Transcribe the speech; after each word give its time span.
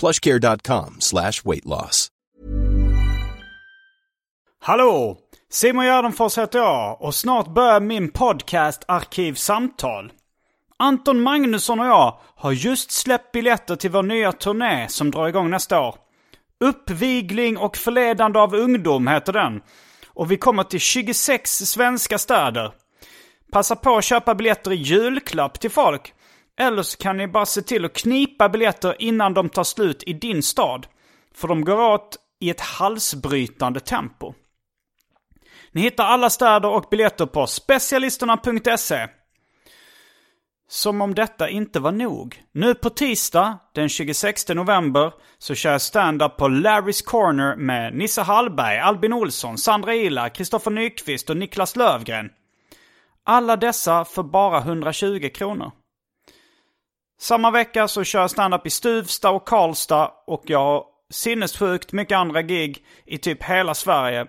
plushcare.com 0.00 0.96
slash 0.98 1.32
weight 1.44 1.64
loss. 1.64 2.08
Hallå! 4.60 5.16
Simon 5.50 5.84
Gärdenfors 5.84 6.38
heter 6.38 6.58
jag 6.58 7.02
och 7.02 7.14
snart 7.14 7.54
börjar 7.54 7.80
min 7.80 8.10
podcast 8.10 8.84
Arkivsamtal. 8.88 10.12
Anton 10.78 11.20
Magnusson 11.20 11.80
och 11.80 11.86
jag 11.86 12.18
har 12.36 12.52
just 12.52 12.90
släppt 12.90 13.32
biljetter 13.32 13.76
till 13.76 13.90
vår 13.90 14.02
nya 14.02 14.32
turné 14.32 14.88
som 14.88 15.10
drar 15.10 15.28
igång 15.28 15.50
nästa 15.50 15.80
år. 15.80 15.94
Uppvigling 16.60 17.56
och 17.56 17.76
förledande 17.76 18.38
av 18.38 18.54
ungdom 18.54 19.06
heter 19.06 19.32
den. 19.32 19.60
Och 20.06 20.30
vi 20.30 20.36
kommer 20.36 20.62
till 20.62 20.80
26 20.80 21.50
svenska 21.50 22.18
städer. 22.18 22.72
Passa 23.52 23.76
på 23.76 23.96
att 23.96 24.04
köpa 24.04 24.34
biljetter 24.34 24.72
i 24.72 24.76
julklapp 24.76 25.60
till 25.60 25.70
folk. 25.70 26.14
Eller 26.60 26.82
så 26.82 26.96
kan 26.98 27.16
ni 27.16 27.28
bara 27.28 27.46
se 27.46 27.62
till 27.62 27.84
att 27.84 27.92
knipa 27.92 28.48
biljetter 28.48 28.96
innan 28.98 29.34
de 29.34 29.48
tar 29.48 29.64
slut 29.64 30.02
i 30.06 30.12
din 30.12 30.42
stad. 30.42 30.86
För 31.34 31.48
de 31.48 31.64
går 31.64 31.80
åt 31.80 32.16
i 32.40 32.50
ett 32.50 32.60
halsbrytande 32.60 33.80
tempo. 33.80 34.34
Ni 35.72 35.80
hittar 35.80 36.04
alla 36.04 36.30
städer 36.30 36.68
och 36.68 36.86
biljetter 36.90 37.26
på 37.26 37.46
specialisterna.se. 37.46 39.08
Som 40.70 41.00
om 41.00 41.14
detta 41.14 41.48
inte 41.48 41.80
var 41.80 41.92
nog. 41.92 42.42
Nu 42.52 42.74
på 42.74 42.90
tisdag, 42.90 43.58
den 43.74 43.88
26 43.88 44.48
november, 44.48 45.12
så 45.38 45.54
kör 45.54 45.72
jag 45.72 45.80
stand-up 45.80 46.36
på 46.36 46.48
Larrys 46.48 47.02
Corner 47.02 47.56
med 47.56 47.94
Nissa 47.94 48.22
Hallberg, 48.22 48.78
Albin 48.78 49.12
Olsson, 49.12 49.58
Sandra 49.58 49.94
Ila, 49.94 50.28
Kristoffer 50.30 50.70
Nyqvist 50.70 51.30
och 51.30 51.36
Niklas 51.36 51.76
Lövgren. 51.76 52.30
Alla 53.24 53.56
dessa 53.56 54.04
för 54.04 54.22
bara 54.22 54.58
120 54.58 55.30
kronor. 55.34 55.72
Samma 57.20 57.50
vecka 57.50 57.88
så 57.88 58.04
kör 58.04 58.20
jag 58.20 58.30
standup 58.30 58.66
i 58.66 58.70
Stuvsta 58.70 59.30
och 59.30 59.46
Karlstad 59.46 60.10
och 60.26 60.42
jag 60.46 60.58
har 60.58 60.84
sinnessjukt 61.10 61.92
mycket 61.92 62.16
andra 62.16 62.42
gig 62.42 62.84
i 63.06 63.18
typ 63.18 63.42
hela 63.42 63.74
Sverige. 63.74 64.26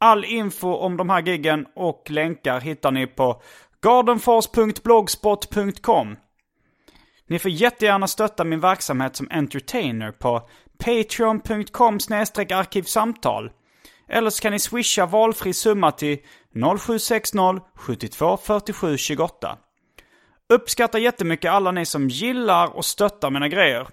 All 0.00 0.24
info 0.24 0.74
om 0.74 0.96
de 0.96 1.10
här 1.10 1.22
giggen 1.22 1.66
och 1.76 2.10
länkar 2.10 2.60
hittar 2.60 2.90
ni 2.90 3.06
på 3.06 3.42
gardenfors.blogspot.com. 3.82 6.16
Ni 7.26 7.38
får 7.38 7.50
jättegärna 7.50 8.06
stötta 8.06 8.44
min 8.44 8.60
verksamhet 8.60 9.16
som 9.16 9.28
entertainer 9.30 10.12
på 10.12 10.48
patreon.com 10.78 11.94
arkivsamtal. 11.94 13.50
Eller 14.08 14.30
så 14.30 14.42
kan 14.42 14.52
ni 14.52 14.58
swisha 14.58 15.06
valfri 15.06 15.52
summa 15.52 15.92
till 15.92 16.18
0760 16.78 17.60
72 17.74 18.36
47 18.36 18.96
28. 18.96 19.58
Uppskattar 20.52 20.98
jättemycket 20.98 21.50
alla 21.50 21.70
ni 21.70 21.86
som 21.86 22.08
gillar 22.08 22.76
och 22.76 22.84
stöttar 22.84 23.30
mina 23.30 23.48
grejer. 23.48 23.88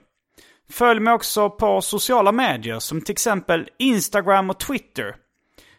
Följ 0.69 0.99
mig 0.99 1.13
också 1.13 1.49
på 1.49 1.81
sociala 1.81 2.31
medier 2.31 2.79
som 2.79 3.01
till 3.01 3.11
exempel 3.11 3.69
Instagram 3.79 4.49
och 4.49 4.59
Twitter. 4.59 5.15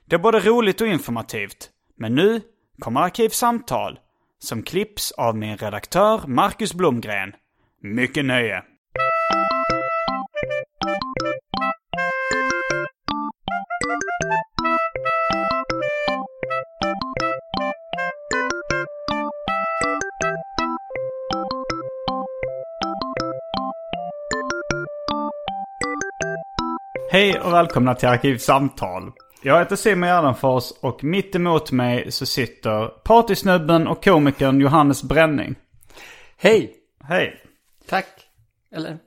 Det 0.05 0.17
är 0.17 0.21
både 0.21 0.41
roligt 0.41 0.81
och 0.81 0.87
informativt. 0.87 1.71
Men 1.97 2.15
nu 2.15 2.41
kommer 2.79 3.01
Arkivsamtal 3.01 3.99
som 4.39 4.63
klipps 4.63 5.13
av 5.13 5.37
min 5.37 5.57
redaktör 5.57 6.27
Marcus 6.27 6.75
Blomgren. 6.75 7.33
Mycket 7.83 8.25
nöje! 8.25 8.63
Hej 27.13 27.41
och 27.41 27.53
välkomna 27.53 27.95
till 27.95 28.09
Arkivsamtal. 28.09 29.13
Jag 29.43 29.59
heter 29.59 29.77
Simon 29.77 30.09
Gärdenfors 30.09 30.73
och 30.81 31.05
mitt 31.05 31.35
emot 31.35 31.73
mig 31.73 32.13
så 32.13 32.27
sitter 32.27 32.87
partysnubben 32.87 33.87
och 33.87 34.05
komikern 34.05 34.61
Johannes 34.61 35.03
Bränning. 35.03 35.55
Hej! 36.37 36.75
Hej! 37.05 37.41
Tack. 37.89 38.07
Eller? 38.75 38.99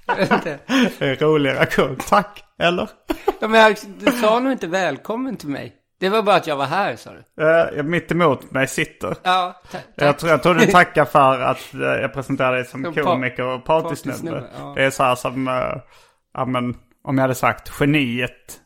jag 0.06 0.16
vet 0.16 0.32
inte. 0.32 0.58
Rolig 1.24 1.50
reaktion. 1.50 1.96
Tack, 2.08 2.44
eller? 2.58 2.88
Ja, 3.40 3.48
men 3.48 3.60
jag, 3.60 3.76
du 3.98 4.12
sa 4.12 4.40
nog 4.40 4.52
inte 4.52 4.66
välkommen 4.66 5.36
till 5.36 5.48
mig. 5.48 5.72
Det 6.04 6.10
var 6.10 6.22
bara 6.22 6.36
att 6.36 6.46
jag 6.46 6.56
var 6.56 6.66
här, 6.66 6.96
sa 6.96 7.10
du. 7.12 7.44
Uh, 7.78 7.82
mitt 7.82 8.12
emot 8.12 8.50
mig 8.50 8.66
sitter. 8.68 9.16
Ja, 9.22 9.62
ta. 9.72 9.78
Jag 9.94 10.18
tror, 10.18 10.30
jag 10.30 10.42
tror 10.42 10.54
du 10.54 10.66
tackar 10.72 11.04
för 11.04 11.40
att 11.40 11.74
uh, 11.74 11.80
jag 11.82 12.12
presenterade 12.12 12.56
dig 12.56 12.64
som 12.64 12.84
Som 12.84 12.94
komiker 12.94 13.44
och 13.44 13.64
partysnubbe. 13.64 14.44
ja. 14.58 14.72
Det 14.76 14.84
är 14.84 14.90
så 14.90 15.02
här 15.02 15.14
som, 15.14 15.48
uh, 15.48 15.54
ja 16.34 16.44
men, 16.44 16.76
om 17.04 17.18
jag 17.18 17.22
hade 17.22 17.34
sagt 17.34 17.72
geniet. 17.80 18.60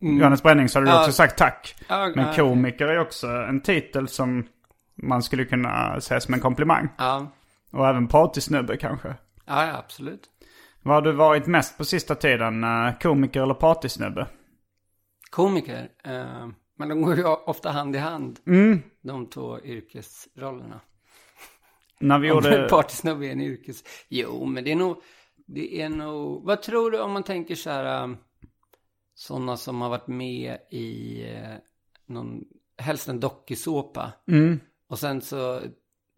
Johannes 0.00 0.42
Bränning 0.42 0.68
så 0.68 0.78
hade 0.78 0.86
du 0.86 0.90
Mm. 0.90 1.00
Också 1.00 1.12
sagt 1.12 1.38
tack. 1.38 1.74
Men 1.88 2.34
komiker 2.34 2.86
är 2.88 2.98
också 2.98 3.26
en 3.28 3.60
titel 3.60 4.08
som 4.08 4.46
man 5.02 5.22
skulle 5.22 5.44
kunna 5.44 6.00
säga 6.00 6.20
som 6.20 6.34
en 6.34 6.40
komplimang. 6.40 6.88
Ja. 6.98 7.32
Och 7.72 7.88
även 7.88 8.08
partysnubbe 8.08 8.76
kanske. 8.76 9.14
ja, 9.46 9.76
absolut. 9.78 10.20
Vad 10.82 10.94
har 10.94 11.02
du 11.02 11.12
varit 11.12 11.46
mest 11.46 11.78
på 11.78 11.84
sista 11.84 12.14
tiden? 12.14 12.64
eh, 12.64 12.92
Komiker 13.02 13.42
eller 13.42 13.54
partysnubbe? 13.54 14.26
Komiker. 15.30 15.88
Eh, 16.04 16.46
men 16.76 16.88
de 16.88 17.02
går 17.02 17.16
ju 17.16 17.24
ofta 17.24 17.70
hand 17.70 17.96
i 17.96 17.98
hand. 17.98 18.40
Mm. 18.46 18.82
De 19.02 19.26
två 19.26 19.60
yrkesrollerna. 19.60 20.80
När 22.00 22.18
vi 22.18 22.30
Om 22.30 22.36
gjorde... 22.36 22.68
partysnubbe 22.70 23.26
är 23.26 23.32
en 23.32 23.40
yrkes... 23.40 23.84
Jo, 24.08 24.44
men 24.44 24.64
det 24.64 24.72
är 24.72 24.76
nog... 24.76 25.02
Det 25.46 25.82
är 25.82 25.88
nog... 25.88 26.44
Vad 26.44 26.62
tror 26.62 26.90
du 26.90 27.00
om 27.00 27.12
man 27.12 27.22
tänker 27.22 27.54
så 27.54 27.70
här... 27.70 28.02
Um, 28.04 28.16
sådana 29.14 29.56
som 29.56 29.80
har 29.80 29.88
varit 29.88 30.06
med 30.06 30.58
i 30.70 31.22
eh, 31.32 31.54
någon... 32.06 32.44
Helst 32.78 33.08
en 33.08 33.20
dokusåpa. 33.20 34.12
Mm. 34.28 34.60
Och 34.88 34.98
sen 34.98 35.20
så... 35.20 35.60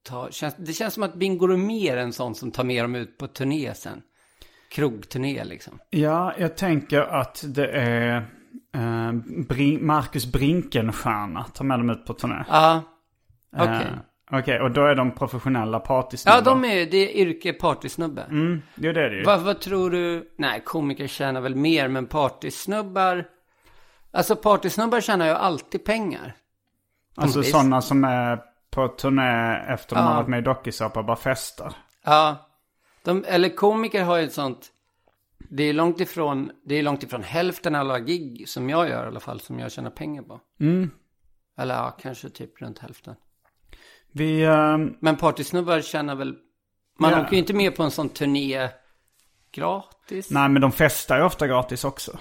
Ta, 0.02 0.30
känns, 0.30 0.56
det 0.58 0.72
känns 0.72 0.94
som 0.94 1.02
att 1.02 1.14
Bingo 1.14 1.52
är 1.70 1.96
en 1.96 2.12
sån 2.12 2.34
som 2.34 2.50
tar 2.50 2.64
med 2.64 2.84
dem 2.84 2.94
ut 2.94 3.18
på 3.18 3.26
turné 3.26 3.74
sen. 3.74 4.02
Krogturné 4.70 5.44
liksom. 5.44 5.78
Ja, 5.90 6.34
jag 6.38 6.56
tänker 6.56 7.00
att 7.00 7.44
det 7.46 7.68
är 7.68 8.26
eh, 8.76 9.12
Brin- 9.48 9.82
Marcus 9.86 10.26
Brinkenstierna 10.32 11.44
tar 11.44 11.64
med 11.64 11.78
dem 11.78 11.90
ut 11.90 12.06
på 12.06 12.14
turné. 12.14 12.44
Ja. 12.48 12.82
Eh, 13.56 13.62
Okej. 13.62 13.86
Okej, 14.30 14.60
och 14.60 14.70
då 14.70 14.84
är 14.86 14.94
de 14.94 15.10
professionella 15.10 15.80
partysnubbar. 15.80 16.36
Ja, 16.38 16.42
de 16.44 16.64
är... 16.64 16.86
Det 16.90 16.96
är 16.96 17.26
yrke 17.26 17.52
partysnubbe. 17.52 18.22
Mm, 18.22 18.62
det 18.74 18.88
är 18.88 18.92
det 18.92 19.16
ju. 19.16 19.24
Vad, 19.24 19.40
vad 19.40 19.60
tror 19.60 19.90
du? 19.90 20.30
Nej, 20.38 20.60
komiker 20.64 21.06
tjänar 21.06 21.40
väl 21.40 21.54
mer, 21.54 21.88
men 21.88 22.06
partysnubbar... 22.06 23.24
Alltså 24.10 24.36
partysnubbar 24.36 25.00
tjänar 25.00 25.26
ju 25.26 25.32
alltid 25.32 25.84
pengar. 25.84 26.34
alltså 27.14 27.42
sådana 27.42 27.82
som 27.82 28.04
är 28.04 28.40
på 28.70 28.88
turné 28.88 29.56
efter 29.68 29.96
de 29.96 30.02
Ja. 30.02 30.08
har 30.08 30.16
varit 30.16 30.28
med 30.28 30.38
i 30.38 30.42
dokusåpa 30.42 31.02
bara 31.02 31.16
festar. 31.16 31.72
Ja. 32.04 32.36
De, 33.04 33.24
eller 33.28 33.48
komiker 33.48 34.04
har 34.04 34.16
ju 34.16 34.24
ett 34.24 34.32
sånt... 34.32 34.66
Det 35.50 35.62
är 35.62 35.72
långt 35.72 36.00
ifrån, 36.00 36.50
det 36.64 36.74
är 36.74 36.82
långt 36.82 37.02
ifrån 37.02 37.22
hälften 37.22 37.74
av 37.74 37.80
alla 37.80 37.98
gig 38.00 38.48
som 38.48 38.70
jag 38.70 38.88
gör 38.88 39.04
i 39.04 39.06
alla 39.06 39.20
fall, 39.20 39.40
som 39.40 39.58
jag 39.58 39.72
tjänar 39.72 39.90
pengar 39.90 40.22
på. 40.22 40.40
Mm. 40.60 40.90
Eller 41.58 41.74
ja, 41.74 41.96
kanske 42.02 42.28
typ 42.28 42.60
runt 42.62 42.78
hälften. 42.78 43.14
Vi, 44.12 44.42
eh, 44.42 44.78
Men 45.00 45.16
partysnubbar 45.16 45.80
tjänar 45.80 46.14
väl... 46.14 46.34
Man 46.98 47.10
Ja. 47.10 47.20
åker 47.20 47.32
ju 47.32 47.38
inte 47.38 47.54
med 47.54 47.76
på 47.76 47.82
en 47.82 47.90
sån 47.90 48.08
turné 48.08 48.68
gratis? 49.52 50.30
Nej 50.30 50.48
men 50.48 50.62
de 50.62 50.72
festar 50.72 51.16
ju 51.18 51.22
ofta 51.24 51.46
gratis 51.46 51.84
också. 51.84 52.18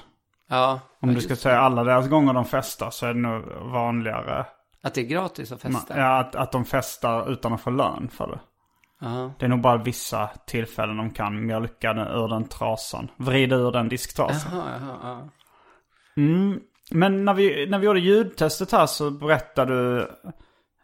Ja. 0.50 0.80
Om 1.00 1.14
du 1.14 1.22
ska 1.22 1.36
säga 1.36 1.60
alla 1.60 1.84
deras 1.84 2.08
gånger 2.10 2.34
de 2.34 2.46
festar 2.46 2.90
så 2.90 3.06
är 3.06 3.14
det 3.14 3.20
nog 3.20 3.44
vanligare. 3.72 4.46
Att 4.82 4.94
det 4.94 5.02
är 5.02 5.06
gratis 5.06 5.52
att 5.52 5.62
festa? 5.62 5.98
Ja, 6.00 6.20
att, 6.20 6.36
att 6.36 6.52
de 6.52 6.66
festar 6.66 7.32
utan 7.32 7.54
att 7.54 7.62
få 7.62 7.70
lön 7.70 8.10
för 8.14 8.28
det. 8.28 8.40
Ja. 9.02 9.34
Det 9.40 9.46
är 9.46 9.50
nog 9.50 9.62
bara 9.62 9.78
vissa 9.78 10.30
tillfällen 10.48 10.98
de 10.98 11.10
kan 11.12 11.46
mjölka 11.46 11.94
den 11.94 12.08
ur 12.08 12.28
den 12.28 12.48
trasan. 12.48 13.08
Vrida 13.18 13.56
ur 13.56 13.72
den 13.72 13.90
disktrasan. 13.90 14.52
Jaha, 14.58 14.66
jaha, 14.80 14.98
ja. 15.04 15.30
Men 16.92 17.26
när 17.26 17.34
vi, 17.34 17.66
när 17.70 17.80
vi 17.80 17.86
gjorde 17.86 18.00
ljudtestet 18.00 18.72
här 18.72 18.86
så 18.86 19.12
berättade 19.12 19.74
du 19.74 20.00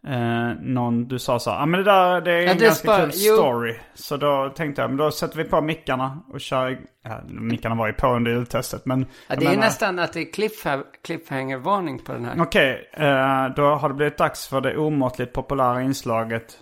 eh, 0.10 0.50
någon, 0.62 1.08
du 1.08 1.20
sa 1.20 1.40
så 1.40 1.50
här, 1.50 1.58
ja 1.58 1.64
ah, 1.64 1.66
men 1.66 1.78
det 1.80 1.84
där 1.92 2.22
det 2.22 2.32
är 2.32 2.42
Ja, 2.42 2.52
en 2.52 2.58
är 2.58 2.62
ganska 2.62 2.98
kul 2.98 3.10
jo. 3.14 3.36
story. 3.36 3.76
Så 3.94 4.18
då 4.18 4.52
tänkte 4.56 4.82
jag, 4.82 4.90
men 4.90 4.98
då 4.98 5.12
sätter 5.12 5.38
vi 5.38 5.44
på 5.44 5.62
mickarna 5.62 6.24
och 6.34 6.42
kör, 6.42 6.80
ja, 7.04 7.22
mickarna 7.28 7.76
var 7.76 7.88
ju 7.88 7.94
på 7.94 8.08
under 8.08 8.32
ljudtestet 8.32 8.86
men. 8.86 9.06
ja 9.28 9.36
det 9.36 9.46
är 9.46 9.50
menar- 9.50 9.62
nästan 9.64 10.00
att 10.00 10.14
det 10.14 10.20
är 10.22 10.32
cliffha- 10.34 10.84
cliffhanger-varning 11.04 12.00
på 12.00 12.14
den 12.14 12.26
här. 12.26 12.42
Okej, 12.42 12.90
eh, 12.94 13.48
då 13.56 13.76
har 13.76 13.90
det 13.90 13.96
blivit 13.96 14.18
dags 14.18 14.48
för 14.48 14.62
det 14.62 14.78
omåttligt 14.78 15.34
populära 15.34 15.82
inslaget. 15.82 16.58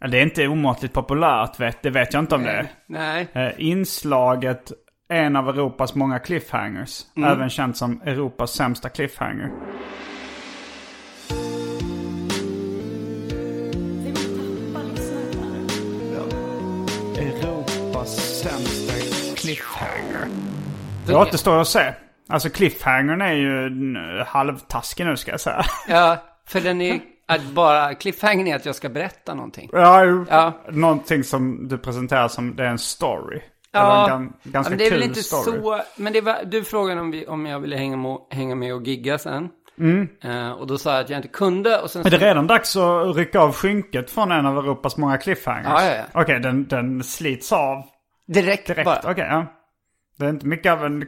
Det 0.00 0.18
är 0.18 0.22
inte 0.22 0.48
omåttligt 0.48 0.94
populärt, 0.94 1.60
vet, 1.60 1.82
det 1.82 1.90
vet 1.90 2.12
jag 2.12 2.22
inte 2.22 2.34
om 2.34 2.42
det 2.42 2.50
är. 2.50 2.66
Nej. 2.86 3.28
Eh, 3.32 3.50
inslaget 3.58 4.72
en 5.08 5.36
av 5.36 5.48
Europas 5.48 5.94
många 5.94 6.18
cliffhangers. 6.18 7.02
Mm. 7.16 7.30
Även 7.30 7.50
känt 7.50 7.76
som 7.76 8.02
Europas 8.02 8.50
sämsta 8.50 8.88
cliffhanger. 8.88 9.50
Europas 17.16 18.40
sämsta 18.42 18.92
cliffhanger. 19.36 20.28
Det 21.06 21.14
återstår 21.14 21.60
att 21.60 21.68
se. 21.68 21.92
Alltså 22.28 22.50
cliffhangern 22.50 23.22
är 23.22 23.32
ju 23.32 23.70
halvtaskig 24.26 25.06
nu 25.06 25.16
ska 25.16 25.30
jag 25.30 25.40
säga. 25.40 25.64
Ja, 25.88 26.16
för 26.46 26.60
den 26.60 26.80
är 26.80 27.00
att 27.28 27.42
bara 27.42 27.94
cliffhangern 27.94 28.46
är 28.46 28.56
att 28.56 28.66
jag 28.66 28.74
ska 28.74 28.88
berätta 28.88 29.34
någonting. 29.34 29.70
Ja. 29.72 30.24
Ja. 30.30 30.52
Någonting 30.70 31.24
som 31.24 31.68
du 31.68 31.78
presenterar 31.78 32.28
som 32.28 32.56
det 32.56 32.64
är 32.64 32.68
en 32.68 32.78
story. 32.78 33.40
Ja, 33.72 34.10
en 34.10 34.28
gan- 34.28 34.32
ganska 34.42 34.70
men 34.70 34.78
det 34.78 34.84
är 34.86 34.90
kul 34.90 34.98
väl 34.98 35.08
inte 35.08 35.22
story. 35.22 35.60
så. 35.60 35.80
Men 35.96 36.12
det 36.12 36.20
var, 36.20 36.36
du 36.44 36.64
frågade 36.64 37.00
om, 37.00 37.10
vi, 37.10 37.26
om 37.26 37.46
jag 37.46 37.60
ville 37.60 37.76
hänga 37.76 37.96
med, 37.96 38.18
hänga 38.30 38.54
med 38.54 38.74
och 38.74 38.82
gigga 38.82 39.18
sen. 39.18 39.48
Eh, 40.24 40.50
och 40.50 40.66
då 40.66 40.78
sa 40.78 40.92
jag 40.92 41.00
att 41.00 41.10
jag 41.10 41.18
inte 41.18 41.28
kunde. 41.28 41.80
Och 41.80 41.90
sen 41.90 42.06
Är 42.06 42.10
det 42.10 42.16
redan 42.18 42.46
dags 42.46 42.76
att 42.76 43.16
rycka 43.16 43.40
av 43.40 43.52
skynket 43.52 44.10
från 44.10 44.32
en 44.32 44.46
av 44.46 44.58
Europas 44.58 44.96
många 44.96 45.16
cliffhangers? 45.18 45.66
Ja, 45.68 45.84
ja, 45.84 45.94
ja. 45.94 46.22
Okej, 46.22 46.40
den, 46.40 46.66
den 46.66 47.04
slits 47.04 47.52
av 47.52 47.82
direkt, 48.26 48.66
direkt. 48.66 48.84
bara. 48.84 49.00
Okej, 49.12 49.26
ja. 49.30 49.46
Det 50.18 50.24
är 50.24 50.30
inte 50.30 50.46
mycket 50.46 50.72
av 50.72 50.84
en... 50.84 51.04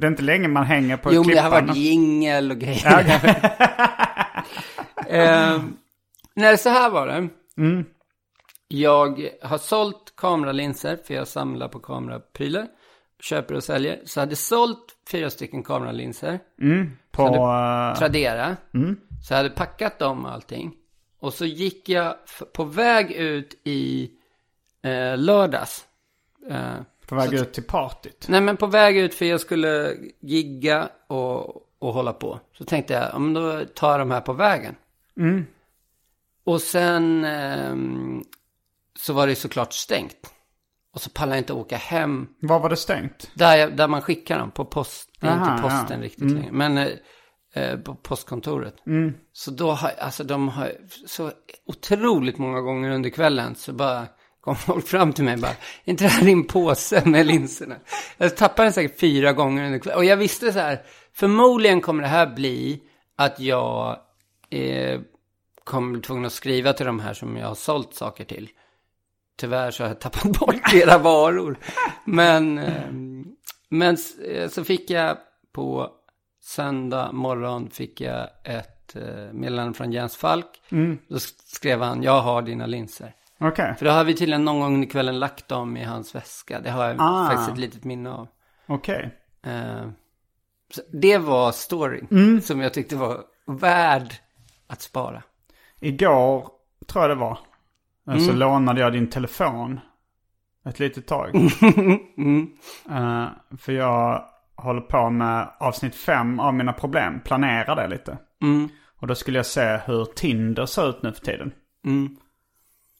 Det 0.00 0.06
är 0.06 0.10
inte 0.10 0.22
länge 0.22 0.48
man 0.48 0.64
hänger 0.64 0.96
på 0.96 1.14
Jo, 1.14 1.22
men 1.24 1.34
det 1.34 1.40
har 1.40 1.50
varit 1.50 1.76
jingel 1.76 2.50
och 2.50 2.58
grejer. 2.58 3.04
eh, 5.08 5.62
nej, 6.34 6.58
så 6.58 6.68
här 6.68 6.90
var 6.90 7.06
det. 7.06 7.28
Mm. 7.56 7.84
Jag 8.68 9.28
har 9.42 9.58
sålt 9.58 10.12
kameralinser, 10.16 10.98
för 11.04 11.14
jag 11.14 11.28
samlar 11.28 11.68
på 11.68 11.78
kameraprylar. 11.78 12.66
Köper 13.20 13.54
och 13.54 13.64
säljer. 13.64 14.00
Så 14.04 14.18
jag 14.18 14.22
hade 14.22 14.36
sålt 14.36 14.96
fyra 15.10 15.30
stycken 15.30 15.62
kameralinser. 15.62 16.40
På... 17.10 17.22
eh, 17.26 17.98
Tradera. 17.98 18.56
Så 19.26 19.32
jag 19.32 19.36
hade 19.36 19.50
packat 19.50 19.98
dem 19.98 20.24
och 20.24 20.32
allting. 20.32 20.74
Och 21.20 21.34
så 21.34 21.44
gick 21.44 21.88
jag 21.88 22.14
på 22.52 22.64
väg 22.64 23.12
ut 23.12 23.60
i 23.64 24.10
eh, 24.82 25.18
lördags. 25.18 25.84
Eh, 26.50 26.74
på 27.08 27.14
väg 27.14 27.34
ut 27.34 27.52
till 27.52 27.62
partyt. 27.62 28.26
nej 28.28 28.40
men 28.40 28.56
på 28.56 28.66
väg 28.66 28.96
ut 28.96 29.14
för 29.14 29.24
jag 29.24 29.40
skulle 29.40 29.94
gigga 30.20 30.88
och, 31.06 31.46
och 31.78 31.92
hålla 31.94 32.12
på. 32.12 32.40
Så 32.58 32.64
tänkte 32.64 32.94
jag, 32.94 33.02
ja 33.12 33.18
men 33.18 33.34
då 33.34 33.64
tar 33.74 33.90
jag 33.90 34.00
de 34.00 34.10
här 34.10 34.20
på 34.20 34.32
vägen. 34.32 34.74
Och 36.44 36.60
sen 36.60 37.24
ehm, 37.24 38.22
så 38.98 39.12
var 39.12 39.26
det 39.26 39.34
såklart 39.36 39.72
stängt. 39.72 40.30
Och 40.94 41.00
så 41.00 41.10
pallade 41.10 41.36
jag 41.36 41.40
inte 41.40 41.52
åka 41.52 41.76
hem 41.76 42.26
Var 42.40 42.60
var 42.60 42.70
det 42.70 42.76
stängt? 42.76 43.30
där, 43.34 43.56
jag, 43.56 43.76
där 43.76 43.88
man 43.88 44.02
skickar 44.02 44.38
dem, 44.38 44.50
på 44.50 44.64
post. 44.64 45.10
Det 45.20 45.26
är 45.26 45.30
Aha, 45.30 45.50
inte 45.52 45.62
posten 45.62 45.86
ja. 45.88 45.94
Mm. 45.94 46.02
riktigt 46.02 46.30
längre. 46.30 46.52
Men 46.52 46.78
eh, 46.78 46.88
eh, 47.54 47.78
på 47.78 47.94
postkontoret. 47.94 48.74
Så 49.32 49.50
då 49.50 49.70
har, 49.70 49.90
alltså 49.98 50.24
de 50.24 50.48
har, 50.48 50.72
så 51.06 51.30
otroligt 51.66 52.38
många 52.38 52.60
gånger 52.60 52.90
under 52.90 53.10
kvällen 53.10 53.54
så 53.54 53.72
bara 53.72 54.06
kom 54.40 54.56
folk 54.66 54.86
fram 54.86 55.12
till 55.12 55.24
mig 55.24 55.34
och 55.34 55.40
bara, 55.40 55.50
"Är 55.84 55.90
inte 55.90 56.04
det 56.04 56.08
här 56.08 56.24
din 56.24 56.46
påse 56.46 57.02
med 57.04 57.26
linserna? 57.26 57.76
Jag 58.18 58.36
tappade 58.36 58.66
den 58.66 58.72
säkert 58.72 59.00
fyra 59.00 59.32
gånger 59.32 59.66
under 59.66 59.78
kvällen. 59.78 59.98
Och 59.98 60.04
jag 60.04 60.16
visste 60.16 60.52
så 60.52 60.58
här, 60.58 60.82
förmodligen 61.12 61.80
kommer 61.80 62.02
det 62.02 62.08
här 62.08 62.26
bli 62.34 62.82
att 63.16 63.40
jag 63.40 63.98
eh, 64.50 65.00
bli 65.92 66.00
tvungen 66.00 66.24
att 66.24 66.32
skriva 66.32 66.72
till 66.72 66.86
de 66.86 67.00
här 67.00 67.14
som 67.14 67.36
jag 67.36 67.46
har 67.48 67.54
sålt 67.54 67.94
saker 67.94 68.24
till. 68.24 68.48
Tyvärr 69.36 69.70
så 69.70 69.82
har 69.82 69.88
jag 69.88 70.00
tappat 70.00 70.22
bort 70.40 70.74
era 70.74 70.98
varor. 70.98 71.58
Men, 72.04 72.58
eh, 72.58 72.90
men 73.68 73.96
eh, 74.28 74.48
så 74.48 74.64
fick 74.64 74.90
jag 74.90 75.16
på 75.52 75.90
söndag 76.40 77.12
morgon 77.12 77.70
fick 77.70 78.00
jag 78.00 78.28
ett 78.44 78.96
eh, 78.96 79.32
meddelande 79.32 79.74
från 79.74 79.92
Jens 79.92 80.16
Falk. 80.16 80.46
Då 81.08 81.16
sk- 81.16 81.40
skrev 81.44 81.80
han, 81.80 82.02
jag 82.02 82.20
har 82.20 82.42
dina 82.42 82.66
linser. 82.66 83.14
Okej, 83.40 83.74
För 83.78 83.84
då 83.84 83.90
har 83.92 84.04
vi 84.04 84.14
tydligen 84.14 84.44
någon 84.44 84.60
gång 84.60 84.74
under 84.74 84.88
kvällen 84.88 85.18
lagt 85.18 85.48
dem 85.48 85.76
i 85.76 85.84
hans 85.84 86.14
väska. 86.14 86.60
Det 86.60 86.70
har 86.70 86.84
jag 86.88 86.96
Ah. 86.98 87.26
faktiskt 87.30 87.50
ett 87.50 87.58
litet 87.58 87.84
minne 87.84 88.10
av. 88.10 88.28
okej. 88.66 89.14
Eh, 89.46 89.88
så 90.74 90.82
det 90.92 91.18
var 91.18 91.52
storyn 91.52 92.42
som 92.42 92.60
jag 92.60 92.74
tyckte 92.74 92.96
var 92.96 93.20
värd 93.46 94.14
att 94.74 94.82
spara. 94.82 95.22
Igår, 95.80 96.48
tror 96.86 97.04
jag 97.04 97.10
det 97.10 97.14
var, 97.14 97.38
eh, 98.10 98.18
så 98.18 98.32
lånade 98.32 98.80
jag 98.80 98.92
din 98.92 99.10
telefon 99.10 99.80
ett 100.64 100.78
litet 100.78 101.06
tag. 101.06 101.34
Eh, 102.90 103.26
för 103.58 103.72
jag 103.72 104.24
håller 104.56 104.80
på 104.80 105.10
med 105.10 105.48
avsnitt 105.60 105.94
fem 105.94 106.40
av 106.40 106.54
mina 106.54 106.72
problem, 106.72 107.20
planerar 107.24 107.76
det 107.76 107.88
lite. 107.88 108.18
Mm. 108.42 108.68
Och 109.00 109.06
då 109.06 109.14
skulle 109.14 109.38
jag 109.38 109.46
se 109.46 109.78
hur 109.86 110.04
Tinder 110.04 110.66
ser 110.66 110.90
ut 110.90 111.02
nu 111.02 111.12
för 111.12 111.20
tiden. 111.20 111.52
Mm. 111.84 112.16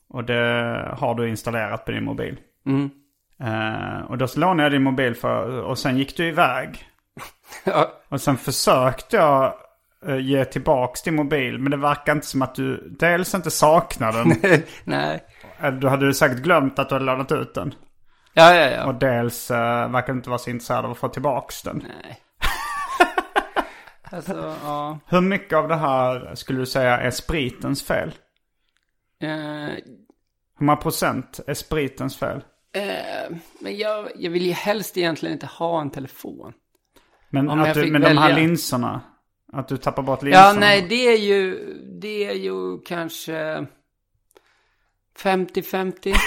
Och 0.09 0.25
det 0.25 0.94
har 0.99 1.15
du 1.15 1.29
installerat 1.29 1.85
på 1.85 1.91
din 1.91 2.05
mobil. 2.05 2.41
Mm. 2.67 2.91
Eh, 3.41 4.00
och 4.05 4.19
då 4.19 4.26
lånade 4.37 4.62
jag 4.62 4.73
din 4.73 4.82
mobil 4.82 5.15
för, 5.15 5.62
och 5.62 5.79
sen 5.79 5.99
gick 5.99 6.17
du 6.17 6.29
iväg. 6.29 6.88
Och 8.09 8.21
sen 8.21 8.37
försökte 8.37 9.16
jag 9.16 9.54
ge 10.08 10.44
tillbaks 10.44 11.02
din 11.02 11.14
mobil. 11.14 11.58
Men 11.58 11.70
det 11.70 11.76
verkar 11.76 12.12
inte 12.12 12.26
som 12.26 12.42
att 12.42 12.54
du 12.54 12.96
dels 12.99 13.34
inte 13.34 13.50
saknar 13.50 14.12
den. 14.12 14.62
nej. 14.84 15.25
eller 15.58 15.78
du 15.78 15.88
hade 15.88 16.14
säkert 16.14 16.38
glömt 16.38 16.78
att 16.78 16.88
du 16.88 16.94
hade 16.94 17.04
lånat 17.04 17.32
ut 17.32 17.54
den. 17.54 17.75
Ja, 18.34 18.54
ja, 18.54 18.70
ja. 18.70 18.84
Och 18.87 18.94
dels 18.94 19.50
uh, 19.50 19.56
verkar 19.56 20.06
du 20.06 20.12
inte 20.12 20.30
vara 20.30 20.38
så 20.38 20.50
intresserad 20.50 20.84
av 20.84 20.90
att 20.90 20.99
få 20.99 21.08
tillbaks 21.08 21.62
den. 21.62 21.87
Nej. 22.02 22.20
alltså, 24.11 24.56
ja. 24.62 24.99
Hur 25.06 25.20
mycket 25.20 25.58
av 25.58 25.68
det 25.68 25.76
här 25.76 26.34
skulle 26.34 26.58
du 26.58 26.66
säga 26.66 26.99
är 26.99 27.11
spritens 27.11 27.82
fel? 27.82 28.12
Eh, 29.23 29.28
Hur 30.58 30.64
många 30.66 30.76
procent 30.76 31.40
är 31.46 31.54
spritens 31.54 32.18
fel? 32.18 32.44
eh, 32.75 33.37
men 33.61 33.76
jag, 33.76 34.08
jag 34.16 34.30
vill 34.30 34.46
ju 34.46 34.52
helst 34.52 34.96
egentligen 34.96 35.32
inte 35.32 35.46
ha 35.46 35.80
en 35.80 35.90
telefon. 35.90 36.52
Men, 37.30 37.50
Om 37.50 37.61
att 37.61 37.75
du, 37.75 37.90
men 37.90 38.00
de 38.02 38.16
här 38.18 38.34
linserna. 38.34 39.00
Att 39.54 39.68
du 39.68 39.76
tappar 39.76 40.02
bort 40.02 40.23
linserna. 40.23 40.46
Ja, 40.46 40.52
nej, 40.52 40.87
det 40.88 41.08
är 41.08 41.18
ju, 41.18 41.58
det 42.00 42.25
är 42.25 42.34
ju 42.34 42.78
kanske 42.87 43.66
50-50. 45.18 46.14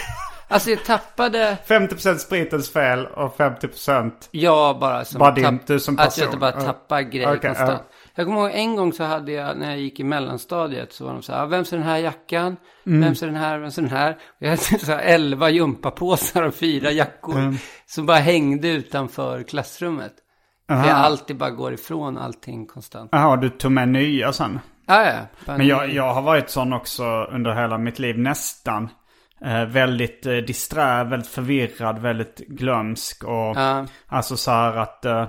Alltså 0.49 0.69
jag 0.69 0.85
tappade, 0.85 1.57
50% 1.67 2.15
spritens 2.17 2.69
fel 2.73 3.05
och 3.05 3.37
50% 3.37 4.11
jag 4.31 4.79
bara 4.79 5.05
som, 5.05 5.19
Bara 5.19 5.31
din- 5.31 5.59
du 5.65 5.79
som 5.79 5.99
att 5.99 6.05
person. 6.05 6.21
jag 6.21 6.27
inte 6.27 6.37
bara 6.37 6.53
Ja. 6.55 6.61
tappar 6.61 7.01
grejer 7.01 7.29
Okej, 7.29 7.39
konstant. 7.41 7.81
Jag 8.15 8.25
kommer 8.25 8.41
ihåg 8.41 8.51
en 8.53 8.75
gång 8.75 8.93
så 8.93 9.03
hade 9.03 9.31
jag, 9.31 9.57
när 9.57 9.69
jag 9.69 9.79
gick 9.79 9.99
i 9.99 10.03
mellanstadiet, 10.03 10.93
så 10.93 11.05
var 11.05 11.13
de 11.13 11.21
så 11.21 11.33
här, 11.33 11.45
vem 11.45 11.65
ser 11.65 11.77
den 11.77 11.85
här 11.85 11.97
jackan? 11.97 12.57
Mm. 12.85 13.01
Vem 13.01 13.15
ser 13.15 13.25
den 13.27 13.35
här? 13.35 13.59
Vem 13.59 13.71
ser 13.71 13.81
den 13.81 13.91
här? 13.91 14.11
Och 14.11 14.17
jag 14.39 14.49
hade 14.49 14.61
så 14.79 14.91
här 14.91 14.99
elva 14.99 15.49
gympapåsar 15.49 16.43
och 16.43 16.55
fyra 16.55 16.91
jackor 16.91 17.37
Mm. 17.39 17.55
som 17.85 18.05
bara 18.05 18.17
hängde 18.17 18.67
utanför 18.67 19.43
klassrummet. 19.43 20.13
För 20.67 20.75
jag 20.75 20.89
alltid 20.97 21.37
bara 21.37 21.49
går 21.49 21.73
ifrån 21.73 22.17
allting 22.17 22.65
konstant. 22.67 23.09
Jaha, 23.11 23.35
du 23.35 23.49
tog 23.49 23.71
med 23.71 23.89
nya 23.89 24.33
sen. 24.33 24.59
Ja, 24.85 25.05
ja. 25.05 25.19
Men 25.45 25.67
jag, 25.67 25.89
jag 25.93 26.13
har 26.13 26.21
varit 26.21 26.49
sån 26.49 26.73
också 26.73 27.03
under 27.31 27.53
hela 27.53 27.77
mitt 27.77 27.99
liv 27.99 28.19
nästan. 28.19 28.89
Eh, 29.45 29.65
väldigt 29.65 30.25
eh, 30.25 30.33
disträ, 30.35 31.03
väldigt 31.03 31.29
förvirrad, 31.29 31.99
väldigt 31.99 32.37
glömsk 32.47 33.23
och 33.23 33.31
Ja. 33.57 33.85
alltså 34.07 34.37
så 34.37 34.51
här 34.51 34.75
att 34.77 35.05
eh, 35.05 35.25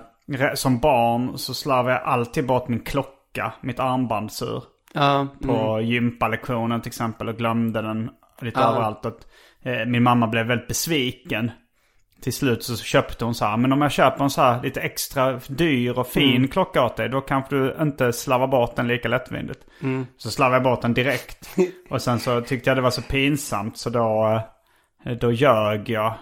som 0.54 0.78
barn 0.78 1.38
så 1.38 1.54
slarvade 1.54 1.94
jag 1.94 2.02
alltid 2.04 2.46
bort 2.46 2.68
min 2.68 2.80
klocka, 2.80 3.52
mitt 3.60 3.80
armbandsur. 3.80 4.62
Ja, 4.94 5.26
På 5.42 5.80
gympalektionen 5.80 6.80
till 6.80 6.88
exempel 6.90 7.28
och 7.28 7.36
glömde 7.36 7.82
den 7.82 8.10
lite 8.40 8.60
Ja. 8.60 8.68
överallt. 8.70 9.06
Att, 9.06 9.26
eh, 9.62 9.86
min 9.86 10.02
mamma 10.02 10.26
blev 10.26 10.46
väldigt 10.46 10.68
besviken. 10.68 11.50
Till 12.20 12.32
slut 12.32 12.62
så 12.62 12.76
köpte 12.76 13.24
hon 13.24 13.34
så 13.34 13.44
här, 13.44 13.56
men 13.56 13.72
om 13.72 13.82
jag 13.82 13.92
köper 13.92 14.24
en 14.24 14.30
så 14.30 14.42
här 14.42 14.62
lite 14.62 14.80
extra 14.80 15.40
dyr 15.48 15.98
och 15.98 16.06
fin 16.06 16.36
Mm. 16.36 16.48
klocka 16.48 16.82
åt 16.84 16.96
dig, 16.96 17.08
då 17.08 17.20
kanske 17.20 17.56
du 17.56 17.76
inte 17.80 18.12
slavar 18.12 18.46
bort 18.46 18.76
den 18.76 18.88
lika 18.88 19.08
lättvindigt. 19.08 19.60
Mm. 19.82 20.06
Så 20.16 20.30
slarvade 20.30 20.56
jag 20.56 20.62
bort 20.62 20.82
den 20.82 20.94
direkt. 20.94 21.56
Och 21.90 22.02
sen 22.02 22.18
så 22.18 22.40
tyckte 22.40 22.70
jag 22.70 22.76
det 22.76 22.82
var 22.82 22.90
så 22.90 23.02
pinsamt 23.02 23.76
så 23.78 23.90
då, 23.90 24.40
eh, 25.04 25.12
då 25.12 25.32
ljög 25.32 25.88
jag. 25.90 26.14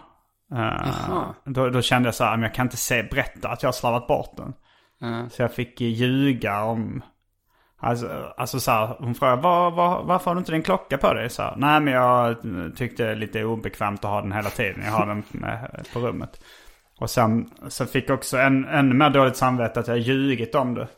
Jaha. 0.51 1.35
då, 1.45 1.71
då 1.71 1.83
kände 1.83 2.07
jag 2.07 2.15
så 2.15 2.25
här, 2.25 2.37
men 2.37 2.43
jag 2.43 2.55
kan 2.55 2.67
inte 2.67 2.77
se, 2.77 3.03
berätta 3.03 3.49
att 3.49 3.63
jag 3.63 3.69
har 3.69 3.73
slavat 3.73 4.07
bort 4.07 4.37
den. 4.37 4.53
Ja. 5.01 5.29
Så 5.31 5.43
jag 5.43 5.53
fick 5.53 5.81
ljuga 5.81 6.63
om... 6.63 7.03
Alltså, 7.79 8.33
alltså 8.37 8.61
så 8.61 8.71
här, 8.71 8.97
hon 8.99 9.15
frågade 9.15 9.43
var, 9.43 9.71
var, 9.71 10.03
varför 10.03 10.31
har 10.31 10.35
du 10.35 10.39
inte 10.39 10.53
din 10.53 10.63
klocka 10.63 10.99
på 10.99 11.15
dig? 11.15 11.31
Så 11.31 11.43
här, 11.43 11.55
Nej 11.57 11.81
men 11.81 11.95
jag 11.95 12.31
eh, 12.31 12.71
tyckte 12.77 13.05
det 13.05 13.11
är 13.11 13.17
lite 13.17 13.45
obekvämt 13.45 14.05
att 14.05 14.11
ha 14.11 14.21
den 14.21 14.33
hela 14.33 14.51
tiden. 14.51 14.83
Jag 14.85 14.93
har 14.93 15.07
den 15.07 15.23
med, 15.29 15.87
på 15.93 16.01
rummet. 16.01 16.41
Och 16.99 17.11
sen 17.11 17.51
så 17.69 17.87
fick 17.87 18.11
jag 18.11 18.15
också 18.15 18.39
en, 18.39 18.65
ännu 18.65 18.95
mer 18.95 19.11
dåligt 19.11 19.37
samvete 19.37 19.81
att 19.81 19.89
jag 19.89 19.99
ljugit 19.99 20.55
om 20.55 20.75
det. 20.75 20.89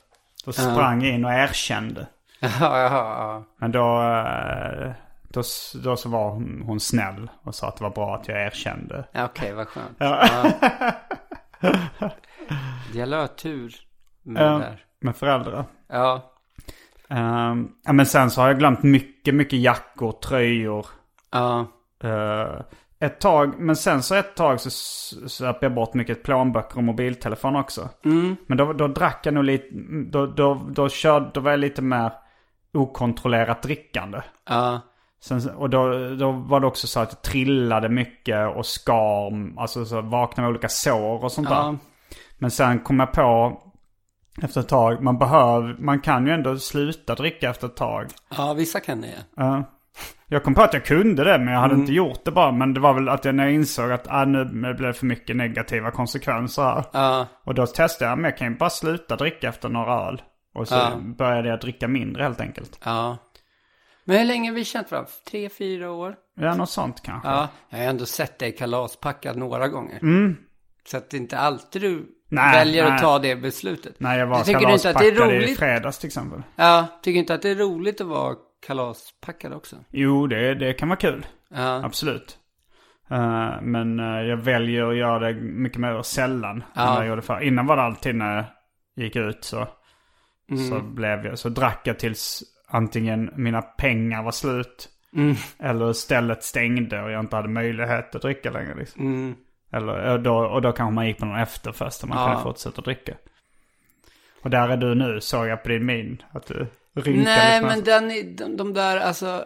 Då 0.45 0.53
sprang 0.53 1.03
jag 1.03 1.15
in 1.15 1.25
och 1.25 1.33
erkände. 1.33 2.07
Men 3.61 3.73
då, 3.73 4.03
eh, 4.03 4.91
då, 5.29 5.43
då 5.85 5.97
så 5.97 6.09
var 6.09 6.31
hon, 6.31 6.63
hon 6.67 6.81
snäll 6.81 7.31
och 7.43 7.55
sa 7.55 7.69
att 7.69 7.77
det 7.77 7.85
var 7.85 7.91
bra 7.91 8.15
att 8.15 8.29
jag 8.29 8.47
erkände. 8.47 9.05
okej, 9.15 9.53
vad 9.53 9.69
skönt. 9.69 9.97
Ja. 9.99 10.17
Att 10.17 10.53
ha 13.11 13.27
tur 13.37 13.75
med 14.23 14.43
det 14.43 14.59
där. 14.59 14.85
Med 15.01 15.17
föräldrar. 15.17 15.65
Ja, 15.89 16.33
Ja, 17.09 17.93
men 17.93 18.07
sen 18.07 18.31
så 18.31 18.41
har 18.41 18.49
jag 18.49 18.59
glömt 18.59 18.83
mycket, 18.83 19.35
mycket 19.35 19.59
jackor, 19.59 20.13
tröjor. 20.13 20.87
ja, 21.33 21.67
Eh, 22.05 22.61
ett 23.01 23.21
tag, 23.21 23.55
men 23.59 23.77
sen 23.77 24.03
så 24.03 24.15
ett 24.15 24.37
tag 24.37 24.61
så 24.61 24.71
söp 25.29 25.63
jag 25.63 25.75
bort 25.75 25.95
mycket 25.95 26.23
plånböcker 26.23 26.77
och 26.77 26.85
mobiltelefon 26.85 27.57
också. 27.57 27.89
Mm. 28.05 28.37
Men 28.47 28.59
då, 28.59 28.73
då 28.73 28.89
drack 28.89 29.21
jag 29.27 29.35
nog 29.35 29.45
lite, 29.45 29.67
då, 30.11 30.27
då, 30.27 30.67
då, 30.71 30.89
körde, 30.89 31.31
då 31.35 31.41
var 31.41 31.51
jag 31.51 31.61
lite 31.61 31.83
mer 31.83 32.13
okontrollerat 32.75 33.63
drickande. 33.63 34.21
ja, 34.49 34.81
Sen, 35.21 35.51
och 35.51 35.71
då, 35.71 36.15
då 36.15 36.33
var 36.33 36.61
det 36.61 36.67
också 36.67 36.87
så 36.87 37.01
att 37.01 37.13
jag 37.13 37.23
trillade 37.23 37.89
mycket 37.89 38.57
och 38.57 38.67
skar, 38.67 39.53
alltså 39.61 39.85
så 39.85 40.01
vaknade 40.01 40.43
med 40.43 40.51
olika 40.51 40.69
sår 40.69 41.25
och 41.25 41.33
sånt 41.33 41.49
där. 41.49 41.79
Men 42.39 42.51
sen 42.51 42.79
kom 42.79 43.01
jag 43.01 43.13
på 43.13 43.61
efter 44.43 44.61
ett 44.61 44.69
tag, 44.69 45.03
man 45.03 45.19
behöver, 45.19 45.77
man 45.79 46.01
kan 46.01 46.27
ju 46.27 46.33
ändå 46.33 46.59
sluta 46.59 47.15
dricka 47.15 47.51
efter 47.51 47.67
ett 47.67 47.77
tag. 47.77 48.07
Ja, 48.37 48.53
vissa 48.55 48.81
kan 48.81 49.01
det. 49.01 49.15
Ja. 49.37 49.65
Jag 50.31 50.45
kom 50.45 50.55
på 50.55 50.63
att 50.63 50.75
jag 50.75 50.85
kunde 50.85 51.25
det, 51.25 51.39
men 51.39 51.55
jag 51.55 51.61
hade 51.61 51.75
inte 51.75 51.93
gjort 51.93 52.25
det 52.25 52.31
bara. 52.31 52.53
Men 52.53 52.75
det 52.75 52.81
var 52.81 52.95
väl 52.95 53.09
att 53.09 53.25
jag 53.25 53.35
när 53.35 53.45
jag 53.45 53.53
insåg 53.55 53.93
att 53.93 54.07
ah, 54.11 54.25
nu 54.25 54.45
blev 54.45 54.77
det 54.81 54.93
för 54.95 55.07
mycket 55.07 55.37
negativa 55.37 55.91
konsekvenser 55.91 56.63
här. 56.63 56.85
Ja, 56.93 57.27
Och 57.45 57.55
då 57.55 57.67
testade 57.67 58.11
jag, 58.11 58.19
men 58.19 58.25
jag 58.31 58.39
kan 58.39 58.53
ju 58.53 58.59
bara 58.59 58.71
sluta 58.71 59.17
dricka 59.17 59.49
efter 59.49 59.69
några 59.69 60.09
öl. 60.09 60.23
Och 60.55 60.69
så 60.69 60.75
Ja. 60.75 60.91
började 61.19 61.49
jag 61.49 61.61
dricka 61.61 61.89
mindre 61.89 62.23
helt 62.23 62.41
enkelt. 62.41 62.81
ja. 62.85 63.17
Men 64.05 64.17
hur 64.19 64.25
länge 64.25 64.51
har 64.51 64.55
vi 64.55 64.65
känt 64.65 64.91
varandra? 64.91 65.11
Tre, 65.31 65.49
fyra 65.49 65.91
år? 65.91 66.15
Ja, 66.41 66.55
något 66.55 66.71
sånt 66.71 67.03
kanske. 67.03 67.29
Ja, 67.29 67.49
jag 67.71 67.79
har 67.79 67.85
ändå 67.85 68.07
sett 68.07 68.39
dig 68.39 68.53
kalaspackad 68.57 69.37
några 69.37 69.69
gånger. 69.69 69.99
Så 70.91 70.97
att 70.97 71.11
det 71.11 71.17
är 71.17 71.21
inte 71.21 71.39
alltid 71.39 71.83
du 71.83 71.89
Mm. 71.89 72.07
Nej, 72.29 72.59
väljer 72.59 72.85
nej. 72.85 72.93
att 72.93 73.01
ta 73.01 73.19
det 73.19 73.37
beslutet. 73.37 74.01
När 74.01 74.19
jag 74.19 74.27
var 74.27 74.45
tycker 74.45 74.67
du 74.67 74.73
inte 74.73 74.91
att 74.91 74.99
det 74.99 75.07
är 75.07 75.15
kalaspackad 75.15 75.43
i 75.51 75.55
fredags 75.55 75.99
till 75.99 76.07
exempel. 76.07 76.43
Ja, 76.57 76.87
tycker 77.03 77.19
inte 77.19 77.35
att 77.35 77.43
det 77.43 77.51
är 77.51 77.55
roligt 77.55 78.01
att 78.01 78.07
vara 78.07 78.35
kalaspackad 78.67 79.53
också? 79.53 79.77
Jo, 79.91 80.27
det, 80.27 80.55
det 80.55 80.73
kan 80.73 80.89
vara 80.89 80.99
kul. 80.99 81.27
Ja, 81.51 81.85
Absolut. 81.85 82.39
Eh, 83.11 83.61
men 83.63 84.01
eh, 84.01 84.07
jag 84.23 84.37
väljer 84.37 84.91
att 84.91 84.97
göra 84.97 85.19
det 85.19 85.41
mycket 85.41 85.79
mer 85.79 86.03
sällan 86.03 86.57
än 86.57 86.63
Ja. 86.75 86.87
vad 86.87 86.97
jag 86.99 87.07
gjorde 87.09 87.23
förr. 87.23 87.41
Innan 87.41 87.67
var 87.67 87.77
det 87.77 87.83
alltid 87.83 88.15
när 88.15 88.37
jag 88.37 89.05
gick 89.05 89.17
ut 89.17 89.45
så, 89.45 89.69
Mm. 90.51 90.69
så, 90.69 90.81
blev 90.81 91.27
jag, 91.27 91.39
så 91.39 91.49
drack 91.49 91.81
jag 91.85 91.99
tills 91.99 92.43
antingen 92.69 93.31
mina 93.37 93.63
pengar 93.63 94.23
var 94.23 94.33
slut. 94.33 94.89
Mm. 95.17 95.35
Eller 95.59 95.93
stället 95.93 96.43
stängde 96.45 97.03
och 97.03 97.11
jag 97.11 97.21
inte 97.21 97.37
hade 97.37 97.49
möjlighet 97.49 98.15
att 98.15 98.23
dricka 98.23 98.51
längre. 98.51 98.75
Liksom. 98.75 99.07
mm. 99.07 99.35
Eller, 99.71 100.13
och, 100.13 100.21
då, 100.23 100.37
och 100.37 100.63
då 100.63 100.73
kanske 100.73 100.95
man 100.95 101.07
gick 101.07 101.19
på 101.19 101.25
någon 101.27 101.39
efterfest 101.41 102.03
och 102.03 102.09
man 102.09 102.19
Ja. 102.19 102.27
kunde 102.27 102.43
fortsätta 102.43 102.83
dricka. 102.83 103.15
Och 104.43 104.51
där 104.51 104.69
är 104.69 104.77
du 104.77 104.95
nu, 104.95 105.21
såg 105.21 105.47
jag 105.47 105.63
på 105.63 105.69
din 105.69 105.87
min. 105.87 106.23
Att 106.31 106.47
du 106.47 106.67
rynkar 106.95 107.25
Nej, 107.25 107.63
men 107.63 107.85
den, 107.85 108.37
de, 108.37 108.57
de 108.57 108.75
där, 108.75 108.97
alltså, 108.97 109.45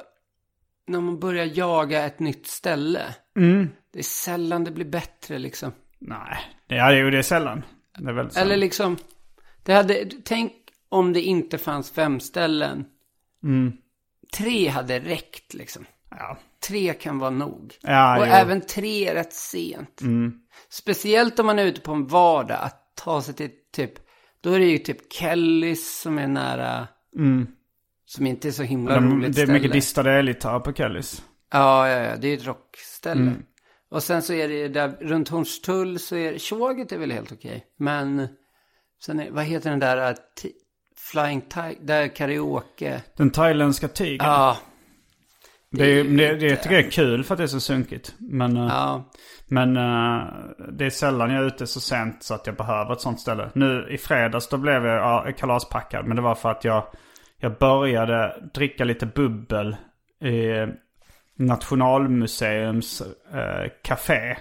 när 0.86 1.00
man 1.00 1.20
börjar 1.20 1.50
jaga 1.54 2.04
ett 2.04 2.18
nytt 2.18 2.46
ställe. 2.46 3.02
Mm. 3.36 3.68
Det 3.92 3.98
är 3.98 4.02
sällan 4.02 4.64
det 4.64 4.70
blir 4.70 4.84
bättre 4.84 5.38
liksom. 5.38 5.72
Nej, 5.98 6.38
det 6.66 6.76
är 6.76 6.92
ju 6.92 7.10
det 7.10 7.18
är 7.18 7.22
sällan. 7.22 7.62
Det 7.98 8.08
är 8.10 8.12
väldigt 8.12 8.34
sällan. 8.34 8.46
Eller 8.46 8.56
liksom, 8.56 8.96
det 9.62 9.72
hade, 9.72 10.04
tänk 10.24 10.52
om 10.88 11.12
det 11.12 11.20
inte 11.20 11.58
fanns 11.58 11.90
fem 11.90 12.20
ställen. 12.20 12.84
Mm. 13.42 13.72
Tre 14.36 14.68
hade 14.68 14.98
räckt 14.98 15.54
liksom. 15.54 15.86
Ja. 16.18 16.38
Tre 16.68 16.92
kan 16.94 17.18
vara 17.18 17.30
nog. 17.30 17.74
Ja, 17.82 18.18
och 18.20 18.26
jo. 18.26 18.32
även 18.32 18.60
tre 18.60 19.14
rätt 19.14 19.32
sent. 19.32 20.00
Mm. 20.00 20.32
Speciellt 20.70 21.38
om 21.38 21.46
man 21.46 21.58
är 21.58 21.64
ute 21.64 21.80
på 21.80 21.92
en 21.92 22.06
vardag, 22.06 22.58
att 22.62 22.92
ta 22.96 23.22
sig 23.22 23.34
till 23.34 23.50
typ, 23.72 23.92
då 24.40 24.50
är 24.52 24.58
det 24.58 24.64
ju 24.66 24.78
typ 24.78 25.12
Kellys 25.12 26.00
som 26.00 26.18
är 26.18 26.26
nära, 26.28 26.88
Mm. 27.16 27.46
som 28.06 28.26
inte 28.26 28.48
är 28.48 28.52
så 28.52 28.62
himla 28.62 28.94
De, 28.94 29.10
roligt 29.12 29.22
det 29.22 29.28
är 29.42 29.44
ställe. 29.46 29.52
mycket 29.52 29.72
distade 29.72 30.12
elgitarrer 30.12 30.60
på 30.60 30.72
Kellys. 30.72 31.22
Ja, 31.52 31.88
ja, 31.88 31.98
ja, 31.98 32.16
det 32.16 32.28
är 32.28 32.34
ett 32.36 32.46
rockställe. 32.46 33.20
Mm. 33.20 33.42
Och 33.90 34.02
sen 34.02 34.22
så 34.22 34.32
är 34.32 34.48
det 34.48 34.68
där 34.68 34.88
runt 35.00 35.28
Hornstull 35.28 35.98
så 35.98 36.16
är 36.16 36.38
Tjoget 36.38 36.92
är 36.92 36.98
väl 36.98 37.10
helt 37.12 37.32
okej. 37.32 37.64
Men 37.78 38.28
sen 39.04 39.20
är, 39.20 39.30
vad 39.30 39.44
heter 39.44 39.70
den 39.70 39.78
där 39.78 40.12
ti- 40.12 40.52
Flying 40.96 41.40
Tiger, 41.40 41.76
där 41.80 42.08
karaoke. 42.16 43.02
Den 43.16 43.30
thailändska 43.30 43.88
tigern. 43.88 44.26
Ja, 44.28 44.56
det, 45.72 45.84
är, 45.84 46.04
det 46.04 46.34
det, 46.34 46.46
jag 46.46 46.62
tycker 46.62 46.76
jag 46.76 46.86
är 46.86 46.90
kul 46.90 47.24
för 47.24 47.34
att 47.34 47.38
det 47.38 47.44
är 47.44 47.46
så 47.46 47.60
sunkigt. 47.60 48.14
Men, 48.18 48.56
eh, 48.56 48.66
ja, 48.66 49.10
men 49.46 49.76
eh, 49.76 50.24
det 50.72 50.86
är 50.86 50.90
sällan 50.90 51.30
jag 51.30 51.42
är 51.42 51.46
ute 51.46 51.66
så 51.66 51.80
sent 51.80 52.22
så 52.22 52.34
att 52.34 52.46
jag 52.46 52.56
behöver 52.56 52.92
ett 52.92 53.00
sånt 53.00 53.20
ställe. 53.20 53.50
Nu 53.54 53.88
i 53.90 53.98
fredags 53.98 54.48
då 54.48 54.56
blev 54.56 54.86
jag 54.86 54.96
ja, 54.96 55.32
kalaspackad. 55.38 56.06
Men 56.06 56.16
det 56.16 56.22
var 56.22 56.34
för 56.34 56.50
att 56.50 56.64
jag, 56.64 56.84
jag 57.38 57.58
började 57.58 58.42
dricka 58.54 58.84
lite 58.84 59.06
bubbel 59.06 59.76
i 60.20 60.66
Nationalmuseums 61.38 63.02
eh, 63.34 63.70
café. 63.82 64.36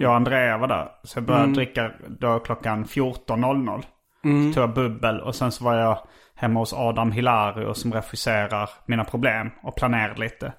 Jag 0.00 0.10
och 0.10 0.16
Andrea 0.16 0.58
var 0.58 0.68
där. 0.68 0.88
Så 1.02 1.18
jag 1.18 1.24
började 1.24 1.52
dricka 1.52 1.92
då 2.08 2.38
klockan 2.38 2.84
14.00. 2.84 3.82
Så 4.22 4.54
tog 4.54 4.62
jag 4.62 4.74
bubbel 4.74 5.20
och 5.20 5.34
sen 5.34 5.52
så 5.52 5.64
var 5.64 5.74
jag 5.74 5.98
hemma 6.40 6.60
hos 6.60 6.72
Adam 6.72 7.12
Hilario 7.12 7.74
som 7.74 7.92
regisserar 7.92 8.70
Mina 8.86 9.04
Problem 9.04 9.50
och 9.62 9.76
planerade 9.76 10.20
lite. 10.20 10.52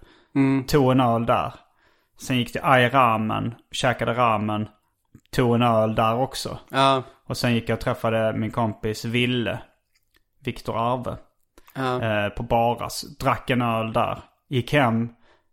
Tog 0.67 0.91
en 0.91 0.99
öl 0.99 1.25
där. 1.25 1.53
Sen 2.21 2.37
gick 2.37 2.51
till 2.51 2.61
Ai 2.63 2.89
Ramen, 2.89 3.55
käkade 3.71 4.13
ramen, 4.13 4.67
tog 5.31 5.55
en 5.55 5.61
öl 5.61 5.95
där 5.95 6.15
också. 6.15 6.59
ja, 6.69 7.03
Och 7.27 7.37
sen 7.37 7.53
gick 7.53 7.69
jag 7.69 7.75
och 7.75 7.81
träffade 7.81 8.33
min 8.33 8.51
kompis 8.51 9.05
Ville, 9.05 9.59
Viktor 10.43 10.93
Arve, 10.93 11.17
ja, 11.75 12.01
eh, 12.01 12.29
på 12.29 12.43
Baras. 12.43 13.17
Drack 13.17 13.49
en 13.49 13.61
öl 13.61 13.93
där. 13.93 14.19
Gick 14.49 14.73
hem, 14.73 15.09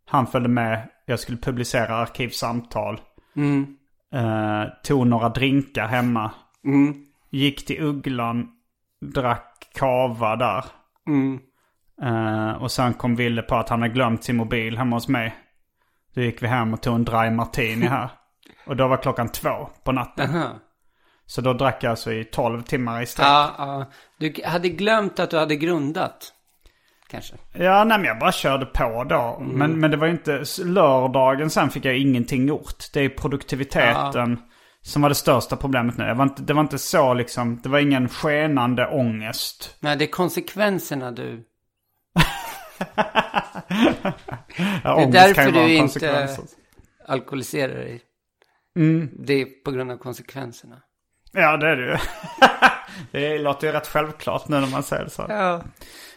han 0.07 0.27
följde 0.27 0.49
med, 0.49 0.89
jag 1.07 1.21
skulle 1.21 1.39
publicera 1.39 1.97
arkivsamtal. 1.97 3.01
mm, 3.37 3.75
Eh, 4.13 4.65
tog 4.85 5.07
några 5.07 5.29
drinkar 5.29 5.87
hemma. 5.87 6.31
mm, 6.65 6.95
Gick 7.31 7.67
till 7.67 7.83
Ugglan, 7.85 8.49
drack 9.01 9.48
kava 9.79 10.37
där. 10.37 10.65
mm. 11.07 11.41
Eh, 12.03 12.63
och 12.63 12.71
sen 12.71 12.95
kom 12.95 13.17
Ville 13.17 13.43
på 13.43 13.57
att 13.57 13.69
han 13.69 13.83
hade 13.83 13.95
glömt 13.95 14.25
sin 14.25 14.37
mobil 14.37 14.79
hemma 14.79 14.97
hos 14.97 15.09
mig. 15.09 15.35
Då 16.15 16.21
gick 16.21 16.43
vi 16.43 16.47
hem 16.47 16.75
och 16.75 16.83
tog 16.83 16.95
en 16.95 17.05
dry 17.05 17.31
martini 17.31 17.87
här. 17.87 18.11
Och 18.67 18.77
då 18.77 18.89
var 18.89 18.97
klockan 18.97 19.29
två 19.29 19.69
på 19.85 19.93
natten. 19.93 20.37
Aha. 20.37 20.49
Så 21.27 21.41
då 21.41 21.53
drack 21.53 21.83
jag 21.83 21.91
alltså 21.91 22.13
i 22.13 22.25
tolv 22.25 22.63
timmar 22.63 23.03
i 23.03 23.07
sträck. 23.07 23.27
Ja, 23.27 23.55
ja. 23.59 23.91
Du 24.19 24.35
hade 24.45 24.69
glömt 24.69 25.19
att 25.19 25.31
du 25.31 25.39
hade 25.39 25.57
grundat. 25.57 26.33
Kanske. 27.09 27.35
Ja, 27.53 27.85
nej 27.85 27.99
men 27.99 28.07
jag 28.07 28.19
bara 28.19 28.33
körde 28.33 28.67
på 28.67 29.05
då. 29.05 29.39
Men, 29.41 29.81
men 29.81 29.91
det 29.91 29.97
var 29.97 30.07
ju 30.07 30.13
inte... 30.13 30.45
Lördagen 30.65 31.51
sen 31.51 31.71
fick 31.71 31.85
jag 31.85 31.99
ingenting 31.99 32.49
gjort. 32.49 32.85
Det 32.93 33.01
är 33.01 33.09
produktiviteten 33.09 34.41
som 34.83 35.03
var 35.03 35.09
det 35.09 35.15
största 35.15 35.57
problemet 35.57 35.97
nu. 35.97 36.05
Jag 36.05 36.15
var 36.15 36.25
inte, 36.25 36.43
det 36.43 36.55
var 36.55 36.61
inte 36.61 36.79
så 36.79 37.15
liksom... 37.15 37.61
Det 37.63 37.69
var 37.69 37.79
ingen 37.79 38.09
skenande 38.09 38.87
ångest. 38.87 39.77
Nej, 39.81 39.97
det 39.97 40.05
är 40.05 40.09
konsekvenserna 40.09 41.11
du... 41.11 41.45
Ja, 44.85 44.97
Det 44.97 45.03
är 45.03 45.13
därför 45.13 45.53
du 45.53 45.75
inte 45.75 45.81
konsekvens. 45.81 46.57
alkoholiserar 47.07 47.75
dig. 47.75 48.01
Mm. 48.77 49.11
Det 49.19 49.33
är 49.33 49.45
på 49.65 49.71
grund 49.71 49.91
av 49.91 49.97
konsekvenserna. 49.97 50.77
Ja, 51.33 51.57
det 51.57 51.69
är 51.69 51.77
det 51.77 51.87
ju. 51.87 51.97
det 53.13 53.39
låter 53.39 53.67
ju 53.67 53.73
rätt 53.73 53.87
självklart 53.87 54.49
nu 54.49 54.61
när 54.61 54.71
man 54.71 54.83
säger 54.83 55.05
det 55.05 55.11
så. 55.11 55.27
Ja. 55.29 55.63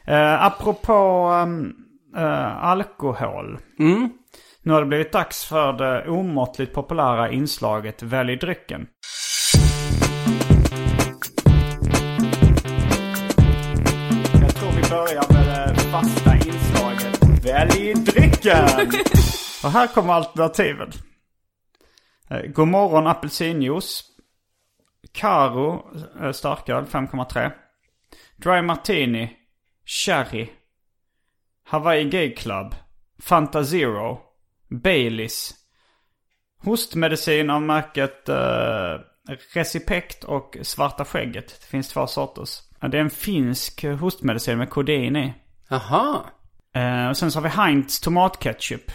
Uh, 0.08 0.44
apropå 0.44 1.30
um, 1.44 1.76
eh, 2.16 2.64
alkohol. 2.64 3.60
Mm. 3.80 4.10
Nu 4.64 4.74
har 4.74 4.82
det 4.82 4.88
blivit 4.88 5.12
dags 5.12 5.46
för 5.46 5.74
det 5.74 6.10
omåttligt 6.10 6.74
populära 6.74 7.32
inslaget 7.32 8.04
Välj 8.04 8.36
drycken. 8.36 8.88
Jag 14.42 14.56
tror 14.56 14.72
vi 14.72 14.90
börjar 14.90 15.34
med 15.34 15.76
det 15.76 15.82
fasta 15.82 16.36
inslaget 16.36 17.46
Välj 17.46 17.94
drycken! 17.94 18.90
Och 19.64 19.72
här 19.72 19.88
kommer 19.88 20.14
alternativen. 20.14 20.92
Eh, 22.30 22.42
God 22.42 22.68
morgon 22.68 23.08
apelsinjuice. 23.08 24.04
Caro 25.12 25.92
eh, 26.22 26.32
starköl 26.32 26.86
5,3. 26.86 27.52
Dry 28.38 28.62
Martini. 28.62 29.38
Sherry. 29.86 30.50
Hawaii 31.66 32.04
Gay 32.04 32.36
Club. 32.36 32.76
Fanta 33.22 33.66
Zero. 33.66 34.31
Baileys. 34.72 35.54
Hostmedicin 36.64 37.50
av 37.50 37.62
märket 37.62 38.30
uh, 38.30 39.00
Recipect 39.54 40.24
och 40.24 40.58
Svarta 40.62 41.06
Skägget. 41.06 41.48
Det 41.48 41.66
finns 41.66 41.90
två 41.90 42.08
sorters. 42.08 42.60
Det 42.80 42.98
är 42.98 43.02
en 43.02 43.10
finsk 43.10 43.86
hostmedicin 43.86 44.58
med 44.58 44.70
kodein 44.70 45.16
i. 45.16 45.34
Jaha. 45.70 46.20
Eh, 46.76 47.10
och 47.10 47.18
sen 47.18 47.32
så 47.32 47.40
har 47.40 47.44
vi 47.44 47.50
Heinz 47.50 48.00
tomatketchup. 48.00 48.92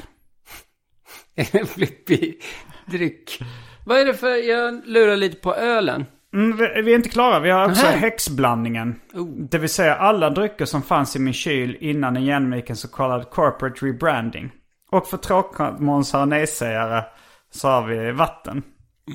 En 1.53 1.67
flippig 1.67 2.43
dryck. 2.87 3.43
Vad 3.87 3.99
är 3.99 4.05
det 4.05 4.15
för, 4.15 4.49
jag 4.49 4.87
lurar 4.87 5.17
lite 5.17 5.37
på 5.37 5.55
ölen. 5.55 6.07
Mm, 6.35 6.57
vi, 6.57 6.83
vi 6.83 6.93
är 6.93 6.97
inte 6.97 7.09
klara. 7.09 7.41
Vi 7.41 7.51
har 7.51 7.69
också 7.71 7.87
Nähä. 7.87 7.97
häxblandningen. 7.97 9.01
Oh. 9.15 9.49
Det 9.51 9.59
vill 9.59 9.69
säga 9.69 9.95
alla 9.95 10.31
drycker 10.31 10.65
som 10.65 10.83
fanns 10.83 11.17
i 11.17 11.19
min 11.19 11.35
kyl 11.35 11.77
innan 11.81 12.17
en 12.17 12.25
genomgick 12.25 12.77
så 12.77 12.89
kallad 12.89 13.31
corporate 13.31 13.87
rebranding. 13.87 14.51
Och 14.97 15.07
för 15.07 15.17
tråkmånsar 15.17 16.21
och 16.21 16.29
nejsägare 16.29 17.05
så 17.51 17.69
har 17.69 17.83
vi 17.87 18.13
vatten. 18.13 18.63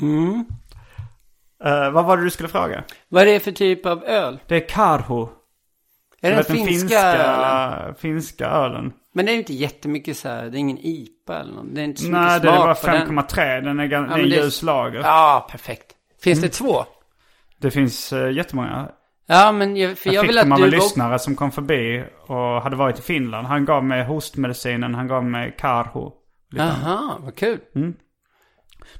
Mm. 0.01 0.45
Eh, 1.63 1.91
vad 1.91 2.05
var 2.05 2.17
det 2.17 2.23
du 2.23 2.29
skulle 2.29 2.49
fråga? 2.49 2.83
Vad 3.09 3.21
är 3.21 3.25
det 3.25 3.39
för 3.39 3.51
typ 3.51 3.85
av 3.85 4.03
öl? 4.03 4.39
Det 4.47 4.55
är 4.55 4.69
Karho. 4.69 5.29
Är 6.21 6.29
det 6.29 6.35
den 6.35 6.43
finska, 6.45 6.99
ölen? 7.01 7.95
finska 7.95 8.45
ölen. 8.47 8.93
Men 9.13 9.25
det 9.25 9.31
är 9.31 9.33
ju 9.33 9.39
inte 9.39 9.53
jättemycket 9.53 10.17
så 10.17 10.29
här, 10.29 10.43
det 10.49 10.57
är 10.57 10.59
ingen 10.59 10.77
IPA 10.81 11.39
eller 11.39 11.53
något. 11.53 11.65
Det 11.75 11.81
är 11.81 11.85
inte 11.85 12.01
så 12.01 12.09
Nej, 12.09 12.21
mycket 12.25 12.41
det 12.41 12.49
är 12.49 12.57
bara 12.57 12.75
på 12.75 12.87
den. 12.87 13.07
5,3. 13.19 13.61
Den 13.61 13.79
är, 13.79 13.83
gan- 13.83 13.89
det 13.89 13.95
är 13.95 13.97
en 13.97 14.07
men 14.07 14.29
det 14.29 14.35
är- 14.37 14.43
ljus 14.43 14.61
lager. 14.61 14.99
Ja, 14.99 15.47
perfekt. 15.51 15.85
Finns 16.21 16.39
Mm. 16.39 16.47
det 16.49 16.53
två? 16.53 16.85
Det 17.57 17.71
finns 17.71 18.13
uh, 18.13 18.31
jättemånga. 18.31 18.89
Ja, 19.27 19.51
men 19.51 19.77
jag, 19.77 19.97
för 19.97 20.09
Jag, 20.09 20.15
jag 20.15 20.21
fick 20.21 20.29
vill 20.29 20.35
dem 20.35 20.51
att 20.51 20.59
av 20.59 20.65
du... 20.65 20.71
lyssnare 20.71 21.19
som 21.19 21.35
kom 21.35 21.51
förbi 21.51 22.03
och 22.27 22.61
hade 22.61 22.75
varit 22.75 22.99
i 22.99 23.01
Finland. 23.01 23.47
Han 23.47 23.65
gav 23.65 23.83
mig 23.83 24.05
hostmedicinen, 24.05 24.95
han 24.95 25.07
gav 25.07 25.25
mig 25.25 25.55
Karho. 25.59 26.13
Lite 26.51 26.63
annat. 26.63 26.83
Aha, 26.83 27.17
vad 27.21 27.35
kul. 27.35 27.59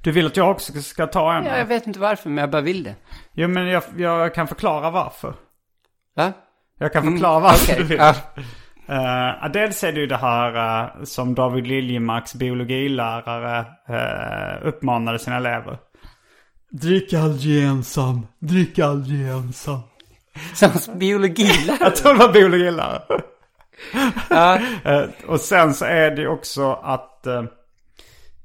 Du 0.04 0.12
vill 0.12 0.26
att 0.26 0.38
jag 0.38 0.52
också 0.52 0.82
ska 0.82 1.08
ta 1.08 1.34
en? 1.34 1.46
Ja, 1.46 1.58
jag 1.58 1.66
vet 1.66 1.88
inte 1.88 2.00
varför, 2.00 2.30
men 2.30 2.38
jag 2.38 2.52
bara 2.52 2.62
vill 2.62 2.84
det. 2.84 2.96
Jo, 3.34 3.48
men 3.48 3.68
jag, 3.68 3.84
jag 3.98 4.34
kan 4.34 4.48
förklara 4.48 4.90
varför. 4.92 5.34
Va? 6.16 6.34
Jag 6.80 6.94
kan 6.94 7.04
förklara 7.04 7.40
varför 7.40 7.74
okej, 7.74 7.78
du 7.78 7.84
vill. 7.84 7.98
ja. 7.98 8.16
Eh, 8.88 9.52
dels 9.52 9.84
är 9.84 9.92
det 9.92 10.00
ju 10.00 10.08
det 10.08 10.18
här 10.18 10.56
eh, 10.84 11.04
som 11.04 11.36
David 11.36 11.68
Liljemarks 11.68 12.36
biologilärare 12.36 13.66
uh, 13.90 14.68
uppmanade 14.68 15.20
sina 15.20 15.36
elever. 15.38 15.78
Drick 16.72 17.14
aldrig 17.14 17.64
ensam, 17.64 18.28
drick 18.40 18.80
aldrig 18.80 19.28
ensam. 19.28 19.80
Som 20.54 21.00
biologilärare. 21.00 21.78
Jag 21.80 21.96
tror 21.96 22.14
det 22.14 22.20
var 22.20 22.34
biologilärare. 22.34 23.22
ja. 24.30 24.60
Eh, 24.86 25.04
och 25.28 25.40
sen 25.40 25.74
så 25.74 25.86
är 25.86 26.12
det 26.12 26.28
också 26.28 26.74
att 26.74 27.28
eh, 27.28 27.40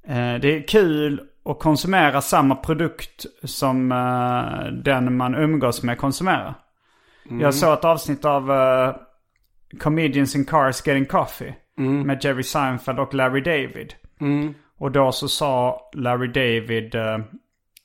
eh, 0.09 0.35
det 0.41 0.57
är 0.57 0.69
kul 0.69 1.21
att 1.45 1.59
konsumera 1.59 2.21
samma 2.21 2.55
produkt 2.55 3.27
som 3.45 3.93
eh, 3.93 4.73
den 4.73 5.17
man 5.17 5.35
umgås 5.35 5.83
med 5.83 5.99
konsumerar. 5.99 6.55
Jag 7.41 7.55
såg 7.55 7.73
ett 7.73 7.85
avsnitt 7.85 8.25
av 8.25 8.53
eh, 8.53 8.95
Comedians 9.81 10.37
in 10.37 10.45
Cars 10.45 10.87
Getting 10.87 11.07
Coffee. 11.07 11.55
Med 12.05 12.25
Jerry 12.25 12.43
Seinfeld 12.43 12.99
och 12.99 13.15
Larry 13.15 13.41
David. 13.41 13.95
Och 14.79 14.91
då 14.93 15.13
så 15.13 15.29
sa 15.29 15.81
Larry 15.95 16.27
David 16.29 16.95
eh, 16.95 17.19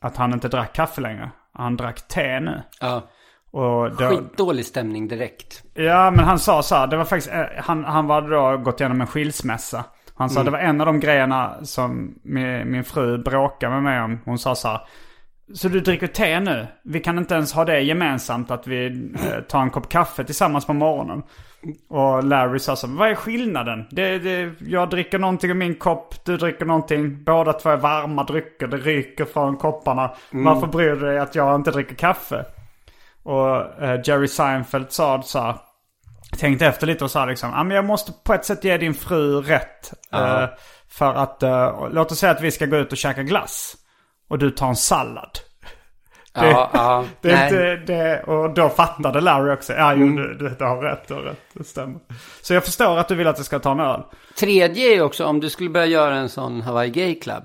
att 0.01 0.17
han 0.17 0.33
inte 0.33 0.47
drack 0.47 0.73
kaffe 0.75 1.01
längre. 1.01 1.31
Han 1.53 1.77
drack 1.77 2.07
te 2.07 2.39
nu. 2.39 2.61
ja. 2.79 3.09
Och 3.51 3.95
då, 3.95 4.09
Skitdålig 4.09 4.65
stämning 4.65 5.07
direkt. 5.07 5.63
Ja, 5.73 6.11
men 6.11 6.25
han 6.25 6.39
sa 6.39 6.63
så 6.63 6.75
här. 6.75 6.87
Det 6.87 6.97
var 6.97 7.05
faktiskt, 7.05 7.33
eh, 7.33 7.43
han, 7.57 7.83
han 7.83 8.07
var 8.07 8.21
då 8.21 8.57
gått 8.57 8.79
igenom 8.79 9.01
en 9.01 9.07
skilsmässa. 9.07 9.83
Han 10.15 10.29
sa 10.29 10.43
det 10.43 10.51
var 10.51 10.59
en 10.59 10.81
av 10.81 10.87
de 10.87 10.99
grejerna 10.99 11.55
som 11.63 12.15
min, 12.23 12.71
min 12.71 12.83
fru 12.83 13.17
bråkade 13.17 13.73
med 13.73 13.83
mig 13.83 14.01
om. 14.01 14.19
Hon 14.25 14.39
sa 14.39 14.55
så 14.55 14.67
här. 14.67 14.81
Så 15.53 15.67
du 15.67 15.79
dricker 15.79 16.07
te 16.07 16.39
nu? 16.39 16.67
Vi 16.83 16.99
kan 16.99 17.17
inte 17.17 17.35
ens 17.35 17.53
ha 17.53 17.65
det 17.65 17.79
gemensamt 17.79 18.51
att 18.51 18.67
vi 18.67 18.85
eh, 19.13 19.41
tar 19.41 19.61
en 19.61 19.69
kopp 19.69 19.89
kaffe 19.89 20.23
tillsammans 20.23 20.65
på 20.65 20.73
morgonen. 20.73 21.23
Och 21.89 22.23
Larry 22.23 22.59
sa 22.59 22.75
så 22.75 22.87
vad 22.87 23.09
är 23.09 23.15
skillnaden? 23.15 23.85
Det, 23.91 24.19
det, 24.19 24.53
jag 24.59 24.89
dricker 24.89 25.19
någonting 25.19 25.51
i 25.51 25.53
min 25.53 25.75
kopp, 25.75 26.25
du 26.25 26.37
dricker 26.37 26.65
någonting. 26.65 27.23
Båda 27.23 27.53
två 27.53 27.69
är 27.69 27.77
varma 27.77 28.23
drycker, 28.23 28.67
det 28.67 28.77
ryker 28.77 29.25
från 29.25 29.57
kopparna. 29.57 30.11
Varför 30.31 30.67
bryr 30.67 30.89
du 30.89 30.99
dig 30.99 31.19
att 31.19 31.35
jag 31.35 31.55
inte 31.55 31.71
dricker 31.71 31.95
kaffe? 31.95 32.45
Och 33.23 33.81
eh, 33.83 34.01
Jerry 34.03 34.27
Seinfeld 34.27 34.91
sa 34.91 35.21
så 35.21 35.39
här. 35.39 35.55
Tänkte 36.37 36.65
efter 36.65 36.87
lite 36.87 37.03
och 37.03 37.11
sa 37.11 37.25
liksom. 37.25 37.49
"Ja, 37.49 37.63
men 37.63 37.75
jag 37.75 37.85
måste 37.85 38.11
på 38.25 38.33
ett 38.33 38.45
sätt 38.45 38.63
ge 38.63 38.77
din 38.77 38.93
fru 38.93 39.41
rätt. 39.41 39.93
Eh, 40.13 40.45
för 40.89 41.13
att, 41.13 41.43
eh, 41.43 41.87
låt 41.91 42.11
oss 42.11 42.19
säga 42.19 42.31
att 42.31 42.41
vi 42.41 42.51
ska 42.51 42.65
gå 42.65 42.77
ut 42.77 42.91
och 42.91 42.97
käka 42.97 43.23
glass. 43.23 43.75
Och 44.29 44.39
du 44.39 44.51
tar 44.51 44.67
en 44.67 44.75
sallad. 44.75 45.29
Ja, 46.33 46.69
ja. 46.73 47.05
Det 47.21 47.31
inte 47.31 47.75
det, 47.93 48.23
och 48.23 48.53
då 48.53 48.69
fattade 48.69 49.21
Larry 49.21 49.51
också. 49.53 49.73
Ja, 49.73 49.93
jo, 49.93 50.07
du, 50.07 50.33
du, 50.33 50.49
du 50.49 50.63
har 50.65 50.81
rätt, 50.81 51.07
du 51.07 51.13
har 51.13 51.21
rätt. 51.21 51.39
Det 51.53 51.63
stämmer. 51.63 51.99
Så 52.41 52.53
jag 52.53 52.63
förstår 52.65 52.97
att 52.97 53.07
du 53.07 53.15
vill 53.15 53.27
att 53.27 53.37
jag 53.37 53.45
ska 53.45 53.59
ta 53.59 53.71
en 53.71 53.79
öl. 53.79 54.01
Tredje 54.39 54.95
är 54.95 55.01
också 55.01 55.25
om 55.25 55.39
du 55.39 55.49
skulle 55.49 55.69
börja 55.69 55.85
göra 55.85 56.15
en 56.15 56.29
sån 56.29 56.61
Hawaii 56.61 56.89
Gay 56.89 57.19
Club. 57.19 57.43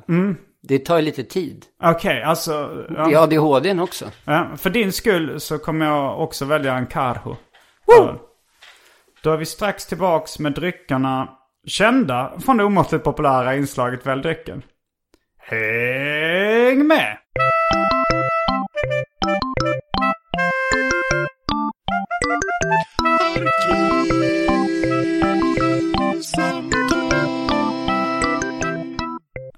Det 0.69 0.79
tar 0.79 0.97
ju 0.97 1.03
lite 1.03 1.25
tid. 1.25 1.65
Okej, 1.83 2.23
alltså. 2.23 2.85
Ja, 2.97 3.07
Det 3.09 3.15
är 3.15 3.23
ADHDn 3.23 3.81
också. 3.81 4.11
ja, 4.25 4.49
för 4.57 4.71
din 4.71 4.93
skull 4.93 5.41
så 5.41 5.59
kommer 5.59 5.87
jag 5.87 6.21
också 6.21 6.45
välja 6.45 6.75
en 6.75 6.87
Carho. 6.87 7.37
Öl. 8.01 8.15
Då 9.23 9.33
är 9.33 9.37
vi 9.37 9.47
strax 9.47 9.87
tillbaks 9.87 10.39
med 10.39 10.53
dryckerna 10.53 11.29
kända 11.67 12.33
från 12.45 12.57
det 12.57 12.65
omåttligt 12.65 13.05
populära 13.05 13.57
inslaget 13.57 14.07
Välj 14.07 14.23
drycken. 14.23 14.63
Häng 15.39 16.87
med! 16.87 17.19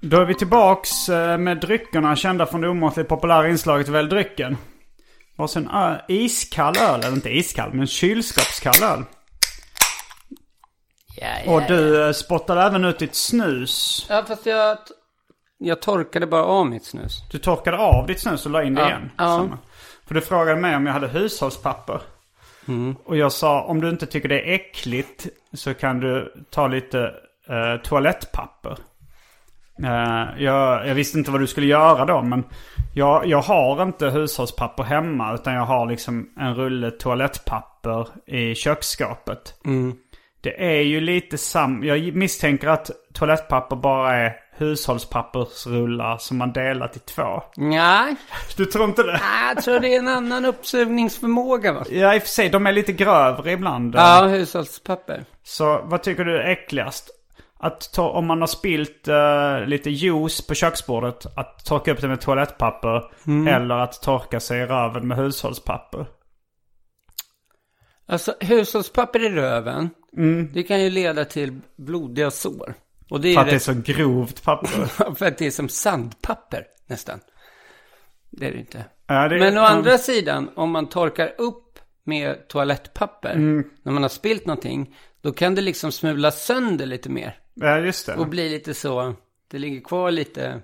Då 0.09 0.17
är 0.17 0.25
vi 0.25 0.35
tillbaks 0.35 1.09
eh, 1.09 1.37
med 1.37 1.57
dryckerna 1.57 2.15
kända 2.15 2.45
från 2.45 2.61
det 2.61 2.69
omåttligt 2.69 3.09
populära 3.09 3.49
inslaget 3.49 3.87
Välj 3.87 4.09
drycken. 4.09 4.57
Varsin 5.37 5.69
ö, 5.69 5.97
iskall 6.07 6.77
öl, 6.77 6.99
eller 6.99 7.15
inte 7.15 7.29
iskall, 7.29 7.73
men 7.73 7.87
kylskåpskall 7.87 8.83
öl. 8.83 9.03
Ja, 11.15 11.27
ja, 11.45 11.51
Och 11.51 11.61
du 11.67 12.05
eh, 12.05 12.11
spottade 12.11 12.61
även 12.61 12.85
ut 12.85 12.99
ditt 12.99 13.15
snus. 13.15 14.05
Ja, 14.09 14.23
fast 14.27 14.45
jag, 14.45 14.77
jag 15.57 15.81
torkade 15.81 16.27
bara 16.27 16.43
av 16.43 16.65
mitt 16.65 16.85
snus. 16.85 17.23
Du 17.31 17.37
torkade 17.37 17.77
av 17.77 18.07
ditt 18.07 18.19
snus 18.19 18.45
och 18.45 18.51
la 18.51 18.63
in 18.63 18.75
det 18.75 18.81
Ja. 18.81 18.87
igen. 18.87 19.11
Ja. 19.17 19.23
Samma. 19.23 19.57
För 20.07 20.15
du 20.15 20.21
frågade 20.21 20.61
mig 20.61 20.75
om 20.75 20.85
jag 20.85 20.93
hade 20.93 21.07
hushållspapper. 21.07 22.01
Mm. 22.67 22.95
Och 23.05 23.17
jag 23.17 23.31
sa 23.31 23.61
om 23.61 23.81
du 23.81 23.89
inte 23.89 24.05
tycker 24.05 24.29
det 24.29 24.41
är 24.41 24.53
äckligt 24.53 25.27
så 25.53 25.73
kan 25.73 25.99
du 25.99 26.33
ta 26.49 26.67
lite 26.67 27.13
eh, 27.49 27.81
toalettpapper. 27.83 28.77
Eh, 29.83 30.43
jag, 30.43 30.87
jag 30.87 30.95
visste 30.95 31.17
inte 31.17 31.31
vad 31.31 31.39
du 31.41 31.47
skulle 31.47 31.67
göra 31.67 32.05
då 32.05 32.21
men 32.21 32.43
jag, 32.93 33.25
jag 33.25 33.41
har 33.41 33.83
inte 33.83 34.09
hushållspapper 34.09 34.83
hemma 34.83 35.33
utan 35.33 35.53
jag 35.53 35.65
har 35.65 35.85
liksom 35.85 36.29
en 36.39 36.55
rulle 36.55 36.91
toalettpapper 36.91 38.07
i 38.25 38.55
köksskåpet. 38.55 39.53
Det 40.41 40.77
är 40.77 40.81
ju 40.81 41.01
lite 41.01 41.37
sam... 41.37 41.83
Jag 41.83 42.15
misstänker 42.15 42.67
att 42.67 42.91
toalettpapper 43.13 43.75
bara 43.75 44.15
är 44.15 44.33
hushållspappersrullar 44.57 46.17
som 46.17 46.37
man 46.37 46.51
delat 46.53 46.95
i 46.95 46.99
två. 46.99 47.43
Nej, 47.57 48.15
Du 48.57 48.65
tror 48.65 48.85
inte 48.85 49.03
det? 49.03 49.21
jag 49.55 49.63
tror 49.63 49.79
det 49.79 49.95
är 49.95 49.99
en 49.99 50.07
annan 50.07 50.45
uppsugningsförmåga 50.45 51.73
va? 51.73 51.83
Ja, 51.89 52.15
i 52.15 52.17
och 52.17 52.21
för 52.21 52.29
sig. 52.29 52.49
De 52.49 52.67
är 52.67 52.71
lite 52.71 52.91
grövre 52.91 53.51
ibland. 53.51 53.95
Ja, 53.95 54.27
hushållspapper. 54.27 55.23
Så 55.43 55.81
vad 55.83 56.03
tycker 56.03 56.25
du 56.25 56.37
är 56.37 56.49
äckligast? 56.49 57.09
Att 57.61 57.93
ta, 57.93 58.09
om 58.09 58.25
man 58.25 58.39
har 58.41 58.47
spilt 58.47 59.07
eh, 59.07 59.65
lite 59.67 59.89
juice 59.89 60.47
på 60.47 60.53
köksbordet, 60.53 61.37
att 61.37 61.65
torka 61.65 61.91
upp 61.91 62.01
det 62.01 62.07
med 62.07 62.21
toalettpapper. 62.21 63.03
Eller 63.49 63.75
att 63.75 64.01
torka 64.01 64.39
sig 64.39 64.59
i 64.61 64.65
röven 64.65 65.07
med 65.07 65.17
hushållspapper. 65.17 66.05
Alltså 68.07 68.35
hushållspapper 68.39 69.25
i 69.25 69.29
röven, 69.29 69.89
det 70.53 70.63
kan 70.63 70.81
ju 70.83 70.89
leda 70.89 71.25
till 71.25 71.59
blodiga 71.77 72.31
sår. 72.31 72.73
Och 73.09 73.21
det 73.21 73.29
är 73.29 73.33
För 73.33 73.41
att 73.41 73.47
det 73.49 73.55
är 73.55 73.59
så 73.59 73.73
grovt 73.73 74.43
papper. 74.43 74.85
för 75.15 75.25
att 75.25 75.37
det 75.37 75.45
är 75.45 75.51
som 75.51 75.69
sandpapper 75.69 76.65
nästan. 76.87 77.19
Det 78.31 78.47
är 78.47 78.51
det 78.51 78.59
inte. 78.59 78.85
Ja, 79.07 79.27
det 79.27 79.35
är- 79.35 79.39
Men 79.39 79.57
å 79.57 79.61
andra 79.61 79.97
sidan, 79.97 80.49
om 80.55 80.71
man 80.71 80.89
torkar 80.89 81.33
upp 81.37 81.79
med 82.03 82.47
toalettpapper, 82.47 83.33
Mm. 83.33 83.69
när 83.83 83.91
man 83.91 84.01
har 84.01 84.09
spilt 84.09 84.45
någonting, 84.45 84.95
då 85.21 85.31
kan 85.31 85.55
det 85.55 85.61
liksom 85.61 85.91
smula 85.91 86.31
sönder 86.31 86.85
lite 86.85 87.09
mer. 87.09 87.37
Ja, 87.61 87.77
just 87.77 88.05
det. 88.05 88.15
Och 88.15 88.27
bli 88.27 88.49
lite 88.49 88.73
så, 88.73 89.13
det 89.51 89.59
ligger 89.59 89.81
kvar 89.81 90.11
lite, 90.11 90.61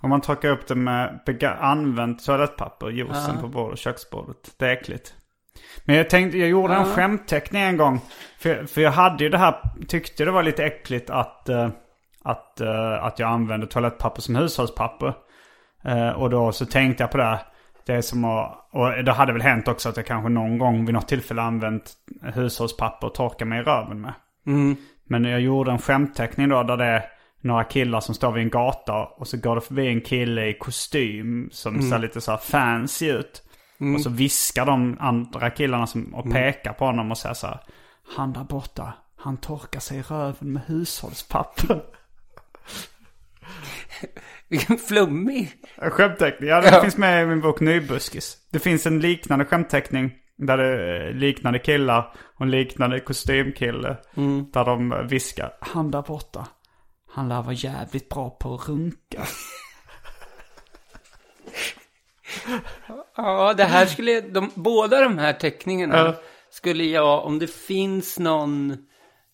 Om 0.00 0.10
man 0.10 0.20
torkar 0.20 0.50
upp 0.50 0.66
det 0.66 0.74
med 0.74 1.20
använt 1.60 2.24
toalettpapper, 2.24 2.90
juicen 2.90 3.38
på 3.40 3.48
bord, 3.48 3.78
köksbordet. 3.78 4.54
Det 4.56 4.66
är 4.66 4.72
äckligt. 4.72 5.14
Men 5.84 5.96
jag 5.96 6.10
tänkte, 6.10 6.38
jag 6.38 6.48
gjorde 6.48 6.74
en 6.74 6.84
skämtteckning 6.84 7.62
en 7.62 7.76
gång. 7.76 8.00
För, 8.38 8.66
för 8.66 8.80
jag 8.80 8.90
hade 8.90 9.24
ju 9.24 9.30
det 9.30 9.38
här, 9.38 9.56
tyckte 9.88 10.24
det 10.24 10.30
var 10.30 10.42
lite 10.42 10.64
äckligt 10.64 11.10
att, 11.10 11.48
eh, 11.48 11.68
att, 12.22 12.60
eh, 12.60 13.04
att 13.04 13.18
jag 13.18 13.30
använde 13.30 13.66
toalettpapper 13.66 14.22
som 14.22 14.36
hushållspapper. 14.36 15.14
Eh, 15.84 16.08
och 16.08 16.30
då 16.30 16.52
så 16.52 16.66
tänkte 16.66 17.02
jag 17.02 17.10
på 17.10 17.18
det. 17.18 17.40
Det 17.86 17.94
är 17.94 18.02
som 18.02 18.24
att, 18.24 18.68
och 18.72 19.04
det 19.04 19.12
hade 19.12 19.32
väl 19.32 19.42
hänt 19.42 19.68
också 19.68 19.88
att 19.88 19.96
jag 19.96 20.06
kanske 20.06 20.28
någon 20.28 20.58
gång 20.58 20.84
vid 20.86 20.94
något 20.94 21.08
tillfälle 21.08 21.42
använt 21.42 21.92
hushållspapper 22.22 23.06
och 23.06 23.14
torka 23.14 23.44
mig 23.44 23.60
i 23.60 23.62
röven 23.62 24.00
med. 24.00 24.14
Men 25.08 25.24
jag 25.24 25.40
gjorde 25.40 25.70
en 25.70 25.78
skämtteckning 25.78 26.48
då 26.48 26.62
där 26.62 26.76
det 26.76 26.84
är 26.84 27.04
några 27.40 27.64
killar 27.64 28.00
som 28.00 28.14
står 28.14 28.32
vid 28.32 28.42
en 28.42 28.50
gata 28.50 29.04
och 29.04 29.28
så 29.28 29.36
går 29.36 29.54
det 29.54 29.60
förbi 29.60 29.88
en 29.88 30.00
kille 30.00 30.46
i 30.46 30.54
kostym 30.54 31.48
som 31.52 31.82
ser 31.82 31.98
lite 31.98 32.20
så 32.20 32.30
här 32.30 32.38
fancy 32.38 33.06
ut. 33.10 33.42
Och 33.94 34.00
så 34.00 34.10
viskar 34.10 34.66
de 34.66 34.96
andra 35.00 35.50
killarna 35.50 35.86
som, 35.86 36.14
och 36.14 36.32
pekar 36.32 36.72
på 36.72 36.84
honom 36.84 37.10
och 37.10 37.18
säger 37.18 37.34
så 37.34 37.46
här. 37.46 37.60
Han 38.16 38.32
där 38.32 38.44
borta, 38.44 38.92
han 39.16 39.36
torkar 39.36 39.80
sig 39.80 39.98
i 39.98 40.02
röven 40.02 40.52
med 40.52 40.62
hushållspapper. 40.66 41.82
vilken 44.48 44.78
flummig. 44.78 45.52
En 45.76 45.90
skämtteckning, 45.90 46.48
ja 46.48 46.60
det 46.60 46.68
Ja. 46.70 46.80
finns 46.82 46.96
med 46.96 47.22
i 47.22 47.26
min 47.26 47.40
bok 47.40 47.60
Nybuskis. 47.60 48.36
Det 48.50 48.58
finns 48.58 48.86
en 48.86 49.00
liknande 49.00 49.44
skämtteckning 49.44 50.10
där 50.38 50.56
det 50.56 50.66
är 50.66 51.12
liknande 51.14 51.58
killar 51.58 52.12
och 52.34 52.42
en 52.42 52.50
liknande 52.50 53.00
kostymkille. 53.00 53.96
Där 54.52 54.64
de 54.64 55.06
viskar, 55.08 55.52
han 55.60 55.90
där 55.90 56.02
borta, 56.02 56.46
han 57.10 57.28
lär 57.28 57.42
vara 57.42 57.52
jävligt 57.52 58.08
bra 58.08 58.30
på 58.30 58.54
att 58.54 58.68
runka. 58.68 59.22
Ja, 63.16 63.54
det 63.56 63.64
här 63.64 63.86
skulle, 63.86 64.20
de, 64.20 64.50
båda 64.54 65.00
de 65.00 65.18
här 65.18 65.32
teckningarna 65.32 65.96
Ja. 65.96 66.14
skulle 66.50 66.84
jag, 66.84 67.24
om 67.24 67.38
det 67.38 67.46
finns 67.50 68.18
någon 68.18 68.70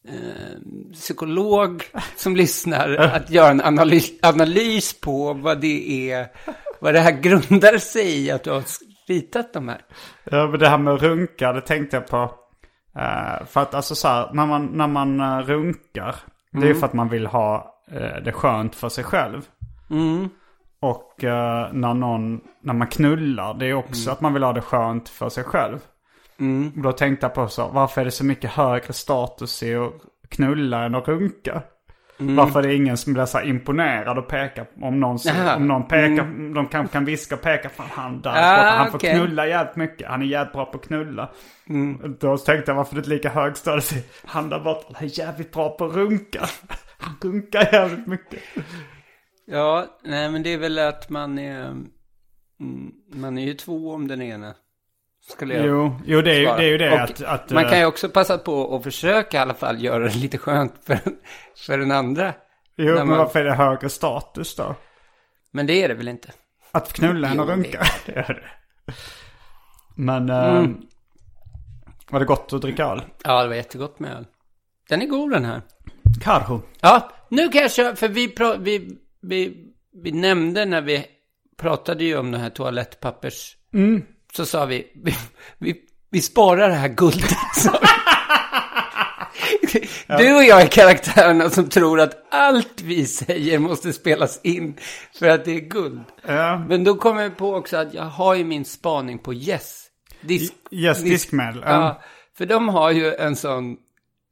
eh, 0.08 0.60
psykolog 0.92 1.82
som 2.16 2.36
lyssnar, 2.36 2.88
att 2.96 3.30
göra 3.30 3.50
en 3.50 3.60
analys, 3.60 4.12
analys 4.22 5.00
på 5.00 5.32
vad 5.34 5.60
det 5.60 6.10
är, 6.12 6.28
vad 6.80 6.94
det 6.94 7.00
här 7.00 7.20
grundar 7.20 7.78
sig 7.78 8.24
i 8.26 8.30
att 8.30 8.44
du 8.44 8.50
har 8.50 8.62
ritat 9.06 9.52
de 9.52 9.68
här. 9.68 9.80
Ja, 10.24 10.46
men 10.46 10.60
det 10.60 10.68
här 10.68 10.78
med 10.78 11.00
runka, 11.00 11.52
det 11.52 11.60
tänkte 11.60 11.96
jag 11.96 12.06
på. 12.06 12.34
Eh, 12.96 13.46
för 13.46 13.60
att 13.60 13.74
alltså 13.74 13.94
så 13.94 14.08
här, 14.08 14.30
när 14.32 14.46
man, 14.46 14.66
när 14.66 14.86
man 14.86 15.20
eh, 15.20 15.38
runkar, 15.38 16.14
det 16.52 16.58
är 16.62 16.66
ju 16.66 16.74
för 16.74 16.86
att 16.86 16.92
man 16.92 17.08
vill 17.08 17.26
ha 17.26 17.80
eh, 17.90 18.22
det 18.24 18.32
skönt 18.32 18.74
för 18.74 18.88
sig 18.88 19.04
själv. 19.04 19.48
Och 20.80 21.24
eh, 21.24 21.72
när, 21.72 21.94
någon, 21.94 22.40
när 22.60 22.74
man 22.74 22.86
knullar, 22.86 23.54
det 23.54 23.66
är 23.66 23.74
också 23.74 24.10
att 24.10 24.20
man 24.20 24.32
vill 24.32 24.42
ha 24.42 24.52
det 24.52 24.60
skönt 24.60 25.08
för 25.08 25.28
sig 25.28 25.44
själv. 25.44 25.78
Och 26.76 26.82
då 26.82 26.92
tänkte 26.92 27.26
jag 27.26 27.34
på 27.34 27.48
så, 27.48 27.68
varför 27.68 28.00
är 28.00 28.04
det 28.04 28.10
så 28.10 28.24
mycket 28.24 28.50
högre 28.50 28.92
status 28.92 29.62
i 29.62 29.74
att 29.74 29.92
knulla 30.28 30.84
än 30.84 30.94
att 30.94 31.08
runka? 31.08 31.62
Varför 32.18 32.59
är 32.59 32.68
det 32.68 32.74
ingen 32.74 32.96
som 32.96 33.12
blir 33.12 33.24
så 33.24 33.40
imponerad 33.40 34.18
och 34.18 34.29
pekar 34.29 34.66
om 34.81 35.00
någon, 35.00 35.18
Jaha. 35.24 35.57
om 35.57 35.68
någon 35.68 35.88
pekar, 35.88 36.55
de 36.55 36.66
kanske 36.66 36.92
kan 36.92 37.05
viska 37.05 37.35
och 37.35 37.42
peka, 37.42 37.68
fan 37.68 37.87
han 37.90 38.20
där 38.20 38.31
Ah, 38.31 38.70
han 38.70 38.90
får 38.90 38.98
knulla 38.98 39.46
jävligt 39.46 39.77
mycket, 39.77 40.09
han 40.09 40.22
är 40.22 40.27
jävligt 40.27 40.53
bra 40.53 40.64
på 40.64 40.79
att 40.79 40.87
knulla. 40.87 41.31
Då 42.20 42.38
tänkte 42.38 42.70
jag 42.70 42.77
varför 42.77 42.94
det 42.94 43.07
är 43.07 43.11
lika 43.11 43.29
hög 43.29 43.57
status 43.57 43.92
i, 43.96 44.05
han 44.24 44.48
där 44.48 44.61
borta, 44.61 44.87
han 44.94 45.05
är 45.05 45.18
jävligt 45.18 45.53
bra 45.53 45.77
på 45.77 45.85
att 45.85 45.94
runka. 45.94 46.44
Han 46.98 47.14
runkar 47.22 47.68
jävligt 47.72 48.07
mycket. 48.07 48.42
Ja, 49.46 49.87
nej 50.05 50.31
men 50.31 50.42
det 50.42 50.53
är 50.53 50.59
väl 50.59 50.79
att 50.79 51.11
man 51.11 51.38
är, 51.38 51.64
mm, 52.61 52.92
man 53.14 53.38
är 53.38 53.42
ju 53.42 53.55
två 53.55 53.90
om 53.90 54.09
den 54.09 54.22
ena. 54.22 54.55
Skulle 55.28 55.54
jag 55.54 55.66
Jo, 55.66 56.00
jo 56.06 56.20
det, 56.22 56.34
är, 56.34 56.38
ju- 56.38 56.46
svara. 56.46 56.56
det 56.58 56.64
är 56.64 56.68
ju 56.68 56.78
det 56.78 56.92
Och 56.92 57.00
att... 57.00 57.22
att 57.22 57.50
man 57.50 57.64
eh, 57.64 57.70
kan 57.70 57.78
ju 57.78 57.87
också 57.87 58.08
passa 58.08 58.38
på 58.38 58.76
att 58.76 58.82
försöka 58.82 59.37
i 59.37 59.40
alla 59.40 59.54
fall 59.54 59.82
göra 59.84 60.04
det 60.04 60.14
lite 60.16 60.38
skönt 60.38 60.74
för, 60.87 60.98
för 61.66 61.78
den 61.78 61.90
andra. 61.90 62.34
Jo, 62.76 62.94
men 62.94 63.08
man- 63.08 63.18
varför 63.18 63.40
är 63.40 63.44
det 63.44 63.52
högre 63.54 63.88
status 63.88 64.56
då? 64.56 64.74
Men 65.52 65.66
det 65.66 65.82
är 65.82 65.88
det 65.88 65.94
väl 65.94 66.08
inte? 66.08 66.32
Att 66.72 66.92
knulla 66.92 67.30
Jo, 67.37 67.44
det- 67.44 67.52
runka? 67.52 67.82
Det 68.06 68.12
är 68.12 68.34
det. 68.34 68.92
Men... 69.96 70.30
eh, 70.30 70.56
Mm. 70.56 70.80
Var 72.10 72.20
det 72.20 72.26
gott 72.26 72.52
att 72.52 72.62
dricka 72.62 72.84
öl? 72.87 73.02
Ja, 73.24 73.42
det 73.42 73.48
var 73.48 73.54
jättegott 73.54 73.98
med 73.98 74.10
öl. 74.16 74.26
Den 74.88 75.02
är 75.02 75.06
god 75.06 75.30
den 75.30 75.44
här. 75.44 75.62
Karho. 76.22 76.60
Ja, 76.80 77.10
nu 77.28 77.48
kan 77.48 77.62
jag 77.62 77.72
köra, 77.72 77.96
för 77.96 78.08
vi, 78.08 78.28
pra, 78.28 78.56
vi, 78.56 78.98
vi, 79.22 79.66
vi 80.02 80.12
nämnde 80.12 80.64
när 80.64 80.80
vi 80.80 81.06
pratade 81.58 82.04
ju 82.04 82.16
om 82.18 82.30
den 82.30 82.40
här 82.40 82.50
toalettpappers... 82.50 83.56
Så 84.36 84.46
sa 84.46 84.64
vi, 84.66 84.86
vi, 85.04 85.14
vi, 85.58 85.76
vi 86.10 86.20
sparar 86.22 86.68
det 86.68 86.74
här 86.74 86.88
guldet. 86.88 87.30
Du 90.18 90.34
och 90.36 90.44
jag 90.44 90.62
är 90.62 90.66
karaktärerna 90.66 91.50
som 91.50 91.68
tror 91.68 92.00
att 92.00 92.26
allt 92.34 92.80
vi 92.82 93.06
säger 93.06 93.58
måste 93.58 93.92
spelas 93.92 94.40
in 94.42 94.74
för 95.18 95.28
att 95.28 95.44
det 95.44 95.50
är 95.56 95.60
guld. 95.60 96.00
Ja. 96.26 96.58
Men 96.68 96.84
då 96.84 96.94
kom 96.94 97.18
jag 97.18 97.36
på 97.36 97.54
också 97.54 97.76
att 97.76 97.94
jag 97.94 98.02
har 98.02 98.34
ju 98.34 98.44
min 98.44 98.64
spaning 98.64 99.18
på 99.18 99.34
Yes. 99.34 99.86
Disk, 100.20 100.52
Yes, 100.70 100.98
disk- 100.98 101.04
diskmedel. 101.10 101.62
Ja, 101.66 102.02
för 102.38 102.46
de 102.46 102.68
har 102.68 102.90
ju 102.90 103.14
en 103.14 103.36
sån 103.36 103.76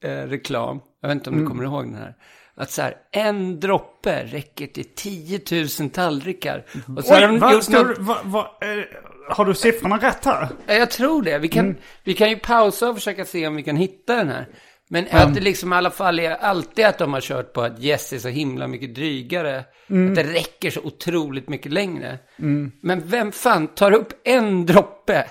eh, 0.04 0.10
reklam, 0.10 0.80
jag 1.02 1.08
vet 1.08 1.14
inte 1.16 1.30
om 1.30 1.34
Mm. 1.36 1.44
du 1.44 1.50
kommer 1.50 1.64
ihåg 1.64 1.84
den 1.84 1.94
här. 1.94 2.14
Att 2.56 2.70
så 2.70 2.82
här, 2.82 2.94
en 3.12 3.60
droppe 3.60 4.24
räcker 4.24 4.66
till 4.66 4.94
10 4.96 5.40
000 5.80 5.90
tallrikar. 5.90 6.64
Och 6.96 7.04
så 7.04 7.14
har 7.14 7.20
Oj, 7.20 7.26
de 7.26 7.38
vad 7.38 7.52
gjort 7.52 7.62
står, 7.64 7.84
något, 7.84 7.98
va, 7.98 8.16
va, 8.24 8.58
eh, 8.60 8.68
har 9.28 9.44
du 9.44 9.54
siffrorna 9.54 9.96
rätt 9.98 10.24
här? 10.24 10.48
Ja, 10.66 10.74
jag 10.74 10.90
tror 10.90 11.22
det. 11.22 11.38
Vi 11.38 11.48
kan, 11.48 11.64
Mm. 11.66 11.76
vi 12.04 12.14
kan 12.14 12.30
ju 12.30 12.36
pausa 12.38 12.88
och 12.88 12.94
försöka 12.94 13.24
se 13.24 13.46
om 13.46 13.56
vi 13.56 13.62
kan 13.62 13.76
hitta 13.76 14.16
den 14.16 14.28
här. 14.28 14.48
Men 14.90 15.06
att 15.10 15.34
det 15.34 15.40
liksom 15.40 15.72
i 15.72 15.76
alla 15.76 15.90
fall 15.90 16.18
är 16.20 16.30
alltid 16.30 16.84
att 16.84 16.98
de 16.98 17.12
har 17.12 17.20
kört 17.20 17.52
på 17.52 17.62
att 17.62 17.80
Yes 17.80 18.12
är 18.12 18.18
så 18.18 18.28
himla 18.28 18.66
mycket 18.68 18.94
drygare. 18.94 19.64
Mm. 19.90 20.08
Att 20.08 20.14
det 20.16 20.22
räcker 20.22 20.70
så 20.70 20.80
otroligt 20.80 21.48
mycket 21.48 21.72
längre. 21.72 22.18
Men 22.82 23.02
vem 23.08 23.32
fan 23.32 23.66
tar 23.68 23.92
upp 23.92 24.12
en 24.24 24.66
droppe, 24.66 25.24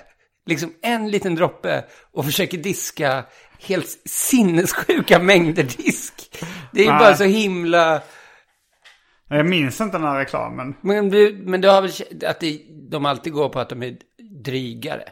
liksom 0.46 0.74
en 0.82 1.12
liten 1.12 1.36
droppe 1.36 1.84
och 2.14 2.26
försöker 2.26 2.58
diska 2.58 3.24
helt 3.60 3.88
sinnessjuka 4.06 5.20
mängder 5.20 5.64
disk? 5.64 6.14
Det 6.72 6.82
är 6.82 6.86
ju 6.86 6.92
bara 7.00 7.16
så 7.16 7.24
himla... 7.24 8.02
Jag 9.32 9.46
minns 9.46 9.82
inte 9.82 9.98
den 9.98 10.08
här 10.08 10.20
reklamen. 10.20 10.76
Men 10.82 11.10
du, 11.10 11.44
men 11.46 11.62
du 11.62 11.68
har 11.70 11.82
väl 11.82 11.92
att 12.28 12.40
det, 12.40 12.62
de 12.92 13.06
alltid 13.06 13.34
går 13.34 13.50
på 13.50 13.60
att 13.60 13.70
de 13.70 13.84
är 13.84 13.98
drygare? 14.44 15.04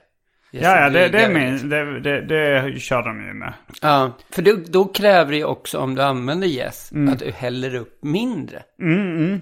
Yes 0.52 0.64
Ja, 0.64 0.82
ja 0.82 0.90
det, 0.90 1.08
det, 1.08 1.30
min, 1.30 1.70
det, 1.70 2.00
det, 2.00 2.22
det 2.22 2.80
kör 2.80 3.02
de 3.04 3.28
ju 3.28 3.34
med. 3.34 3.54
Ja, 3.82 4.18
för 4.30 4.42
då, 4.42 4.56
då 4.68 4.86
kräver 4.86 5.32
det 5.32 5.38
ju 5.38 5.44
också 5.44 5.78
om 5.80 5.96
du 5.96 6.02
använder 6.02 6.48
yes 6.48 6.92
Mm. 6.92 7.14
att 7.14 7.20
du 7.20 7.32
häller 7.32 7.76
upp 7.76 8.04
mindre. 8.04 8.64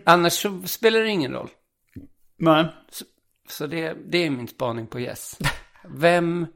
Annars 0.03 0.33
så 0.33 0.61
spelar 0.65 0.99
det 0.99 1.09
ingen 1.09 1.33
roll. 1.33 1.49
Men, 2.39 2.65
Så 3.49 3.67
det, 3.67 3.93
det 4.11 4.25
är 4.25 4.29
min 4.29 4.47
spaning 4.47 4.87
på 4.87 4.99
yes. 4.99 5.37
Vem, 5.95 6.47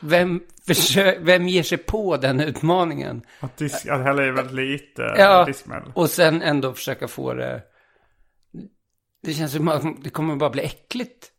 vem, 0.00 0.40
försö- 0.68 1.18
vem 1.20 1.48
ger 1.48 1.62
sig 1.62 1.78
på 1.78 2.16
den 2.16 2.40
utmaningen? 2.40 3.22
att, 3.40 3.56
disk, 3.56 3.86
att 3.88 4.02
hälla 4.02 4.26
i 4.26 4.30
väldigt 4.30 4.54
lite 4.54 5.14
Ja, 5.18 5.44
diskmedel. 5.44 5.92
och 5.94 6.10
sen 6.10 6.42
ändå 6.42 6.72
försöka 6.72 7.08
få 7.08 7.34
det... 7.34 7.62
Det 9.22 9.32
känns 9.32 9.52
som 9.52 9.68
att 9.68 9.82
det 10.04 10.10
kommer 10.10 10.36
bara 10.36 10.50
bli 10.50 10.62
äckligt. 10.62 11.30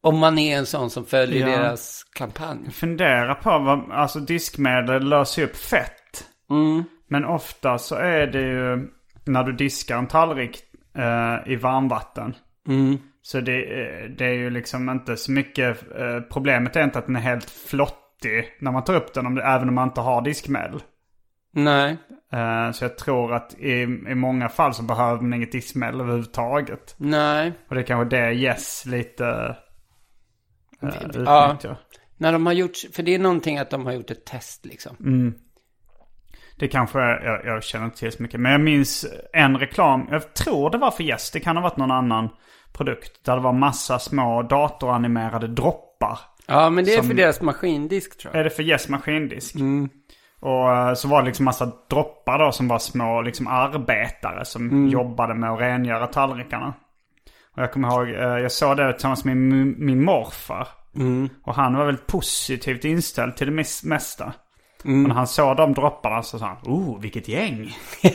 Om 0.00 0.18
man 0.18 0.38
är 0.38 0.58
en 0.58 0.66
sån 0.66 0.90
som 0.90 1.04
följer 1.06 1.48
Ja. 1.48 1.56
deras 1.56 2.04
kampanj. 2.04 2.70
Fundera 2.70 3.34
på 3.34 3.50
vad, 3.50 3.90
alltså 3.92 4.20
diskmedel 4.20 5.08
löser 5.08 5.42
upp 5.44 5.56
fett. 5.56 6.24
Mm. 6.50 6.84
Men 7.08 7.24
ofta 7.24 7.78
så 7.78 7.94
är 7.94 8.26
det 8.26 8.40
ju 8.40 8.88
när 9.24 9.42
du 9.44 9.52
diskar 9.52 9.98
en 9.98 10.06
tallrik 10.06 10.62
eh, 10.98 11.52
i 11.52 11.56
varmvatten. 11.56 12.34
Mm. 12.68 12.98
Så 13.22 13.40
det, 13.40 13.80
eh, 13.80 14.10
det 14.10 14.24
är 14.24 14.34
ju 14.34 14.50
liksom 14.50 14.90
inte 14.90 15.16
så 15.16 15.32
mycket, 15.32 15.82
eh, 15.96 16.20
problemet 16.32 16.76
är 16.76 16.84
inte 16.84 16.98
att 16.98 17.06
den 17.06 17.16
är 17.16 17.20
helt 17.20 17.50
flottig 17.50 18.56
när 18.60 18.72
man 18.72 18.84
tar 18.84 18.94
upp 18.94 19.14
den, 19.14 19.26
om 19.26 19.34
det, 19.34 19.42
även 19.42 19.68
om 19.68 19.74
man 19.74 19.88
inte 19.88 20.00
har 20.00 20.22
diskmedel. 20.22 20.80
Nej. 21.52 21.96
Eh, 22.32 22.70
så 22.72 22.84
jag 22.84 22.98
tror 22.98 23.34
att 23.34 23.54
i, 23.58 23.82
i 24.08 24.14
många 24.14 24.48
fall 24.48 24.74
så 24.74 24.82
behöver 24.82 25.22
man 25.22 25.34
inget 25.34 25.52
diskmedel 25.52 26.00
överhuvudtaget. 26.00 26.94
Nej. 26.98 27.52
Och 27.68 27.74
det 27.74 27.80
är 27.80 27.84
kanske 27.84 28.16
det 28.16 28.32
Yes 28.32 28.86
lite 28.86 29.56
Ja. 30.80 31.46
utnyttjar. 31.48 31.76
När 32.16 32.32
de 32.32 32.46
har 32.46 32.52
gjort, 32.52 32.76
för 32.92 33.02
det 33.02 33.14
är 33.14 33.18
någonting 33.18 33.58
att 33.58 33.70
de 33.70 33.86
har 33.86 33.92
gjort 33.92 34.10
ett 34.10 34.26
test 34.26 34.66
liksom. 34.66 34.96
Det 36.58 36.68
kanske, 36.68 36.98
jag, 36.98 37.44
jag 37.44 37.62
känner 37.64 37.84
inte 37.84 37.98
till 37.98 38.12
så 38.12 38.22
mycket. 38.22 38.40
Men 38.40 38.52
jag 38.52 38.60
minns 38.60 39.06
en 39.32 39.58
reklam, 39.58 40.08
jag 40.10 40.34
tror 40.34 40.70
det 40.70 40.78
var 40.78 40.90
för 40.90 41.02
Yes, 41.02 41.30
det 41.30 41.40
kan 41.40 41.56
ha 41.56 41.62
varit 41.62 41.76
någon 41.76 41.90
annan 41.90 42.28
produkt. 42.72 43.24
Där 43.24 43.36
det 43.36 43.42
var 43.42 43.52
massa 43.52 43.98
små 43.98 44.42
datoranimerade 44.42 45.46
droppar. 45.48 46.18
Ja, 46.46 46.70
men 46.70 46.84
det 46.84 46.92
är 46.94 46.96
Som- 46.98 47.06
för 47.06 47.14
deras 47.14 47.40
maskindisk 47.40 48.18
tror 48.18 48.34
jag. 48.34 48.40
Är 48.40 48.44
det 48.44 48.50
för 48.50 48.62
Yes 48.62 48.88
maskindisk? 48.88 49.54
Och 50.40 50.72
eh, 50.76 50.94
så 50.94 51.08
var 51.08 51.22
det 51.22 51.26
liksom 51.26 51.44
massa 51.44 51.72
droppar 51.90 52.38
då 52.38 52.52
som 52.52 52.68
var 52.68 52.78
små 52.78 53.22
liksom 53.22 53.46
arbetare 53.46 54.44
som 54.44 54.88
jobbade 54.88 55.34
med 55.34 55.50
att 55.50 55.60
rengöra 55.60 56.06
tallrikarna. 56.06 56.74
Och 57.56 57.62
jag 57.62 57.72
kommer 57.72 57.88
ihåg, 57.88 58.08
eh, 58.08 58.38
jag 58.42 58.52
såg 58.52 58.76
det 58.76 58.92
tillsammans 58.92 59.24
med 59.24 59.36
min, 59.36 59.74
min 59.78 60.04
morfar. 60.04 60.68
Och 61.44 61.54
han 61.54 61.76
var 61.76 61.84
väldigt 61.84 62.06
positivt 62.06 62.84
inställd 62.84 63.36
till 63.36 63.46
det 63.46 63.62
mes- 63.62 63.86
mesta. 63.86 64.32
Och 64.84 64.88
när 64.90 65.14
han 65.14 65.26
såg 65.26 65.56
de 65.56 65.74
dropparna 65.74 66.22
så 66.22 66.38
sa 66.38 66.46
han, 66.46 66.56
oh 66.64 67.00
vilket 67.00 67.28
gäng. 67.28 67.70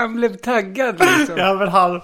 Han 0.00 0.14
blev 0.14 0.36
taggad 0.36 0.98
liksom. 1.00 1.34
Ja 1.38 1.54
men 1.54 1.68
han, 1.68 1.96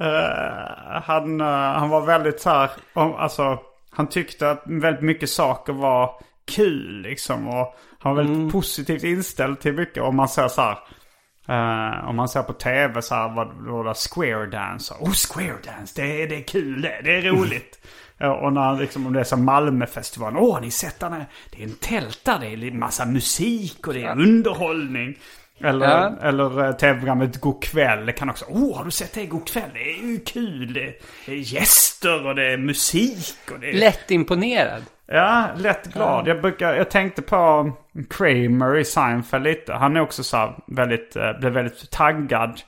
eh, 0.00 1.02
han, 1.04 1.40
eh, 1.40 1.46
han 1.46 1.88
var 1.88 2.00
väldigt 2.06 2.40
så 2.40 2.50
här, 2.50 2.70
om- 2.92 3.14
alltså 3.14 3.58
han 3.90 4.06
tyckte 4.06 4.50
att 4.50 4.62
väldigt 4.66 5.02
mycket 5.02 5.30
saker 5.30 5.72
var 5.72 6.10
kul 6.50 7.00
liksom. 7.02 7.48
Och 7.48 7.74
han 7.98 8.16
var 8.16 8.22
väldigt 8.22 8.52
positivt 8.52 9.04
inställd 9.04 9.60
till 9.60 9.72
mycket. 9.72 10.02
Om 10.02 10.16
man 10.16 10.28
ser 10.28 10.48
så 10.48 10.62
här, 10.62 10.78
eh, 11.48 12.08
om 12.08 12.16
man 12.16 12.28
ser 12.28 12.42
på 12.42 12.52
tv 12.52 13.02
så 13.02 13.14
här, 13.14 13.28
vad, 13.34 13.48
vad 13.56 13.86
det 13.86 13.94
square 13.94 14.46
dance. 14.46 14.94
Oh 15.00 15.12
square 15.12 15.56
dance, 15.64 16.02
det 16.02 16.22
är, 16.22 16.28
det 16.28 16.36
är 16.36 16.42
kul 16.44 16.82
det, 16.82 17.00
det 17.04 17.16
är 17.16 17.22
roligt. 17.22 17.78
Och 18.42 18.52
när 18.52 18.76
liksom, 18.80 19.06
om 19.06 19.12
det 19.12 19.20
är 19.20 19.24
som 19.24 19.44
Malmöfestivalen. 19.44 20.38
Åh, 20.38 20.54
har 20.54 20.60
ni 20.60 20.70
sett 20.70 21.00
den 21.00 21.12
här? 21.12 21.26
Det 21.50 21.62
är 21.62 21.64
en 21.66 21.74
tält 21.74 22.20
där, 22.24 22.38
det 22.38 22.46
är 22.46 22.64
en 22.70 22.78
massa 22.78 23.06
musik 23.06 23.86
och 23.86 23.94
det 23.94 24.02
är 24.02 24.12
underhållning. 24.20 25.18
Eller, 25.60 25.86
Ja. 25.88 26.12
eller 26.22 26.64
eh, 26.64 26.72
tv-programmet 26.72 27.40
God 27.40 27.62
kväll. 27.62 28.06
Det 28.06 28.12
kan 28.12 28.30
också, 28.30 28.44
åh 28.48 28.76
har 28.76 28.84
du 28.84 28.90
sett 28.90 29.12
det 29.14 29.26
God 29.26 29.48
kväll? 29.48 29.70
Det 29.74 29.90
är 29.90 30.02
ju 30.02 30.18
kul. 30.20 30.72
Det 30.72 30.86
är, 31.26 31.34
gäster 31.34 32.26
och 32.26 32.34
det 32.34 32.52
är 32.52 32.56
musik 32.58 33.36
och 33.52 33.60
det 33.60 33.68
är... 33.68 33.72
Lätt 33.72 34.10
imponerad. 34.10 34.82
Ja, 35.06 35.48
lätt 35.56 35.92
glad. 35.92 36.28
Jag, 36.28 36.40
brukar, 36.42 36.74
jag 36.74 36.90
tänkte 36.90 37.22
på 37.22 37.72
Kramer 38.10 38.76
i 38.76 38.84
Seinfeld 38.84 39.44
lite. 39.44 39.72
Han 39.72 39.96
är 39.96 40.00
också 40.00 40.24
så 40.24 40.54
väldigt, 40.66 41.16
eh, 41.16 41.38
blev 41.40 41.52
väldigt 41.52 41.90
taggad. 41.90 42.60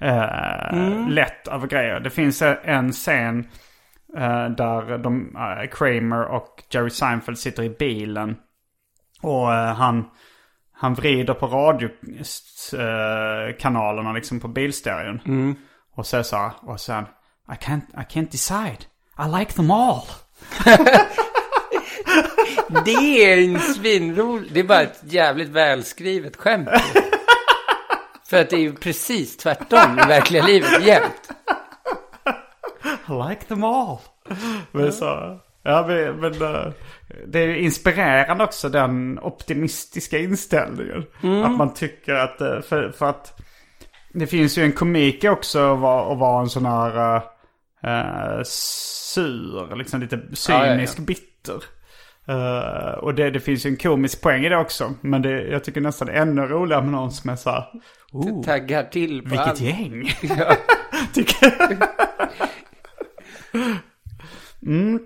Eh, 0.00 1.08
Lätt 1.08 1.48
över 1.48 1.66
grejer. 1.66 2.00
Det 2.00 2.10
finns 2.10 2.42
en- 2.42 2.56
en 2.64 2.92
scen 2.92 3.48
eh, 4.16 4.48
där 4.48 4.98
de, 4.98 5.36
eh, 5.36 5.68
Kramer 5.70 6.24
och 6.24 6.62
Jerry 6.70 6.90
Seinfeld 6.90 7.38
sitter 7.38 7.62
i 7.62 7.70
bilen. 7.70 8.36
Och 9.22 9.54
eh, 9.54 9.74
han, 9.74 10.04
han 10.80 10.94
vrider 10.94 11.34
på 11.34 11.46
radiokanalerna 11.46 14.12
liksom 14.12 14.40
på 14.40 14.48
bilstereon. 14.48 15.56
Och 15.96 16.06
säger 16.06 16.24
så 16.24 16.36
här, 16.36 16.50
och 16.62 16.80
sen 16.80 17.04
I 17.48 17.52
can't, 17.64 17.82
I 17.94 18.04
can't 18.14 18.30
decide. 18.30 18.84
I 19.18 19.22
like 19.38 19.52
them 19.52 19.70
all. 19.70 20.02
Det 22.84 23.24
är 23.24 23.38
en 23.38 23.60
svinrolig... 23.60 24.52
Det 24.52 24.60
är 24.60 24.64
bara 24.64 24.82
ett 24.82 25.00
jävligt 25.02 25.48
välskrivet 25.48 26.36
skämt. 26.36 26.68
För 28.28 28.40
att 28.40 28.50
det 28.50 28.56
är 28.56 28.60
ju 28.60 28.74
precis 28.74 29.36
tvärtom 29.36 29.98
i 29.98 30.02
verkliga 30.08 30.46
livet 30.46 30.82
jämt. 30.82 31.30
I 33.08 33.12
like 33.28 33.44
them 33.44 33.64
all. 33.64 33.98
Men 34.72 34.92
så, 34.92 35.40
ja, 35.62 35.86
men, 35.86 36.42
eh, 36.42 36.72
det 37.26 37.38
är 37.38 37.46
ju 37.46 37.58
inspirerande 37.58 38.44
också 38.44 38.68
den 38.68 39.18
optimistiska 39.18 40.18
inställningen. 40.18 41.04
Att 41.44 41.56
man 41.56 41.74
tycker 41.74 42.14
att, 42.14 42.40
eh, 42.40 42.60
för, 42.60 42.90
för 42.90 43.06
att 43.06 43.40
det 44.12 44.26
finns 44.26 44.58
ju 44.58 44.62
en 44.62 44.72
komik 44.72 45.24
också 45.24 45.72
att 45.72 45.78
vara, 45.78 46.12
att 46.12 46.18
vara 46.18 46.40
en 46.40 46.48
sån 46.48 46.66
här 46.66 47.16
uh, 47.86 48.42
sur, 48.44 49.76
liksom 49.76 50.00
lite 50.00 50.20
cynisk, 50.32 50.98
ja. 50.98 51.04
bitter. 51.04 51.62
Eh, 52.28 52.98
och 52.98 53.14
det, 53.14 53.30
det 53.30 53.40
finns 53.40 53.66
ju 53.66 53.70
en 53.70 53.76
komisk 53.76 54.20
poäng 54.20 54.44
i 54.44 54.48
det 54.48 54.56
också. 54.56 54.94
Men 55.00 55.22
det, 55.22 55.30
jag 55.30 55.64
tycker 55.64 55.80
nästan 55.80 56.08
ännu 56.08 56.42
roligare 56.42 56.82
med 56.82 56.92
någon 56.92 57.12
som 57.12 57.30
är 57.30 57.36
så 57.36 57.50
här, 57.50 57.64
oh, 58.12 58.44
Taggar 58.44 58.82
till 58.82 59.22
på 59.22 59.28
vilket 59.28 59.48
allt. 59.48 59.60
gäng. 59.60 60.10
Ja. 60.22 60.56
Tycker 61.14 61.52
mm. 64.66 64.98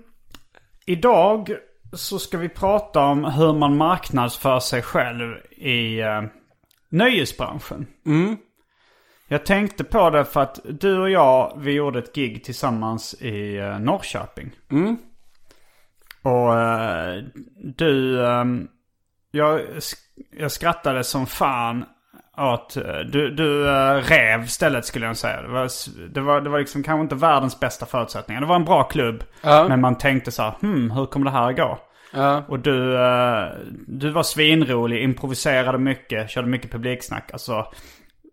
Idag 0.85 1.55
så 1.93 2.19
ska 2.19 2.37
vi 2.37 2.49
prata 2.49 3.05
om 3.05 3.25
hur 3.25 3.53
man 3.53 3.77
marknadsför 3.77 4.59
sig 4.59 4.81
själv 4.81 5.37
i 5.51 6.03
uh, 6.03 6.23
nöjesbranschen. 6.89 7.87
Jag 9.27 9.45
tänkte 9.45 9.83
på 9.83 10.09
det 10.09 10.25
för 10.25 10.41
att 10.41 10.59
du 10.63 10.99
och 11.01 11.09
jag, 11.09 11.57
vi 11.57 11.71
gjorde 11.71 11.99
ett 11.99 12.15
gig 12.15 12.43
tillsammans 12.43 13.13
i 13.21 13.59
uh, 13.59 13.79
Norrköping. 13.79 14.51
Och 16.25 16.59
eh, 16.59 17.23
du, 17.55 18.25
ehm, 18.27 18.67
jag, 19.31 19.61
jag 20.31 20.51
skrattade 20.51 21.03
som 21.03 21.25
fan 21.25 21.85
åt, 22.37 22.77
eh, 22.77 22.99
du, 22.99 23.29
du 23.31 23.69
eh, 23.69 23.93
rev 23.95 24.45
stället 24.45 24.85
skulle 24.85 25.05
jag 25.05 25.17
säga. 25.17 25.41
Det 25.41 25.47
var, 25.47 25.69
det 26.13 26.21
var, 26.21 26.41
det 26.41 26.49
var 26.49 26.59
liksom 26.59 26.83
kanske 26.83 27.01
inte 27.01 27.15
världens 27.15 27.59
bästa 27.59 27.85
förutsättningar. 27.85 28.41
Det 28.41 28.47
var 28.47 28.55
en 28.55 28.65
bra 28.65 28.83
klubb. 28.83 29.23
Ja. 29.41 29.67
Men 29.67 29.81
man 29.81 29.97
tänkte 29.97 30.31
så 30.31 30.43
här, 30.43 30.53
hmm, 30.61 30.91
hur 30.91 31.05
kommer 31.05 31.25
det 31.25 31.37
här 31.37 31.53
gå? 31.53 31.79
Ja. 32.13 32.43
Och 32.47 32.59
du, 32.59 32.95
eh, 33.05 33.45
du 33.87 34.09
var 34.09 34.23
svinrolig, 34.23 35.03
improviserade 35.03 35.77
mycket, 35.77 36.29
körde 36.29 36.47
mycket 36.47 36.71
publiksnack. 36.71 37.29
Alltså, 37.33 37.65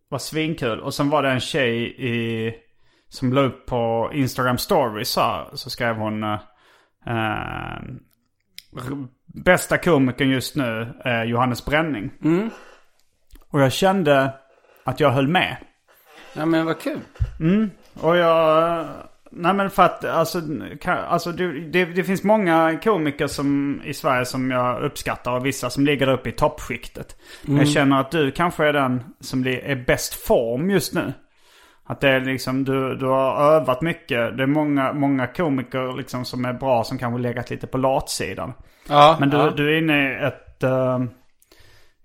var 0.08 0.18
svinkul. 0.18 0.80
Och 0.80 0.94
sen 0.94 1.10
var 1.10 1.22
det 1.22 1.30
en 1.30 1.40
tjej 1.40 1.82
i, 1.98 2.52
som 3.08 3.32
la 3.32 3.40
upp 3.40 3.66
på 3.66 4.10
Instagram 4.14 4.58
stories 4.58 5.08
så, 5.08 5.20
här, 5.20 5.44
så 5.52 5.70
skrev 5.70 5.96
hon 5.96 6.22
r- 6.24 6.38
Bästa 9.44 9.78
komikern 9.78 10.30
just 10.30 10.56
nu 10.56 10.94
är 11.04 11.24
Johannes 11.24 11.64
Bränning. 11.64 12.10
Och 13.52 13.60
jag 13.60 13.72
kände 13.72 14.32
att 14.84 15.00
jag 15.00 15.10
höll 15.10 15.28
med. 15.28 15.56
ja, 16.32 16.46
men 16.46 16.66
vad 16.66 16.80
kul. 16.80 17.00
Och 18.00 18.16
jag... 18.16 18.86
Nej 19.34 19.54
men 19.54 19.70
för 19.70 19.82
att 19.82 20.04
alltså, 20.04 20.42
kan, 20.80 20.98
alltså 20.98 21.32
det, 21.32 21.60
det, 21.60 21.84
det 21.84 22.04
finns 22.04 22.22
många 22.22 22.80
komiker 22.84 23.26
som, 23.26 23.80
i 23.84 23.94
Sverige 23.94 24.24
som 24.24 24.50
jag 24.50 24.82
uppskattar 24.82 25.32
och 25.32 25.46
vissa 25.46 25.70
som 25.70 25.84
ligger 25.86 26.08
uppe 26.08 26.28
i 26.28 26.32
toppskiktet. 26.32 27.16
Men 27.42 27.56
jag 27.56 27.68
känner 27.68 28.00
att 28.00 28.10
du 28.10 28.30
kanske 28.30 28.66
är 28.66 28.72
den 28.72 29.04
som 29.20 29.46
är 29.46 29.84
bäst 29.86 30.14
form 30.14 30.70
just 30.70 30.94
nu. 30.94 31.12
Att 31.84 32.00
det 32.00 32.08
är 32.08 32.20
liksom, 32.20 32.64
du, 32.64 32.96
du 32.96 33.06
har 33.06 33.54
övat 33.54 33.82
mycket. 33.82 34.36
Det 34.36 34.42
är 34.42 34.46
många, 34.46 34.92
många 34.92 35.26
komiker 35.26 35.96
liksom 35.96 36.24
som 36.24 36.44
är 36.44 36.52
bra 36.52 36.84
som 36.84 36.98
kanske 36.98 37.22
legat 37.22 37.50
lite 37.50 37.66
på 37.66 37.78
latsidan. 37.78 38.52
Ja, 38.88 39.16
Men 39.20 39.30
du, 39.30 39.36
ja. 39.36 39.50
du 39.50 39.74
är 39.74 39.78
inne 39.78 40.12
i 40.12 40.24
ett, 40.26 40.62
eh, 40.62 41.00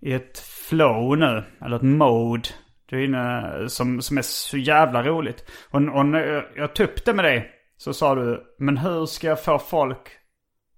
i 0.02 0.14
ett 0.14 0.38
flow 0.70 1.18
nu, 1.18 1.44
eller 1.66 1.76
ett 1.76 1.82
mode. 1.82 2.50
Du 2.86 3.00
är 3.00 3.06
inne 3.06 3.54
som, 3.70 4.02
som 4.02 4.18
är 4.18 4.22
så 4.22 4.58
jävla 4.58 5.04
roligt. 5.04 5.52
Och, 5.72 5.82
och 5.82 6.06
när 6.06 6.20
jag- 6.26 6.46
jag 6.56 6.76
tog 6.76 6.84
upp 6.88 7.06
det 7.06 7.14
med 7.14 7.26
dig 7.26 7.52
så 7.78 7.94
sa 7.94 8.16
du, 8.16 8.56
men 8.60 8.78
hur 8.78 9.06
ska 9.06 9.28
jag 9.28 9.44
få 9.44 9.60
folk 9.60 10.10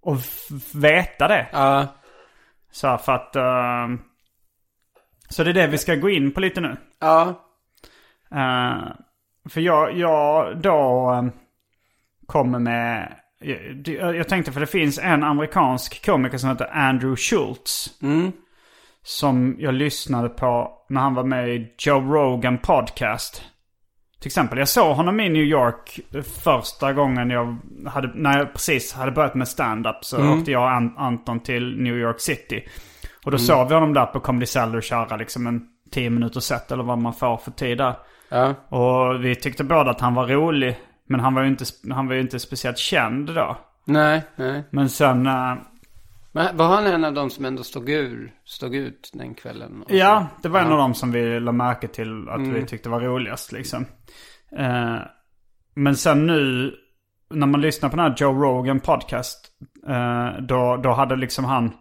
att 0.06 0.52
veta 0.76 1.28
det? 1.28 1.48
Ja, 1.52 1.88
Så 2.72 2.88
här, 2.88 2.98
för 2.98 3.12
att... 3.12 3.36
eh, 3.36 3.88
så 5.30 5.44
det 5.44 5.50
är 5.50 5.54
det 5.54 5.68
vi 5.68 5.78
ska 5.78 5.96
gå 5.96 6.10
in 6.10 6.32
på 6.32 6.40
lite 6.40 6.62
nu. 6.62 6.78
ja. 7.00 7.46
Eh, 8.32 8.92
för 9.50 9.62
jag, 9.62 9.98
jag 9.98 10.58
då 10.62 11.12
eh, 11.14 11.24
kommer 12.26 12.60
med... 12.60 13.16
Jag, 13.86 14.16
jag 14.16 14.28
tänkte 14.30 14.52
för 14.52 14.60
det 14.60 14.68
finns 14.68 15.00
en 15.00 15.24
amerikansk 15.24 16.06
komiker 16.06 16.38
som 16.38 16.50
heter 16.50 16.70
Andrew 16.74 17.16
Schultz. 17.22 17.90
Som 19.04 19.56
jag 19.60 19.74
lyssnade 19.74 20.30
på 20.30 20.72
när 20.90 21.02
han 21.02 21.14
var 21.14 21.24
med 21.24 21.50
i 21.50 21.74
Joe 21.78 22.00
Rogan 22.14 22.58
podcast. 22.58 23.44
Till 24.20 24.28
exempel, 24.28 24.58
jag 24.60 24.68
såg 24.68 24.96
honom 24.96 25.20
i 25.20 25.30
New 25.30 25.44
York 25.44 26.00
första 26.44 26.94
gången 26.94 27.30
jag 27.30 27.58
hade, 27.88 28.12
när 28.16 28.38
jag 28.38 28.54
precis 28.54 28.94
hade 28.94 29.12
börjat 29.12 29.36
med 29.36 29.48
stand-up 29.48 29.96
så 30.06 30.34
åkte 30.34 30.52
jag 30.52 30.62
och 30.62 30.72
An- 30.72 30.96
Anton 30.98 31.40
till 31.40 31.78
New 31.82 31.98
York 31.98 32.20
City. 32.20 32.68
Och 33.26 33.32
då 33.32 33.38
såg 33.38 33.68
vi 33.68 33.74
honom 33.74 33.94
där 33.94 34.06
på 34.06 34.20
Comedy 34.20 34.46
Cellar 34.46 34.82
köra 34.82 35.18
liksom 35.18 35.48
en 35.48 35.62
10 35.92 36.10
minuters 36.10 36.44
set 36.44 36.72
eller 36.72 36.84
vad 36.84 36.98
man 36.98 37.14
får 37.14 37.38
för 37.38 37.52
tid 37.52 37.78
där. 37.78 37.94
Ja. 38.30 38.54
Och 38.70 39.26
vi 39.26 39.36
tyckte 39.36 39.64
båda 39.64 39.92
att 39.92 40.02
han 40.02 40.14
var 40.16 40.28
rolig. 40.28 40.80
Men 41.08 41.20
han 41.20 41.34
var 41.36 41.42
ju 41.42 41.48
inte, 41.48 41.66
han 41.92 42.08
var 42.08 42.16
inte 42.16 42.40
speciellt 42.40 42.78
känd 42.78 43.36
då. 43.36 43.58
Nej, 43.86 44.22
nej. 44.36 44.64
Men 44.72 44.90
sen, 44.90 45.28
eh, 45.28 45.54
Men 46.32 46.58
var 46.58 46.68
han 46.68 46.86
en 46.88 47.06
av 47.06 47.14
de 47.14 47.30
som 47.30 47.46
ändå 47.46 47.64
stod, 47.64 47.90
ur, 47.90 48.34
stod 48.46 48.76
ut 48.76 49.10
den 49.14 49.34
kvällen? 49.34 49.84
Ja, 49.88 50.28
det 50.42 50.50
var 50.50 50.60
en 50.60 50.72
av 50.72 50.78
dem 50.78 50.94
som 50.94 51.12
vi 51.12 51.40
lade 51.40 51.58
märke 51.58 51.88
till 51.88 52.30
att 52.30 52.48
vi 52.48 52.66
tyckte 52.66 52.90
var 52.90 53.00
roligast 53.00 53.52
liksom. 53.52 53.86
Eh, 54.58 54.98
men 55.76 55.96
sen 55.96 56.28
nu, 56.28 56.74
när 57.30 57.48
man 57.48 57.62
lyssnar 57.62 57.90
på 57.90 57.96
den 57.96 58.06
här 58.06 58.16
Joe 58.18 58.44
Rogan 58.44 58.80
podcast. 58.80 59.50
Eh, 59.88 60.42
då, 60.42 60.78
då 60.78 60.92
hade 60.92 61.16
liksom 61.16 61.46
han... 61.46 61.72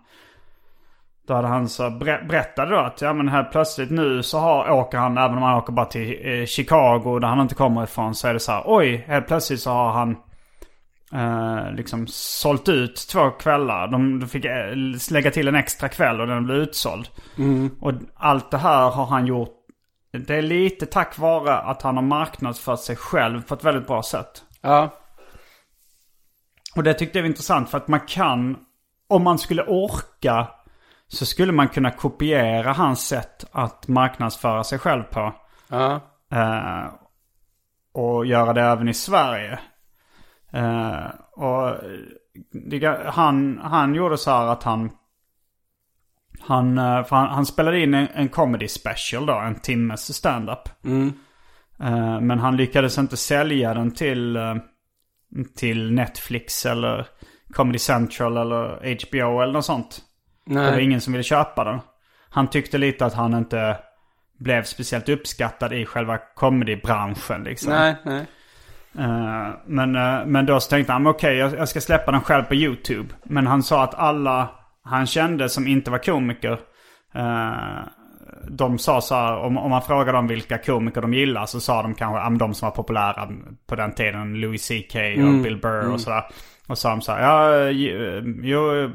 Då 1.26 1.34
hade 1.34 1.48
han 1.48 1.68
så 1.68 1.90
ber- 1.90 2.28
berättade 2.28 2.70
då 2.70 2.78
att 2.78 3.02
ja 3.02 3.12
men 3.12 3.28
här 3.28 3.44
plötsligt 3.44 3.90
nu 3.90 4.22
så 4.22 4.38
har, 4.38 4.70
åker 4.70 4.98
han, 4.98 5.18
även 5.18 5.36
om 5.36 5.42
han 5.42 5.58
åker 5.58 5.72
bara 5.72 5.86
till 5.86 6.18
eh, 6.22 6.44
Chicago 6.46 7.18
där 7.20 7.28
han 7.28 7.40
inte 7.40 7.54
kommer 7.54 7.84
ifrån. 7.84 8.14
Så 8.14 8.28
är 8.28 8.34
det 8.34 8.40
så 8.40 8.52
här, 8.52 8.62
oj, 8.66 9.04
helt 9.08 9.26
plötsligt 9.26 9.60
så 9.60 9.70
har 9.70 9.92
han 9.92 10.16
eh, 11.12 11.72
liksom 11.72 12.06
sålt 12.06 12.68
ut 12.68 12.96
två 12.96 13.30
kvällar. 13.30 13.88
De, 13.88 14.20
de 14.20 14.28
fick 14.28 14.44
eh, 14.44 14.74
lägga 15.10 15.30
till 15.30 15.48
en 15.48 15.54
extra 15.54 15.88
kväll 15.88 16.20
och 16.20 16.26
den 16.26 16.44
blev 16.44 16.56
utsåld. 16.56 17.08
Och 17.80 17.92
allt 18.14 18.50
det 18.50 18.58
här 18.58 18.90
har 18.90 19.06
han 19.06 19.26
gjort. 19.26 19.54
Det 20.12 20.34
är 20.34 20.42
lite 20.42 20.86
tack 20.86 21.18
vare 21.18 21.58
att 21.58 21.82
han 21.82 21.96
har 21.96 22.02
marknadsfört 22.02 22.80
sig 22.80 22.96
själv 22.96 23.42
på 23.42 23.54
ett 23.54 23.64
väldigt 23.64 23.86
bra 23.86 24.02
sätt. 24.02 24.44
Ja. 24.60 24.94
Och 26.76 26.82
det 26.82 26.94
tyckte 26.94 27.18
jag 27.18 27.22
var 27.22 27.28
intressant 27.28 27.70
för 27.70 27.78
att 27.78 27.88
man 27.88 28.00
kan, 28.00 28.56
om 29.08 29.24
man 29.24 29.38
skulle 29.38 29.62
orka, 29.62 30.48
så 31.08 31.26
skulle 31.26 31.52
man 31.52 31.68
kunna 31.68 31.90
kopiera 31.90 32.72
hans 32.72 33.06
sätt 33.06 33.44
att 33.52 33.88
marknadsföra 33.88 34.64
sig 34.64 34.78
själv 34.78 35.02
på. 35.02 35.34
Ja. 35.68 36.00
Eh, 36.32 36.92
och 37.92 38.26
göra 38.26 38.52
det 38.52 38.62
även 38.62 38.88
i 38.88 38.94
Sverige. 38.94 39.58
Eh, 40.52 41.06
och 41.32 41.76
det, 42.52 43.00
han, 43.06 43.60
han 43.62 43.94
gjorde 43.94 44.18
så 44.18 44.30
här 44.30 44.46
att 44.46 44.62
han... 44.62 44.90
Han, 46.40 46.78
eh, 46.78 47.04
för 47.04 47.16
han, 47.16 47.28
han 47.28 47.46
spelade 47.46 47.80
in 47.80 47.94
en, 47.94 48.08
en 48.14 48.28
comedy 48.28 48.68
special 48.68 49.26
då, 49.26 49.34
en 49.34 49.54
timmes 49.54 50.14
stand-up. 50.16 50.68
Eh, 51.80 52.20
men 52.20 52.38
han 52.38 52.56
lyckades 52.56 52.98
inte 52.98 53.16
sälja 53.16 53.74
den 53.74 53.90
till, 53.90 54.38
till 55.56 55.92
Netflix 55.92 56.66
eller 56.66 57.06
Comedy 57.52 57.78
Central 57.78 58.36
eller 58.36 58.96
HBO 59.06 59.40
eller 59.40 59.52
något 59.52 59.64
sånt. 59.64 60.00
Det 60.46 60.54
var 60.54 60.70
Nej. 60.70 60.84
ingen 60.84 61.00
som 61.00 61.12
ville 61.12 61.22
köpa 61.22 61.64
den. 61.64 61.80
Han 62.30 62.50
tyckte 62.50 62.78
lite 62.78 63.06
att 63.06 63.14
han 63.14 63.34
inte 63.34 63.76
blev 64.38 64.62
speciellt 64.62 65.08
uppskattad 65.08 65.72
i 65.72 65.86
själva 65.86 66.18
comedybranschen 66.18 67.44
liksom. 67.44 67.72
Nej, 67.72 67.96
nej. 68.04 68.26
Eh, 68.98 69.48
men, 69.66 69.96
eh, 69.96 70.26
men 70.26 70.46
då 70.46 70.60
så 70.60 70.70
tänkte 70.70 70.92
han, 70.92 71.06
okej 71.06 71.36
jag, 71.36 71.58
jag 71.58 71.68
ska 71.68 71.80
släppa 71.80 72.12
den 72.12 72.20
själv 72.20 72.42
på 72.42 72.54
YouTube. 72.54 73.08
Men 73.22 73.46
han 73.46 73.62
sa 73.62 73.84
att 73.84 73.94
alla 73.94 74.50
han 74.84 75.06
kände 75.06 75.48
som 75.48 75.66
inte 75.66 75.90
var 75.90 75.98
komiker, 75.98 76.58
eh, 77.14 77.82
de 78.48 78.78
sa 78.78 79.00
så 79.00 79.14
här, 79.14 79.36
om, 79.36 79.58
om 79.58 79.70
man 79.70 79.82
frågar 79.82 80.12
dem 80.12 80.26
vilka 80.26 80.58
komiker 80.58 81.00
de 81.00 81.14
gillar 81.14 81.46
så 81.46 81.60
sa 81.60 81.82
de 81.82 81.94
kanske, 81.94 82.18
ja, 82.18 82.30
de 82.30 82.54
som 82.54 82.66
var 82.66 82.76
populära 82.76 83.28
på 83.66 83.76
den 83.76 83.92
tiden, 83.92 84.34
Louis 84.34 84.68
CK 84.68 84.94
och 84.96 85.42
Bill 85.42 85.60
Burr 85.60 85.92
och 85.92 86.00
sådär. 86.00 86.24
Och 86.66 86.78
sa 86.78 86.90
de 86.90 87.00
så 87.00 87.12
här, 87.12 87.22
ja, 87.22 87.70
jo, 88.42 88.90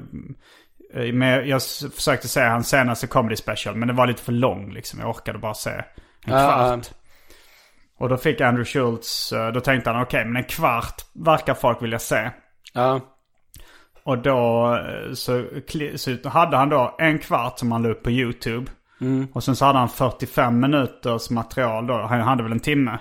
men 1.14 1.48
jag 1.48 1.62
försökte 1.96 2.28
se 2.28 2.42
hans 2.42 2.70
senaste 2.70 3.08
comedy 3.08 3.36
special 3.36 3.76
men 3.76 3.88
det 3.88 3.94
var 3.94 4.08
lite 4.08 4.22
för 4.22 4.32
lång 4.32 4.72
liksom. 4.72 5.00
Jag 5.00 5.10
orkade 5.10 5.40
bara 5.40 5.54
se 5.54 5.70
en 5.70 5.84
kvart. 6.26 6.90
Och 8.00 8.10
då 8.10 8.18
fick 8.18 8.42
Andrew 8.42 8.66
Schultz, 8.66 9.34
eh, 9.34 9.52
då 9.52 9.60
tänkte 9.60 9.90
han 9.90 10.04
okej 10.04 10.26
men 10.26 10.36
en 10.36 10.44
kvart 10.44 11.02
verkar 11.14 11.54
folk 11.54 11.82
vilja 11.82 12.00
se. 12.00 12.30
Ja. 12.74 13.00
Och 14.04 14.18
då 14.18 14.74
eh, 14.76 15.14
så, 15.14 15.46
så 15.96 16.30
hade 16.30 16.58
han 16.58 16.70
då 16.70 16.96
en 17.00 17.20
kvart 17.20 17.60
som 17.60 17.72
han 17.72 17.84
la 17.84 17.90
upp 17.90 18.04
på 18.04 18.12
YouTube. 18.12 18.72
Och 19.34 19.44
sen 19.44 19.56
så 19.56 19.66
hade 19.66 19.80
han 19.80 19.90
45 19.90 20.60
minuters 20.60 21.30
material 21.30 21.88
då. 21.88 21.94
Han 21.94 22.22
hade 22.22 22.44
väl 22.44 22.52
en 22.52 22.60
timme. 22.60 23.00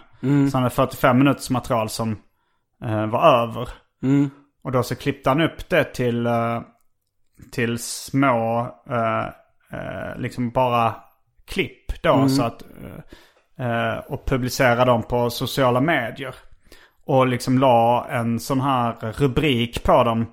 Så 0.50 0.56
han 0.56 0.62
hade 0.62 0.74
45 0.74 1.18
minuters 1.18 1.50
material 1.50 1.88
som 1.88 2.18
eh, 2.84 3.06
var 3.06 3.42
över. 3.42 3.68
Och 4.64 4.72
då 4.72 4.82
så 4.82 4.94
klippte 4.96 5.30
han 5.30 5.40
upp 5.40 5.68
det 5.68 5.84
till, 5.84 6.26
eh, 6.26 6.60
till 7.52 7.78
små, 7.78 8.60
eh, 8.90 9.26
liksom 10.16 10.50
bara 10.50 10.94
klipp 11.46 12.02
då. 12.02 12.28
Så 12.28 12.42
att, 12.42 12.62
och 14.06 14.26
publicerade 14.26 14.84
dem 14.84 15.02
på 15.02 15.30
sociala 15.30 15.80
medier. 15.80 16.34
Och 17.06 17.26
liksom 17.26 17.58
la 17.58 18.06
en 18.10 18.40
sån 18.40 18.60
här 18.60 19.12
rubrik 19.12 19.82
på 19.82 20.04
dem. 20.04 20.26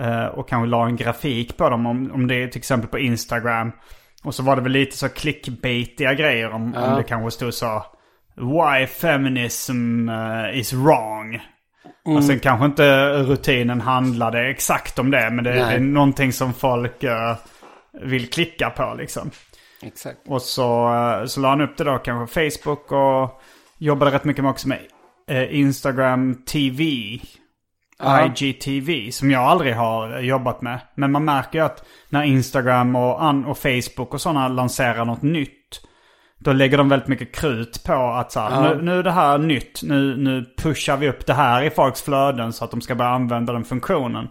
Eh, 0.00 0.24
och 0.24 0.48
kanske 0.48 0.66
la 0.68 0.86
en 0.86 0.96
grafik 0.96 1.56
på 1.56 1.70
dem 1.70 1.86
om, 1.86 2.10
om 2.12 2.26
det 2.26 2.42
är 2.42 2.48
till 2.48 2.58
exempel 2.58 2.90
på 2.90 2.98
Instagram. 2.98 3.72
Och 4.24 4.34
så 4.34 4.42
var 4.42 4.56
det 4.56 4.62
väl 4.62 4.72
lite 4.72 4.96
så 4.96 5.08
clickbaitiga 5.08 6.14
grejer 6.14 6.50
om, 6.50 6.74
om 6.74 6.96
det 6.96 7.02
kanske 7.02 7.30
stod 7.30 7.54
så. 7.54 7.86
Why 8.34 8.86
feminism 8.86 10.08
eh, 10.08 10.58
is 10.58 10.72
wrong. 10.72 11.40
Och 12.04 12.24
sen 12.24 12.38
kanske 12.38 12.66
inte 12.66 13.08
rutinen 13.12 13.80
handlade 13.80 14.50
exakt 14.50 14.98
om 14.98 15.10
det. 15.10 15.30
Men 15.30 15.44
det, 15.44 15.52
det 15.52 15.60
är 15.60 15.66
Nej. 15.66 15.80
någonting 15.80 16.32
som 16.32 16.54
folk 16.54 17.04
eh, 17.04 17.36
vill 18.02 18.30
klicka 18.30 18.70
på 18.70 18.94
liksom. 18.98 19.30
Exakt. 19.82 20.18
Och 20.26 20.42
så, 20.42 20.94
eh, 20.94 21.26
så 21.26 21.40
la 21.40 21.48
han 21.48 21.60
upp 21.60 21.76
det 21.76 21.84
då 21.84 21.98
kanske 21.98 22.40
på 22.40 22.50
Facebook 22.50 22.92
och 22.92 23.42
jobbade 23.78 24.10
rätt 24.10 24.24
mycket 24.24 24.44
med 24.44 24.50
också 24.50 24.68
med 24.68 24.80
eh, 25.28 25.58
Instagram 25.58 26.34
TV. 26.34 26.84
Ja. 27.98 28.26
IGTV 28.26 29.10
som 29.10 29.30
jag 29.30 29.42
aldrig 29.42 29.74
har 29.74 30.18
jobbat 30.20 30.62
med. 30.62 30.80
Men 30.94 31.12
man 31.12 31.24
märker 31.24 31.58
ju 31.58 31.64
att 31.64 31.84
när 32.08 32.22
Instagram 32.22 32.96
och, 32.96 33.48
och 33.50 33.58
Facebook 33.58 34.14
och 34.14 34.20
sådana 34.20 34.48
lanserar 34.48 35.04
något 35.04 35.22
nytt. 35.22 35.80
Då 36.38 36.52
lägger 36.52 36.78
de 36.78 36.88
väldigt 36.88 37.08
mycket 37.08 37.34
krut 37.34 37.84
på 37.84 37.92
att 37.94 38.32
så 38.32 38.40
här, 38.40 38.50
Ja. 38.50 38.74
nu, 38.74 38.82
nu 38.82 38.98
är 38.98 39.02
det 39.02 39.10
här 39.10 39.38
nytt. 39.38 39.80
Nu, 39.82 40.16
nu 40.16 40.44
pushar 40.58 40.96
vi 40.96 41.08
upp 41.08 41.26
det 41.26 41.34
här 41.34 41.62
i 41.62 41.70
folks 41.70 42.02
flöden 42.02 42.52
så 42.52 42.64
att 42.64 42.70
de 42.70 42.80
ska 42.80 42.94
börja 42.94 43.10
använda 43.10 43.52
den 43.52 43.64
funktionen. 43.64 44.28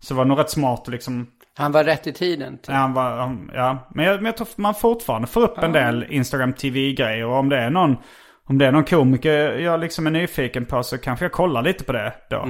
Så 0.00 0.14
det 0.14 0.18
var 0.18 0.24
nog 0.24 0.38
rätt 0.38 0.50
smart 0.50 0.80
att 0.80 0.88
liksom 0.88 1.26
Han 1.56 1.72
var 1.72 1.84
rätt 1.84 2.06
i 2.06 2.12
tiden. 2.12 2.56
typ. 2.58 2.68
Ja, 2.68 2.74
han 2.74 2.94
var, 2.94 3.36
ja. 3.54 3.88
Men, 3.94 4.04
jag, 4.04 4.16
men 4.16 4.24
jag 4.24 4.36
tror 4.36 4.48
man 4.56 4.74
fortfarande 4.74 5.28
får 5.28 5.42
upp 5.42 5.58
en 5.58 5.72
del 5.72 6.06
Instagram 6.10 6.52
TV-grejer. 6.52 7.26
Och 7.26 7.36
om 7.36 7.48
det 7.48 7.58
är 7.58 7.70
någon, 7.70 7.96
om 8.44 8.58
det 8.58 8.66
är 8.66 8.72
någon 8.72 8.84
komiker 8.84 9.58
jag 9.58 9.80
liksom 9.80 10.06
är 10.06 10.10
nyfiken 10.10 10.66
på 10.66 10.82
så 10.82 10.98
kanske 10.98 11.24
jag 11.24 11.32
kollar 11.32 11.62
lite 11.62 11.84
på 11.84 11.92
det 11.92 12.14
då. 12.30 12.44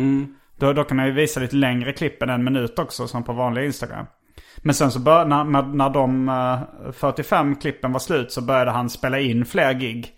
Då, 0.58 0.72
då 0.72 0.84
kan 0.84 0.98
jag 0.98 1.06
ju 1.06 1.12
visa 1.14 1.40
lite 1.40 1.56
längre 1.56 1.92
klipp 1.92 2.22
än 2.22 2.30
en 2.30 2.44
minut 2.44 2.78
också 2.78 3.06
som 3.06 3.24
på 3.24 3.32
vanlig 3.32 3.64
Instagram. 3.64 4.06
Men 4.56 4.74
sen 4.74 4.90
så 4.90 5.00
bör, 5.00 5.24
när, 5.24 5.44
när, 5.62 5.90
de 5.90 6.28
eh, 6.28 6.92
45 6.92 7.56
klippen 7.56 7.92
var 7.92 8.00
slut 8.00 8.32
så 8.32 8.42
började 8.42 8.70
han 8.70 8.90
spela 8.90 9.18
in 9.18 9.44
fler 9.44 9.72
gig. 9.72 10.12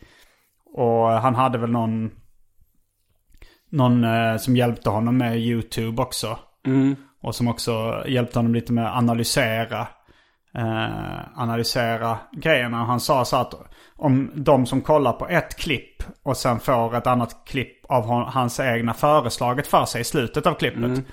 Och 0.75 1.09
han 1.09 1.35
hade 1.35 1.59
väl 1.59 1.71
någon, 1.71 2.11
någon 3.71 4.05
eh, 4.05 4.37
som 4.37 4.57
hjälpte 4.57 4.91
honom 4.91 5.17
med 5.17 5.39
YouTube 5.39 6.03
också. 6.03 6.39
Och 7.27 7.35
som 7.35 7.49
också 7.49 8.05
hjälpte 8.07 8.39
honom 8.39 8.55
lite 8.55 8.73
med 8.73 8.87
att 8.87 8.97
analysera, 8.97 9.87
eh, 10.55 11.39
analysera 11.41 12.19
grejerna. 12.33 12.85
Han 12.85 13.01
sa 13.01 13.25
så 13.25 13.37
att 13.37 13.55
om 13.97 14.31
de 14.35 14.67
som 14.67 14.81
kollar 14.81 15.13
på 15.13 15.29
ett 15.29 15.57
klipp 15.57 16.03
och 16.23 16.37
sen 16.37 16.61
får 16.61 16.97
ett 16.97 17.07
annat 17.07 17.37
klipp 17.47 17.85
av 17.89 18.07
hans 18.09 18.61
egna 18.61 18.95
föreslaget 18.95 19.67
för 19.67 19.85
sig 19.85 20.01
i 20.01 20.05
slutet 20.05 20.47
av 20.47 20.55
klippet. 20.55 21.05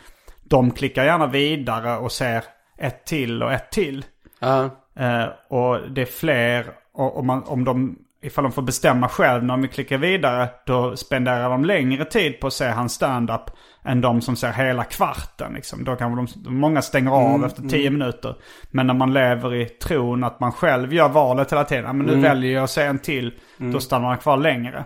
De 0.43 0.71
klickar 0.71 1.04
gärna 1.04 1.28
vidare 1.28 1.97
och 1.97 2.12
ser 2.12 2.43
ett 2.78 3.06
till 3.06 3.43
och 3.43 3.54
ett 3.54 3.71
till. 3.71 4.06
Ja. 4.39 4.63
Eh, 4.99 5.26
och 5.49 5.89
det 5.89 6.02
är 6.02 6.06
fler, 6.06 6.65
och, 6.93 7.17
om, 7.17 7.28
man, 7.28 7.43
om 7.43 7.63
de, 7.63 7.95
ifall 8.21 8.43
de 8.43 8.52
får 8.52 8.62
bestämma 8.62 9.10
själv 9.10 9.43
när 9.43 9.58
de 9.58 9.67
klickar 9.67 9.97
vidare, 9.97 10.49
då 10.65 10.95
spenderar 10.95 11.49
de 11.49 11.65
längre 11.65 12.06
tid 12.06 12.39
på 12.39 12.47
att 12.47 12.54
se 12.54 12.67
hans 12.67 12.93
stand-up 12.93 13.52
än 13.86 14.02
de 14.02 14.22
som 14.22 14.36
ser 14.36 14.52
hela 14.52 14.84
kvarten. 14.84 15.54
Liksom. 15.54 15.84
Då 15.84 15.96
kanske 15.96 16.39
de, 16.43 16.56
många 16.56 16.82
stänger 16.82 17.12
av 17.12 17.46
efter 17.46 17.62
tio 17.69 17.89
minuter. 17.89 18.36
Men 18.72 18.88
när 18.88 18.93
man 18.93 19.13
lever 19.13 19.56
i 19.56 19.65
tron 19.65 20.24
att 20.24 20.39
man 20.39 20.52
själv 20.52 20.93
gör 20.93 21.10
valet 21.10 21.52
hela 21.52 21.63
tiden, 21.63 21.86
ja, 21.86 21.93
men 21.93 22.06
nu 22.06 22.15
väljer 22.22 22.54
jag 22.54 22.63
att 22.63 22.69
se 22.69 22.82
en 22.84 23.00
till, 23.00 23.34
då 23.58 23.80
stannar 23.80 24.08
man 24.08 24.17
kvar 24.17 24.38
längre. 24.38 24.86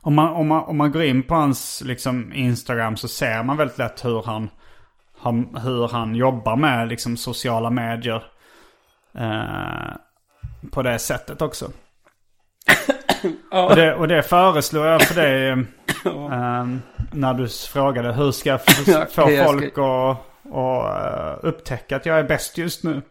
Om 0.00 0.14
man, 0.14 0.28
om, 0.28 0.48
man, 0.48 0.64
om 0.64 0.76
man 0.76 0.92
går 0.92 1.02
in 1.02 1.22
på 1.22 1.34
hans 1.34 1.82
liksom, 1.84 2.32
Instagram 2.32 2.96
så 2.96 3.08
ser 3.08 3.42
man 3.42 3.56
väldigt 3.56 3.78
lätt 3.78 4.04
hur 4.04 4.22
han, 4.22 4.50
han, 5.18 5.56
hur 5.62 5.88
han 5.88 6.14
jobbar 6.14 6.56
med 6.56 6.88
liksom, 6.88 7.16
sociala 7.16 7.70
medier. 7.70 8.22
Eh, 9.14 9.96
på 10.70 10.82
det 10.82 10.98
sättet 10.98 11.42
också. 11.42 11.70
Och, 13.50 13.76
det, 13.76 13.94
och 13.94 14.08
det 14.08 14.22
föreslår 14.22 14.86
jag 14.86 15.02
för 15.02 15.14
dig 15.14 15.48
eh, 16.04 16.66
när 17.12 17.34
du 17.34 17.48
frågade 17.48 18.12
hur 18.12 18.32
ska 18.32 18.50
jag 18.50 18.64
få, 18.64 18.90
Ja, 18.90 19.06
få 19.10 19.30
jag 19.30 19.38
ska- 19.38 19.44
folk 19.46 19.78
att 19.78 20.24
att, 20.54 21.04
eh, 21.42 21.48
upptäcka 21.48 21.96
att 21.96 22.06
jag 22.06 22.18
är 22.18 22.24
bäst 22.24 22.58
just 22.58 22.84
nu. 22.84 23.02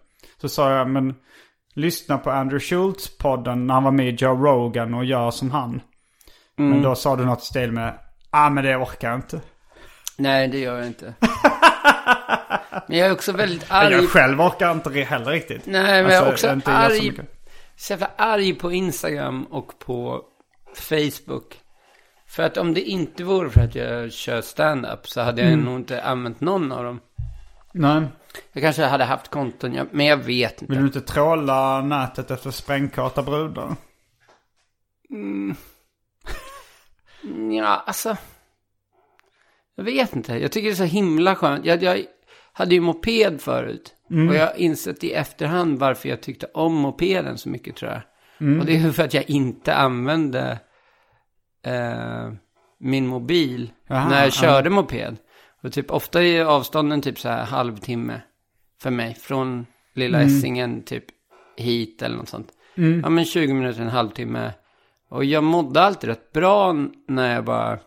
Så 0.42 0.50
sa 0.50 0.72
jag, 0.72 0.90
men 0.90 1.16
lyssna 1.76 2.18
på 2.18 2.32
Andrew 2.32 2.66
Schultz-podden 2.66 3.56
när 3.66 3.74
han 3.74 3.84
var 3.84 3.92
med 3.92 4.08
i 4.08 4.16
Joe 4.20 4.46
Rogan 4.46 4.94
och 4.94 5.06
gör 5.06 5.32
som 5.32 5.52
han. 5.52 5.82
Mm. 6.60 6.72
Men 6.72 6.82
då 6.82 6.96
sa 6.96 7.16
du 7.16 7.26
något 7.26 7.42
i 7.42 7.46
stil 7.46 7.72
med, 7.72 7.94
ah 8.30 8.50
men 8.50 8.64
det 8.64 8.76
orkar 8.76 9.10
jag 9.10 9.18
inte. 9.18 9.42
Nej, 10.18 10.48
det 10.48 10.58
gör 10.60 10.78
jag 10.78 10.88
inte. 10.88 11.14
Men 12.88 12.98
jag 12.98 13.08
är 13.08 13.12
också 13.12 13.32
väldigt 13.32 13.66
arg. 13.70 13.94
jag 13.94 14.10
själv 14.10 14.42
orkar 14.42 14.72
inte 14.72 14.90
heller 15.02 15.32
riktigt. 15.32 15.66
Nej, 15.66 16.04
men 16.04 16.14
jag 16.14 16.24
är 16.24 16.28
Alltså, 16.28 16.32
också 16.32 16.62
så 16.66 16.72
arg. 16.72 17.20
Så 17.78 17.94
jävla 17.94 18.12
arg 18.18 18.54
på 18.54 18.72
Instagram 18.72 19.44
och 19.44 19.80
på 19.80 20.26
Facebook. 20.76 21.60
För 22.28 22.44
att 22.44 22.58
om 22.58 22.74
det 22.74 22.82
inte 22.82 23.24
vore 23.24 23.50
för 23.50 23.62
att 23.62 23.76
jag 23.76 24.12
kör 24.12 24.42
stand-up 24.42 25.08
så 25.10 25.22
hade 25.22 25.42
jag 25.42 25.52
Mm. 25.54 25.66
nog 25.66 25.76
inte 25.76 26.04
använt 26.04 26.42
någon 26.42 26.72
av 26.72 26.84
dem. 26.84 27.00
Nej. 27.74 28.02
Jag 28.54 28.64
kanske 28.64 28.84
hade 28.86 29.04
haft 29.04 29.28
konton, 29.32 29.88
men 29.92 30.06
jag 30.06 30.18
vet 30.18 30.62
inte. 30.62 30.74
Vill 30.74 30.82
du 30.82 30.88
inte 30.88 31.02
tråla 31.02 31.82
nätet 31.82 32.32
efter 32.32 32.52
sprängkarta 32.52 33.24
brudar? 33.24 33.76
Ja, 37.52 37.84
alltså. 37.86 38.18
Jag 39.76 39.84
vet 39.84 40.16
inte. 40.16 40.34
Jag 40.38 40.52
tycker 40.52 40.68
det 40.68 40.74
är 40.74 40.76
så 40.76 40.84
himla 40.84 41.36
skönt. 41.36 41.66
Jag, 41.66 41.84
jag 41.84 42.06
hade 42.54 42.76
ju 42.76 42.82
moped 42.82 43.42
förut. 43.42 43.94
Och 44.10 44.36
jag 44.36 44.48
har 44.48 44.58
insett 44.58 45.04
i 45.04 45.14
efterhand 45.14 45.80
varför 45.80 46.10
jag 46.10 46.22
tyckte 46.22 46.48
om 46.54 46.74
mopeden 46.76 47.38
så 47.38 47.50
mycket 47.50 47.76
tror 47.76 47.92
jag. 47.92 48.02
Och 48.60 48.66
det 48.66 48.76
är 48.76 48.92
för 48.92 49.04
att 49.04 49.14
jag 49.14 49.30
inte 49.30 49.76
använde 49.76 50.60
eh, 51.66 52.32
min 52.80 53.08
mobil 53.08 53.72
Jaha, 53.88 54.10
när 54.10 54.18
jag 54.18 54.28
ja. 54.28 54.32
körde 54.32 54.70
moped. 54.70 55.18
Och 55.64 55.74
typ 55.74 55.92
ofta 55.92 56.24
är 56.24 56.46
avstånden 56.46 57.02
typ 57.02 57.20
så 57.20 57.30
här 57.30 57.46
halvtimme 57.46 58.22
för 58.82 58.92
mig. 58.92 59.16
Från 59.16 59.66
lilla 59.94 60.22
Essingen 60.22 60.82
typ 60.82 61.06
hit 61.58 62.02
eller 62.02 62.18
något 62.18 62.30
sånt. 62.30 62.52
Ja 63.04 63.10
men 63.10 63.26
20 63.26 63.54
minuter, 63.54 63.82
en 63.82 63.90
halvtimme. 63.90 64.52
Och 65.10 65.26
jag 65.26 65.44
mådde 65.44 65.82
alltid 65.82 66.10
rätt 66.10 66.32
bra 66.32 66.76
när 67.08 67.36
jag 67.36 67.46
bara... 67.46 67.80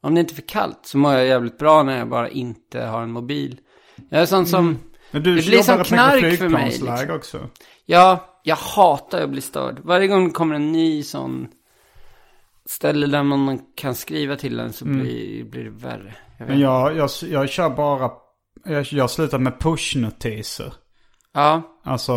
Om 0.00 0.14
det 0.14 0.20
inte 0.20 0.32
är 0.32 0.36
för 0.36 0.42
kallt 0.42 0.80
så 0.82 0.98
mår 0.98 1.12
jag 1.12 1.26
jävligt 1.26 1.58
bra 1.58 1.82
när 1.82 1.98
jag 1.98 2.08
bara 2.08 2.28
inte 2.28 2.80
har 2.80 3.02
en 3.02 3.12
mobil. 3.12 3.60
Jag 4.08 4.22
är 4.22 4.26
sån 4.26 4.46
som... 4.46 4.78
Men 5.14 5.22
du 5.22 5.36
Det 5.36 5.46
blir 5.46 5.62
som 5.62 5.84
knark 5.84 6.38
för 6.38 6.48
mig, 6.48 6.70
liksom. 6.70 7.10
också. 7.16 7.48
Ja, 7.86 8.40
jag 8.42 8.56
hatar 8.56 9.20
att 9.20 9.30
bli 9.30 9.40
störd. 9.40 9.80
Varje 9.84 10.06
gång 10.06 10.24
det 10.24 10.30
kommer 10.30 10.54
en 10.54 10.72
ny 10.72 11.02
sån 11.02 11.48
ställe 12.66 13.06
där 13.06 13.22
man 13.22 13.60
kan 13.74 13.94
skriva 13.94 14.36
till 14.36 14.60
en 14.60 14.72
så 14.72 14.84
blir, 14.84 15.44
blir 15.44 15.64
det 15.64 15.70
värre. 15.70 16.14
Jag. 16.38 16.48
Men 16.48 16.60
jag, 16.60 16.96
jag, 16.96 17.10
jag 17.22 17.48
kör 17.48 17.70
bara... 17.70 18.10
Jag, 18.64 18.86
jag 18.90 19.02
har 19.02 19.08
slutat 19.08 19.40
med 19.40 19.58
pushnotiser. 19.60 20.74
Ja, 21.34 21.62
Alltså 21.84 22.14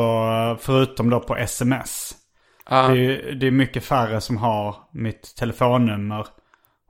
förutom 0.60 1.10
då 1.10 1.20
på 1.20 1.36
sms. 1.36 2.16
ja, 2.70 2.88
Det, 2.88 3.06
är, 3.06 3.32
det 3.32 3.48
är 3.48 3.52
mycket 3.52 3.84
färre 3.84 4.22
som 4.22 4.38
har 4.38 4.76
mitt 4.92 5.36
telefonnummer. 5.36 6.28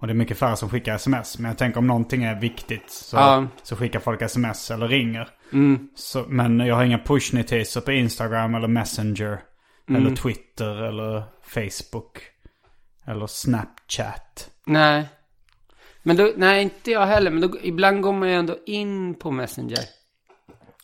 Och 0.02 0.08
det 0.08 0.14
är 0.14 0.16
mycket 0.16 0.38
färre 0.38 0.56
som 0.56 0.70
skickar 0.70 0.96
sms. 0.96 1.40
Men 1.40 1.50
jag 1.50 1.58
tänker 1.58 1.80
om 1.80 1.88
någonting 1.88 2.24
är 2.24 2.40
viktigt 2.42 2.90
så, 2.92 3.18
Ja. 3.18 3.48
så 3.64 3.76
skickar 3.76 4.00
folk 4.00 4.22
sms 4.22 4.72
eller 4.72 4.88
ringer. 4.88 5.30
mm, 5.54 5.90
Så, 5.96 6.26
men 6.28 6.60
jag 6.60 6.76
har 6.76 6.84
inga 6.84 7.00
pushnotiser 7.00 7.82
på 7.82 7.92
Instagram 7.92 8.56
eller 8.56 8.68
Messenger. 8.68 9.40
Mm. 9.90 10.02
Eller 10.06 10.16
Twitter 10.16 10.76
eller 10.84 11.24
Facebook. 11.42 12.22
Eller 13.06 13.28
Snapchat. 13.28 14.50
nej. 14.66 15.10
Men 16.04 16.16
då, 16.18 16.32
nej 16.36 16.64
inte 16.64 16.92
jag 16.92 17.06
heller, 17.06 17.32
men 17.32 17.42
då, 17.42 17.58
ibland 17.62 18.02
går 18.02 18.14
man 18.14 18.30
ju 18.30 18.36
ändå 18.36 18.58
in 18.66 19.16
på 19.16 19.32
Messenger. 19.32 19.80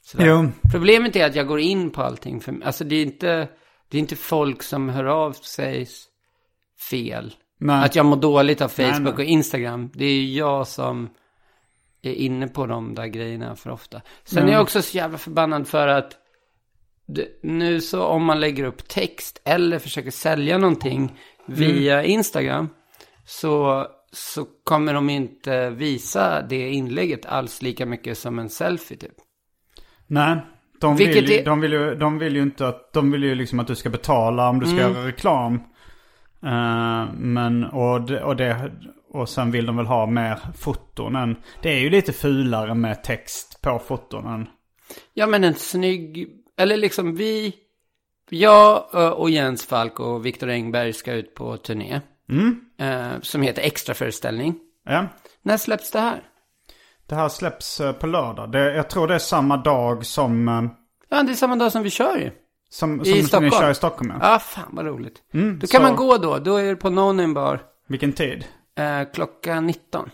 Sådär. 0.02 0.26
Jo, 0.26 0.52
Problemet 0.72 1.16
är 1.16 1.26
att 1.26 1.36
jag 1.36 1.48
går 1.48 1.60
in 1.60 1.90
på 1.92 2.02
allting. 2.02 2.42
För, 2.42 2.56
alltså 2.66 2.84
det 2.84 2.96
är 2.96 3.02
inte, 3.04 3.48
det 3.90 3.98
är 3.98 4.00
inte 4.00 4.16
folk 4.16 4.64
som 4.64 4.90
hör 4.90 5.04
av 5.06 5.32
sig 5.34 5.88
fel. 6.90 7.34
Nej. 7.60 7.86
Att 7.86 7.96
jag 7.96 8.06
mår 8.06 8.16
dåligt 8.18 8.62
av 8.62 8.68
Facebook 8.68 8.92
Nej, 8.92 9.00
nej. 9.02 9.14
och 9.14 9.24
Instagram. 9.24 9.90
Det 9.94 10.06
är 10.06 10.14
ju 10.14 10.34
jag 10.34 10.68
som 10.68 11.10
är 12.02 12.14
inne 12.14 12.48
på 12.48 12.66
de 12.66 12.96
där 12.96 13.08
grejerna 13.08 13.56
för 13.56 13.70
ofta. 13.70 14.02
Sen 14.24 14.48
är 14.50 14.54
jag 14.54 14.62
också 14.62 14.82
så 14.82 14.98
jävla 14.98 15.18
förbannad 15.18 15.68
för 15.68 15.88
att 15.88 16.18
nu 17.44 17.82
så 17.82 18.04
om 18.04 18.26
man 18.26 18.40
lägger 18.40 18.64
upp 18.64 18.88
text 18.88 19.42
eller 19.46 19.80
försöker 19.80 20.12
sälja 20.12 20.58
någonting 20.58 21.20
via 21.48 22.00
Mm. 22.00 22.12
Instagram 22.12 22.70
så, 23.26 23.88
så 24.12 24.46
kommer 24.64 24.94
de 24.94 25.10
inte 25.10 25.70
visa 25.70 26.42
det 26.42 26.70
inlägget 26.70 27.26
alls 27.26 27.62
lika 27.62 27.86
mycket 27.86 28.18
som 28.18 28.40
en 28.40 28.50
selfie 28.50 28.98
typ. 28.98 29.14
Nej. 30.08 30.38
De 30.82 30.96
vill, 30.96 31.30
ju, 31.30 31.36
är- 31.40 31.46
de, 31.46 31.62
vill 31.62 31.72
ju, 31.72 31.96
de 31.96 32.20
vill 32.20 32.36
ju 32.36 32.42
inte 32.42 32.68
att, 32.68 32.94
de 32.94 33.12
vill 33.12 33.24
ju 33.24 33.36
liksom 33.36 33.60
att 33.60 33.68
du 33.68 33.76
ska 33.76 33.90
betala 33.90 34.50
om 34.50 34.60
du 34.60 34.66
ska 34.66 34.80
Mm. 34.80 34.94
göra 34.94 35.08
reklam. 35.08 35.60
Eh, 36.44 37.14
men, 37.14 37.64
och 37.64 38.02
det, 38.02 38.24
och 38.24 38.36
det, 38.36 38.72
och 39.10 39.30
sen 39.30 39.52
vill 39.52 39.66
de 39.66 39.78
väl 39.78 39.86
ha 39.86 40.06
mer 40.06 40.40
foton 40.58 41.16
än, 41.16 41.36
det 41.62 41.70
är 41.70 41.80
ju 41.80 41.90
lite 41.90 42.14
fulare 42.14 42.76
med 42.76 43.04
text 43.04 43.62
på 43.62 43.80
foton 43.80 44.28
än, 44.28 44.48
Ja 45.14 45.28
men 45.28 45.44
en 45.44 45.56
snygg, 45.56 46.30
eller 46.58 46.78
liksom 46.78 47.16
vi, 47.16 47.54
jag 48.30 48.86
ö, 48.94 49.10
och 49.10 49.30
Jens 49.30 49.66
Falk 49.66 50.00
och 50.00 50.26
Viktor 50.26 50.50
Engberg 50.50 50.94
ska 50.94 51.14
ut 51.14 51.36
på 51.36 51.58
turné. 51.58 52.02
Eh, 52.80 53.12
som 53.22 53.42
heter 53.42 53.62
Extraföreställning. 53.62 54.56
ja. 54.86 55.08
När 55.42 55.58
släpps 55.58 55.92
det 55.92 56.00
här? 56.00 56.24
Det 57.08 57.16
här 57.16 57.30
släpps 57.30 57.80
eh, 57.80 57.92
på 57.94 58.08
lördag. 58.08 58.52
Det, 58.52 58.74
jag 58.76 58.90
tror 58.90 59.08
det 59.08 59.16
är 59.16 59.20
samma 59.20 59.58
dag 59.58 60.06
som, 60.06 60.48
eh, 60.48 60.64
Ja, 61.10 61.24
det 61.24 61.32
är 61.32 61.36
samma 61.36 61.56
dag 61.56 61.72
som 61.72 61.84
vi 61.84 61.90
kör 61.90 62.18
ju. 62.18 62.32
Som, 62.74 63.02
I 63.02 63.06
som 63.06 63.14
ni 63.14 63.24
Stockholm. 63.24 63.52
kör 63.52 63.72
i 63.72 63.76
Stockholm. 63.76 64.14
Ja. 64.22 64.32
Ja, 64.34 64.40
fan 64.40 64.70
vad 64.72 64.86
roligt. 64.86 65.14
då 65.32 65.68
kan 65.68 65.68
så- 65.68 65.82
man 65.82 65.96
gå 65.96 66.18
då, 66.18 66.38
då 66.40 66.56
är 66.58 66.64
det 66.66 66.76
på 66.76 66.90
Name 66.90 67.28
Bar. 67.34 67.62
Vilken 67.88 68.14
tid? 68.14 68.46
Eh, 68.80 69.12
klockan 69.14 69.68
19. 69.68 70.10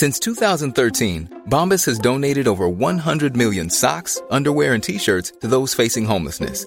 Since 0.00 0.20
2013, 0.24 1.28
Bombas 1.46 1.86
has 1.86 1.98
donated 2.02 2.48
over 2.48 2.66
100 2.68 3.34
million 3.36 3.70
socks, 3.70 4.22
underwear, 4.30 4.74
and 4.74 4.82
t 4.82 4.98
shirts 4.98 5.32
to 5.40 5.48
those 5.48 5.82
facing 5.82 6.06
homelessness. 6.06 6.66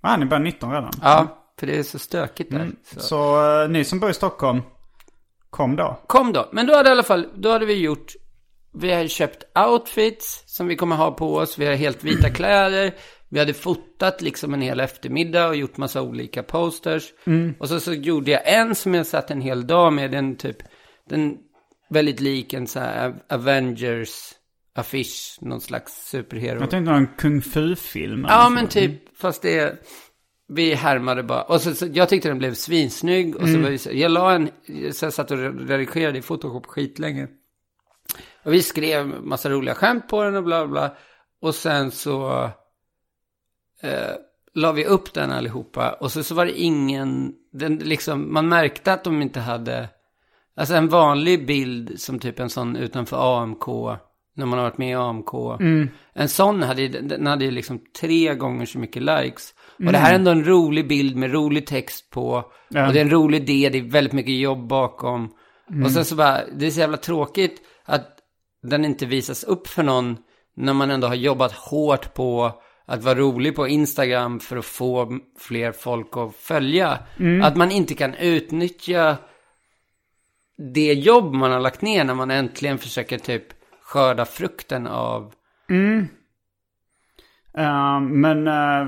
Ah, 0.00 0.16
ni 0.16 0.26
börjar 0.26 0.42
19 0.42 0.72
redan? 0.72 0.92
Ja, 1.02 1.38
för 1.58 1.66
det 1.66 1.78
är 1.78 1.82
så 1.82 1.98
stökigt 1.98 2.50
där. 2.50 2.70
Så. 2.82 3.00
Så 3.00 3.50
eh, 3.62 3.68
ni 3.68 3.84
som 3.84 4.00
bor 4.00 4.10
i 4.10 4.14
Stockholm, 4.14 4.62
kom 5.50 5.76
då. 5.76 6.00
Kom 6.06 6.32
då. 6.32 6.48
Men 6.52 6.66
då 6.66 6.74
hade 6.74 6.88
i 6.88 6.92
alla 6.92 7.02
fall, 7.02 7.28
då 7.34 7.50
hade 7.50 7.66
vi 7.66 7.74
gjort, 7.74 8.12
vi 8.74 8.92
hade 8.92 9.08
köpt 9.08 9.58
outfits 9.58 10.42
som 10.46 10.66
vi 10.66 10.76
kommer 10.76 10.96
ha 10.96 11.10
på 11.10 11.36
oss. 11.36 11.58
Vi 11.58 11.64
hade 11.64 11.76
helt 11.76 12.04
vita 12.04 12.30
kläder. 12.34 12.94
Vi 13.28 13.38
hade 13.38 13.54
fotat 13.54 14.22
liksom 14.22 14.54
en 14.54 14.60
hel 14.60 14.80
eftermiddag 14.80 15.48
och 15.48 15.56
gjort 15.56 15.76
massa 15.76 16.02
olika 16.02 16.42
posters. 16.42 17.12
Och 17.58 17.68
så, 17.68 17.80
så 17.80 17.92
gjorde 17.92 18.30
jag 18.30 18.40
en 18.44 18.74
som 18.74 18.94
jag 18.94 19.06
satt 19.06 19.30
en 19.30 19.40
hel 19.40 19.66
dag 19.66 19.92
med. 19.92 20.10
Den 20.10 20.36
typ, 20.36 20.56
den 21.08 21.36
väldigt 21.90 22.20
lik 22.20 22.52
en 22.52 22.66
så 22.66 22.80
här 22.80 23.14
Avengers 23.28 24.34
affisch, 24.78 25.38
någon 25.40 25.60
slags 25.60 26.08
superhero. 26.10 26.60
Jag 26.60 26.70
tänkte 26.70 26.92
någon 26.92 27.06
kung 27.06 27.42
fu-film. 27.42 28.26
Ja, 28.28 28.44
så. 28.44 28.50
men 28.50 28.68
typ, 28.68 29.18
fast 29.18 29.42
det, 29.42 29.86
vi 30.48 30.74
härmade 30.74 31.22
bara. 31.22 31.42
Och 31.42 31.60
så, 31.60 31.74
så, 31.74 31.86
jag 31.92 32.08
tyckte 32.08 32.28
den 32.28 32.38
blev 32.38 32.54
svinsnygg. 32.54 33.36
Och 33.36 33.42
så 33.42 33.48
Mm. 33.48 33.62
var 33.62 33.70
det 33.70 33.78
så, 33.78 33.90
jag 33.92 34.10
la 34.10 34.32
en, 34.32 34.50
så 34.92 35.04
jag 35.06 35.12
satt 35.12 35.30
och 35.30 35.38
redigerade 35.68 36.18
i 36.18 36.22
Photoshop 36.22 36.66
skitlänge. 36.66 37.28
Och 38.44 38.52
vi 38.52 38.62
skrev 38.62 39.06
massa 39.22 39.50
roliga 39.50 39.74
skämt 39.74 40.08
på 40.08 40.22
den 40.22 40.36
och 40.36 40.44
bla 40.44 40.66
bla. 40.66 40.96
Och 41.42 41.54
sen 41.54 41.90
så 41.90 42.44
eh, 43.82 44.12
la 44.54 44.72
vi 44.72 44.84
upp 44.84 45.14
den 45.14 45.30
allihopa. 45.32 45.92
Och 45.92 46.12
så, 46.12 46.22
så 46.22 46.34
var 46.34 46.46
det 46.46 46.60
ingen, 46.60 47.34
den, 47.52 47.76
liksom, 47.76 48.32
man 48.32 48.48
märkte 48.48 48.92
att 48.92 49.04
de 49.04 49.22
inte 49.22 49.40
hade, 49.40 49.88
alltså 50.56 50.74
en 50.74 50.88
vanlig 50.88 51.46
bild 51.46 52.00
som 52.00 52.18
typ 52.18 52.40
en 52.40 52.50
sån 52.50 52.76
utanför 52.76 53.42
AMK, 53.42 53.66
när 54.38 54.46
man 54.46 54.58
har 54.58 54.66
varit 54.66 54.78
med 54.78 54.90
i 54.90 54.94
AMK. 54.94 55.60
En 56.14 56.28
sån 56.28 56.62
hade, 56.62 56.88
den 56.88 57.26
hade 57.26 57.44
ju 57.44 57.50
liksom 57.50 57.80
tre 58.00 58.34
gånger 58.34 58.66
så 58.66 58.78
mycket 58.78 59.02
likes. 59.02 59.54
Och 59.86 59.92
det 59.92 59.98
här 59.98 60.10
är 60.10 60.14
ändå 60.14 60.30
en 60.30 60.44
rolig 60.44 60.88
bild 60.88 61.16
med 61.16 61.32
rolig 61.32 61.66
text 61.66 62.10
på. 62.10 62.52
Ja. 62.68 62.86
Och 62.86 62.92
det 62.92 62.98
är 63.00 63.04
en 63.04 63.10
rolig 63.10 63.42
idé, 63.42 63.68
det 63.68 63.78
är 63.78 63.90
väldigt 63.90 64.12
mycket 64.12 64.38
jobb 64.38 64.68
bakom. 64.68 65.30
Och 65.84 65.90
sen 65.90 66.04
så 66.04 66.14
bara, 66.14 66.40
det 66.56 66.66
är 66.66 66.70
så 66.70 66.80
jävla 66.80 66.96
tråkigt 66.96 67.62
att 67.84 68.18
den 68.62 68.84
inte 68.84 69.06
visas 69.06 69.44
upp 69.44 69.66
för 69.66 69.82
någon 69.82 70.16
när 70.56 70.72
man 70.72 70.90
ändå 70.90 71.06
har 71.06 71.14
jobbat 71.14 71.52
hårt 71.52 72.14
på 72.14 72.52
att 72.86 73.04
vara 73.04 73.14
rolig 73.14 73.56
på 73.56 73.68
Instagram 73.68 74.40
för 74.40 74.56
att 74.56 74.64
få 74.64 75.18
fler 75.38 75.72
folk 75.72 76.16
att 76.16 76.34
följa. 76.34 76.98
Att 77.42 77.56
man 77.56 77.70
inte 77.70 77.94
kan 77.94 78.14
utnyttja 78.14 79.16
det 80.74 80.92
jobb 80.92 81.34
man 81.34 81.52
har 81.52 81.60
lagt 81.60 81.82
ner 81.82 82.04
när 82.04 82.14
man 82.14 82.30
äntligen 82.30 82.78
försöker 82.78 83.18
typ 83.18 83.57
skörda 83.88 84.24
frukten 84.24 84.86
av... 84.86 85.32
Eh, 87.58 88.00
men 88.00 88.46
eh, 88.46 88.86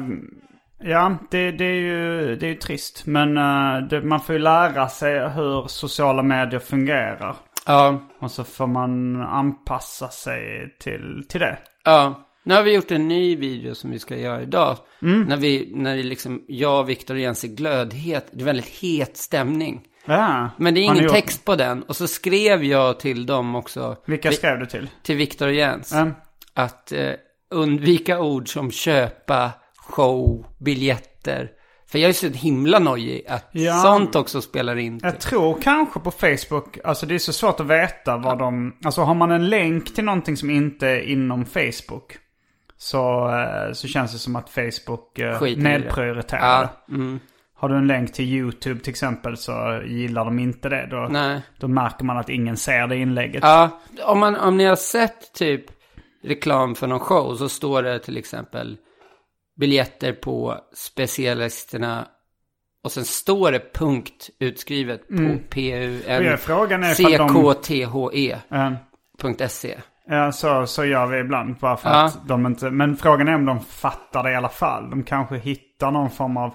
ja, 0.90 1.18
det, 1.30 1.50
det, 1.50 1.64
är 1.64 1.74
ju, 1.74 2.36
det 2.36 2.46
är 2.46 2.50
ju 2.50 2.56
trist. 2.56 3.06
Men 3.06 3.36
eh, 3.36 3.88
det, 3.88 4.02
man 4.02 4.20
får 4.20 4.34
ju 4.34 4.38
lära 4.38 4.88
sig 4.88 5.28
hur 5.28 5.68
sociala 5.68 6.22
medier 6.22 6.60
fungerar. 6.60 7.36
Ja, 7.66 8.02
Och 8.18 8.30
så 8.30 8.44
får 8.44 8.66
man 8.66 9.22
anpassa 9.22 10.08
sig 10.08 10.76
till, 10.80 11.26
till 11.28 11.40
det. 11.40 11.58
ja. 11.84 12.26
Nu 12.44 12.54
har 12.54 12.62
vi 12.62 12.74
gjort 12.74 12.90
en 12.90 13.08
ny 13.08 13.36
video 13.36 13.74
som 13.74 13.90
vi 13.90 13.98
ska 13.98 14.16
göra 14.16 14.42
idag. 14.42 14.76
När 15.26 15.36
vi, 15.36 15.72
när 15.74 15.96
det 15.96 16.02
liksom, 16.02 16.44
jag 16.48 16.84
Viktor 16.84 17.14
och 17.14 17.20
Jens 17.20 17.44
är 17.44 17.48
glödhet. 17.48 18.30
Det 18.32 18.40
är 18.40 18.44
väldigt 18.44 18.68
het 18.82 19.16
stämning. 19.16 19.82
Ja, 20.04 20.50
Men 20.58 20.74
det 20.74 20.80
är 20.80 20.82
ingen 20.84 21.08
text 21.08 21.44
på 21.44 21.56
den. 21.56 21.82
Och 21.82 21.96
så 21.96 22.08
skrev 22.08 22.64
jag 22.64 23.00
till 23.00 23.26
dem 23.26 23.54
också. 23.54 23.96
Vilka 24.06 24.30
Vi- 24.30 24.36
skrev 24.36 24.58
du 24.58 24.66
till? 24.66 24.88
Till 25.02 25.16
Viktor 25.16 25.46
och 25.46 25.52
Jens. 25.54 25.92
Mm. 25.92 26.14
Att 26.54 26.92
eh, 26.92 27.10
undvika 27.50 28.20
ord 28.20 28.52
som 28.52 28.70
köpa, 28.70 29.50
show, 29.76 30.46
biljetter. 30.58 31.50
För 31.90 31.98
jag 31.98 32.08
är 32.08 32.12
så 32.12 32.28
himla 32.28 32.78
nojig 32.78 33.24
att 33.28 33.48
Ja. 33.52 33.74
sånt 33.82 34.16
också 34.16 34.42
spelar 34.42 34.76
in. 34.76 35.00
Jag 35.02 35.20
tror 35.20 35.58
kanske 35.62 36.00
på 36.00 36.10
Facebook, 36.10 36.78
alltså 36.84 37.06
det 37.06 37.14
är 37.14 37.18
så 37.18 37.32
svårt 37.32 37.60
att 37.60 37.66
veta 37.66 38.16
vad 38.16 38.38
de... 38.38 38.76
Alltså 38.84 39.00
har 39.02 39.14
man 39.14 39.30
en 39.30 39.48
länk 39.48 39.94
till 39.94 40.04
någonting 40.04 40.36
som 40.36 40.50
inte 40.50 40.88
är 40.88 41.00
inom 41.00 41.46
Facebook. 41.46 42.16
Så, 42.76 43.28
eh, 43.28 43.72
så 43.72 43.88
känns 43.88 44.12
det 44.12 44.18
som 44.18 44.36
att 44.36 44.50
Facebook 44.50 45.18
eh, 45.18 45.40
nedprioriterar 45.56 46.62
Ja, 46.88 46.94
mm, 46.94 47.20
Har 47.60 47.68
du 47.68 47.76
en 47.76 47.86
länk 47.86 48.12
till 48.12 48.24
YouTube 48.24 48.80
till 48.80 48.90
exempel 48.90 49.36
så 49.36 49.82
gillar 49.86 50.24
de 50.24 50.38
inte 50.38 50.68
det. 50.68 50.86
Då, 50.90 51.08
nej. 51.10 51.42
då 51.58 51.68
märker 51.68 52.04
man 52.04 52.18
att 52.18 52.28
ingen 52.28 52.56
ser 52.56 52.86
det 52.86 52.96
inlägget. 52.96 53.42
Ja, 53.42 53.80
om, 54.02 54.18
man, 54.18 54.36
om 54.36 54.56
ni 54.56 54.64
har 54.64 54.76
sett 54.76 55.32
typ 55.32 55.64
reklam 56.22 56.74
för 56.74 56.86
någon 56.86 57.00
show 57.00 57.36
så 57.36 57.48
står 57.48 57.82
det 57.82 57.98
till 57.98 58.16
exempel 58.16 58.76
biljetter 59.56 60.12
på 60.12 60.56
specialisterna 60.74 62.08
och 62.84 62.92
sen 62.92 63.04
står 63.04 63.52
det 63.52 63.72
punkt 63.74 64.30
utskrivet 64.38 65.08
på 65.08 65.14
Mm. 65.14 65.30
Eh, 65.30 66.16
Ja, 68.48 68.76
så, 70.32 70.66
så 70.66 70.84
gör 70.84 71.06
vi 71.06 71.18
ibland. 71.18 71.56
Bara 71.56 71.76
för 71.76 71.90
Ja. 71.90 72.04
att 72.04 72.28
de 72.28 72.46
inte... 72.46 72.70
Men 72.70 72.96
frågan 72.96 73.28
är 73.28 73.34
om 73.34 73.44
de 73.44 73.60
fattar 73.60 74.22
det 74.22 74.32
i 74.32 74.36
alla 74.36 74.48
fall. 74.48 74.90
De 74.90 75.02
kanske 75.04 75.36
hittar 75.38 75.90
någon 75.90 76.10
form 76.10 76.36
av... 76.36 76.54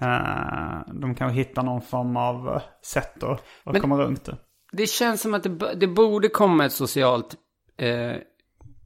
Eh, 0.00 0.92
de 1.00 1.14
kanske 1.14 1.38
hittar 1.38 1.62
någon 1.62 1.82
form 1.82 2.16
av 2.16 2.48
eh, 2.48 2.62
sätt 2.84 3.22
att, 3.22 3.30
att 3.64 3.72
Men- 3.72 3.80
komma 3.80 3.96
runt 3.98 4.24
det. 4.24 4.36
Det 4.72 4.86
känns 4.86 5.20
som 5.22 5.34
att 5.34 5.42
det, 5.42 5.74
det 5.74 5.86
borde 5.86 6.28
komma 6.28 6.64
ett 6.64 6.72
socialt 6.72 7.34
eh, 7.78 8.12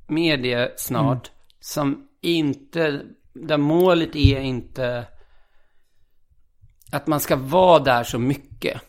medie 0.09 0.71
snart. 0.77 1.31
Som 1.61 2.07
inte, 2.23 3.01
där 3.35 3.59
målet 3.59 4.17
är 4.17 4.41
inte 4.41 5.07
att 6.93 7.07
man 7.07 7.21
ska 7.21 7.37
vara 7.37 7.79
där 7.79 8.05
så 8.05 8.19
mycket. 8.19 8.81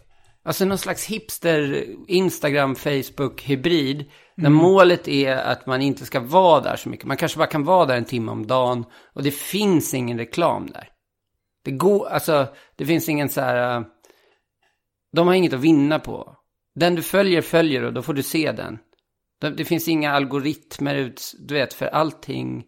Alltså 0.45 0.65
någon 0.65 0.77
slags 0.77 1.05
hipster, 1.05 1.85
Instagram, 2.07 2.75
Facebook, 2.75 3.41
hybrid. 3.41 4.05
Där 4.35 4.49
målet 4.49 5.07
är 5.07 5.35
att 5.35 5.65
man 5.65 5.81
inte 5.81 6.05
ska 6.05 6.19
vara 6.19 6.61
där 6.61 6.75
så 6.75 6.89
mycket. 6.89 7.05
Man 7.05 7.17
kanske 7.17 7.37
bara 7.37 7.47
kan 7.47 7.63
vara 7.63 7.85
där 7.85 7.97
en 7.97 8.05
timme 8.05 8.31
om 8.31 8.47
dagen. 8.47 8.85
Och 9.13 9.23
det 9.23 9.31
finns 9.31 9.93
ingen 9.93 10.17
reklam 10.17 10.67
där. 10.67 10.89
Det 11.63 11.71
går, 11.71 12.07
alltså, 12.07 12.47
det 12.75 12.85
finns 12.85 13.09
ingen 13.09 13.29
så 13.29 13.41
här... 13.41 13.77
eh, 13.77 13.85
de 15.11 15.27
har 15.27 15.33
inget 15.33 15.53
att 15.53 15.59
vinna 15.59 15.99
på. 15.99 16.35
Den 16.75 16.95
du 16.95 17.01
följer 17.01 17.41
följer 17.41 17.83
och 17.83 17.93
då 17.93 18.01
får 18.01 18.13
du 18.13 18.23
se 18.23 18.51
den. 18.51 18.79
Det, 19.41 19.49
det 19.49 19.65
finns 19.65 19.87
inga 19.87 20.11
algoritmer 20.11 20.95
ut, 20.95 21.31
du 21.39 21.53
vet, 21.53 21.73
för 21.73 21.85
allting. 21.85 22.63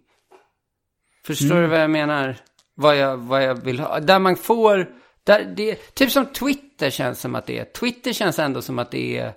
Förstår 1.25 1.61
du 1.61 1.67
vad 1.67 1.81
jag 1.81 1.89
menar? 1.89 2.37
Vad 2.75 2.97
jag, 2.97 3.17
vad 3.17 3.43
jag 3.43 3.63
vill 3.63 3.79
ha. 3.79 3.99
Där 3.99 4.19
man 4.19 4.35
får, 4.35 4.89
där 5.23 5.53
det, 5.57 5.75
typ 5.75 6.11
som 6.11 6.25
Twitter 6.25 6.89
känns 6.89 7.19
som 7.19 7.35
att 7.35 7.45
det 7.45 7.59
är. 7.59 7.65
Twitter 7.65 8.13
känns 8.13 8.39
ändå 8.39 8.61
som 8.61 8.79
att 8.79 8.91
det 8.91 9.17
är, 9.17 9.33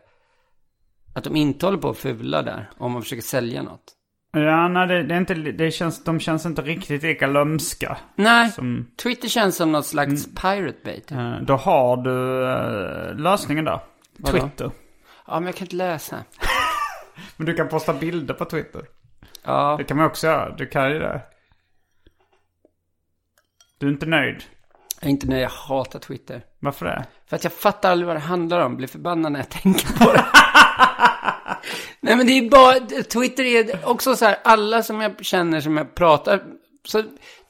att 1.19 1.25
de 1.25 1.37
inte 1.37 1.66
håller 1.66 1.79
på 1.79 1.91
att 1.91 1.99
fula 1.99 2.43
där. 2.43 2.71
Om 2.79 2.93
man 2.93 3.03
försöker 3.03 3.23
sälja 3.23 3.62
något. 3.62 3.95
Ja, 4.33 4.69
nej, 4.69 4.87
det, 4.87 5.03
det 5.03 5.14
är 5.14 5.19
inte... 5.19 5.35
Det 5.35 5.71
känns, 5.71 6.05
de 6.05 6.21
känns 6.21 6.47
inte 6.47 6.62
riktigt 6.62 7.03
lika 7.03 7.27
lömska. 7.27 7.97
Nej, 8.16 8.51
Som, 8.51 8.91
Twitter 9.03 9.29
känns 9.29 9.57
som 9.57 9.73
något 9.73 9.87
slags 9.87 10.27
pirate 10.35 10.79
bait. 10.85 11.12
eh, 11.12 11.37
då 11.43 11.57
har 11.57 11.97
du 11.97 12.45
eh, 12.51 13.14
lösningen 13.14 13.64
där. 13.64 13.81
Vadå? 14.19 14.39
Twitter. 14.39 14.71
Ja, 15.27 15.35
men 15.41 15.47
jag 15.47 15.55
kan 15.55 15.64
inte 15.64 15.77
läsa. 15.77 16.16
Men 17.37 17.47
du 17.47 17.55
kan 17.55 17.69
posta 17.69 17.95
bilder 17.95 18.35
på 18.35 18.45
Twitter. 18.45 18.83
Ja, 19.45 19.75
Det 19.79 19.85
kan 19.85 19.97
man 19.97 20.07
också 20.07 20.27
göra. 20.27 20.57
Du 20.57 20.66
kan 20.66 20.91
ju 20.93 20.99
det. 20.99 21.21
Du 23.79 23.87
är 23.87 23.91
inte 23.91 24.07
nöjd. 24.07 24.43
jag 25.01 25.07
är 25.07 25.11
inte 25.11 25.27
nöjd, 25.27 25.43
jag 25.43 25.49
hatar 25.51 25.99
Twitter. 25.99 26.43
Varför 26.59 26.87
det? 26.87 27.05
För 27.27 27.37
att 27.37 27.45
jag 27.45 27.53
fattar 27.53 27.91
aldrig 27.91 28.07
vad 28.07 28.16
det 28.16 28.21
handlar 28.21 28.61
om. 28.61 28.77
Blir 28.77 28.89
förbannad 28.89 29.33
när 29.33 29.41
jag 29.41 29.49
tänker 29.51 29.99
på 30.05 30.12
det. 30.12 30.25
Nej 32.01 32.16
men 32.16 32.26
det 32.26 32.32
är 32.32 32.51
bara, 32.51 33.03
Twitter 33.03 33.44
är 33.44 33.88
också 33.88 34.16
så 34.16 34.24
här, 34.24 34.38
alla 34.44 34.82
som 34.82 35.01
jag 35.01 35.24
känner 35.24 35.61
som 35.61 35.76
jag 35.76 35.94
pratar, 35.94 36.42
så, 36.84 37.03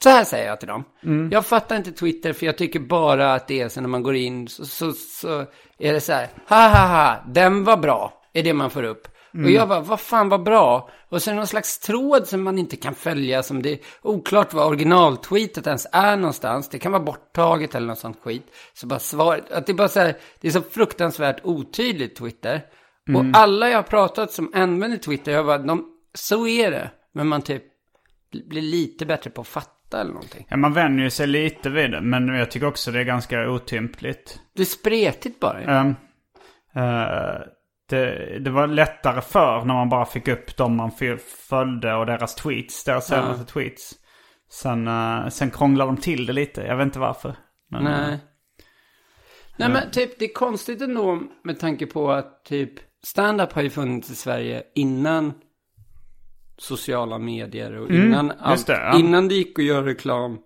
så 0.03 0.09
här 0.09 0.23
säger 0.23 0.47
jag 0.47 0.59
till 0.59 0.67
dem. 0.67 0.83
Jag 1.31 1.45
fattar 1.45 1.75
inte 1.75 1.91
Twitter 1.91 2.33
för 2.33 2.45
jag 2.45 2.57
tycker 2.57 2.79
bara 2.79 3.33
att 3.33 3.47
det 3.47 3.61
är 3.61 3.69
så 3.69 3.81
när 3.81 3.87
man 3.87 4.03
går 4.03 4.15
in 4.15 4.47
så, 4.47 4.65
så, 4.65 4.91
så 4.93 5.45
är 5.79 5.93
det 5.93 6.01
så 6.01 6.13
här, 6.13 6.27
ha 6.47 6.67
ha 6.67 6.87
ha, 6.87 7.23
den 7.27 7.63
var 7.63 7.77
bra, 7.77 8.13
är 8.33 8.43
det 8.43 8.53
man 8.53 8.69
får 8.69 8.83
upp. 8.83 9.07
Och 9.33 9.51
jag 9.51 9.67
bara, 9.67 9.79
vad 9.79 9.99
fan 9.99 10.29
var 10.29 10.37
bra? 10.39 10.89
Och 11.09 11.21
sen 11.21 11.35
någon 11.35 11.47
slags 11.47 11.79
tråd 11.79 12.27
som 12.27 12.43
man 12.43 12.59
inte 12.59 12.75
kan 12.75 12.95
följa 12.95 13.43
som 13.43 13.61
det 13.61 13.71
är 13.71 13.79
oklart 14.01 14.53
vad 14.53 14.67
originaltweetet 14.67 15.67
ens 15.67 15.87
är 15.91 16.17
någonstans. 16.17 16.69
Det 16.69 16.79
kan 16.79 16.91
vara 16.91 17.03
borttaget 17.03 17.75
eller 17.75 17.87
något 17.87 17.99
sånt 17.99 18.19
skit. 18.23 18.45
Så 18.73 18.87
bara 18.87 18.99
svaret, 18.99 19.51
att 19.51 19.65
det 19.65 19.71
är 19.71 19.75
bara 19.75 19.87
så 19.87 19.99
här, 19.99 20.17
det 20.41 20.47
är 20.47 20.51
så 20.51 20.61
fruktansvärt 20.61 21.39
otydligt 21.43 22.15
Twitter. 22.15 22.61
Och 23.15 23.25
alla 23.33 23.69
jag 23.69 23.77
har 23.77 23.83
pratat 23.83 24.31
som 24.31 24.51
använder 24.53 24.97
Twitter, 24.97 25.31
jag 25.31 25.45
bara, 25.45 25.57
de, 25.57 25.85
så 26.13 26.47
är 26.47 26.71
det. 26.71 26.91
Men 27.13 27.27
man 27.27 27.41
typ 27.41 27.63
blir 28.49 28.61
lite 28.61 29.05
bättre 29.05 29.29
på 29.29 29.41
att 29.41 29.47
fatta 29.47 30.01
eller 30.01 30.11
någonting. 30.11 30.47
Ja, 30.49 30.57
man 30.57 30.73
vänjer 30.73 31.09
sig 31.09 31.27
lite 31.27 31.69
vid 31.69 31.91
det. 31.91 32.01
Men 32.01 32.27
jag 32.27 32.51
tycker 32.51 32.67
också 32.67 32.91
det 32.91 32.99
är 32.99 33.03
ganska 33.03 33.49
otympligt. 33.49 34.39
Det 34.55 34.61
är 34.61 34.65
spretigt 34.65 35.39
bara. 35.39 35.61
ju. 35.61 35.67
Ehm, 35.67 35.95
eh, 36.75 37.41
det, 37.89 38.39
det 38.39 38.49
var 38.49 38.67
lättare 38.67 39.21
för 39.21 39.65
när 39.65 39.73
man 39.73 39.89
bara 39.89 40.05
fick 40.05 40.27
upp 40.27 40.57
dem 40.57 40.75
man 40.75 40.91
följde 41.49 41.93
och 41.93 42.05
deras 42.05 42.35
tweets. 42.35 42.83
Deras 42.83 43.07
senaste 43.07 43.53
tweets. 43.53 43.93
Sen, 44.51 44.87
uh, 44.87 45.29
sen 45.29 45.51
krånglar 45.51 45.85
de 45.85 45.97
till 45.97 46.25
det 46.25 46.33
lite. 46.33 46.61
Jag 46.61 46.77
vet 46.77 46.85
inte 46.85 46.99
varför. 46.99 47.35
Men, 47.69 47.83
Nej. 47.83 48.19
Nej 49.57 49.69
men 49.69 49.91
typ 49.91 50.19
det 50.19 50.25
är 50.25 50.33
konstigt 50.33 50.81
ändå 50.81 51.21
med 51.43 51.59
tanke 51.59 51.85
på 51.85 52.11
att 52.11 52.45
typ 52.45 52.88
stand-up 53.03 53.53
har 53.53 53.61
ju 53.61 53.69
funnits 53.69 54.09
i 54.11 54.15
Sverige 54.15 54.63
innan 54.75 55.33
sociala 56.57 57.17
medier 57.17 57.77
och 57.79 57.89
innan 57.91 58.31
allt. 58.39 58.51
just 58.51 58.67
det, 58.67 58.73
ja. 58.73 58.99
Innan 58.99 59.27
det 59.27 59.35
gick 59.35 59.59
att 59.59 59.65
göra 59.65 59.85
reklam. 59.85 60.37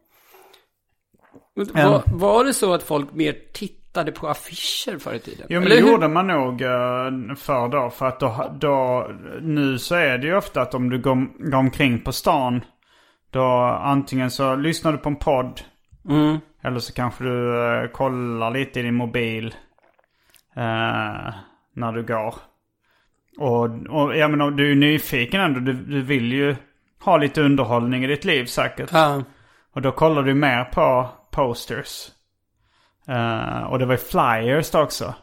Var, 1.55 2.03
var 2.13 2.45
det 2.45 2.53
så 2.53 2.73
att 2.73 2.83
folk 2.83 3.13
mer 3.13 3.35
tittade 3.53 4.11
på 4.11 4.27
affischer 4.27 4.97
förr 4.99 5.13
i 5.13 5.19
tiden. 5.19 5.47
Jo 5.49 5.59
men 5.59 5.63
Eller 5.71 5.75
det 5.75 5.81
hur? 5.85 5.91
gjorde 5.91 6.07
man 6.07 6.27
nog 6.27 6.61
uh, 6.61 7.35
förr 7.35 7.67
då. 7.69 7.89
För 7.89 8.05
att 8.05 8.19
då, 8.19 8.51
då, 8.59 9.07
nu 9.41 9.79
så 9.79 9.95
är 9.95 10.17
det 10.17 10.27
ju 10.27 10.35
ofta 10.37 10.61
att 10.61 10.73
om 10.73 10.89
du 10.89 10.99
går, 11.01 11.49
går 11.49 11.57
omkring 11.57 11.99
på 11.99 12.11
stan. 12.11 12.61
Då 13.29 13.43
antingen 13.81 14.31
så 14.31 14.55
lyssnar 14.55 14.91
du 14.91 14.97
på 14.97 15.09
en 15.09 15.15
podd. 15.15 15.61
Mm. 16.09 16.37
Eller 16.63 16.79
så 16.79 16.93
kanske 16.93 17.23
du 17.23 17.63
eh, 17.83 17.87
kollar 17.87 18.51
lite 18.51 18.79
i 18.79 18.83
din 18.83 18.95
mobil. 18.95 19.55
eh, 20.55 21.33
när 21.73 21.91
du 21.91 22.03
går. 22.03 22.35
Och, 23.37 23.63
och 23.89 24.17
jag 24.17 24.31
menar, 24.31 24.51
du 24.51 24.71
är 24.71 24.75
nyfiken 24.75 25.41
ändå. 25.41 25.59
Du, 25.59 25.73
du 25.73 26.01
vill 26.01 26.31
ju 26.31 26.55
ha 26.99 27.17
lite 27.17 27.41
underhållning 27.41 28.03
i 28.03 28.07
ditt 28.07 28.25
liv 28.25 28.45
säkert. 28.45 28.89
Ja. 28.91 29.23
Och 29.73 29.81
då 29.81 29.91
kollar 29.91 30.23
du 30.23 30.33
mer 30.33 30.63
på 30.63 31.09
posters. 31.31 32.11
Eh, 33.07 33.63
och 33.63 33.79
det 33.79 33.85
var 33.85 33.93
ju 33.93 33.97
flyers 33.97 34.71
då 34.71 34.81
också. 34.81 35.13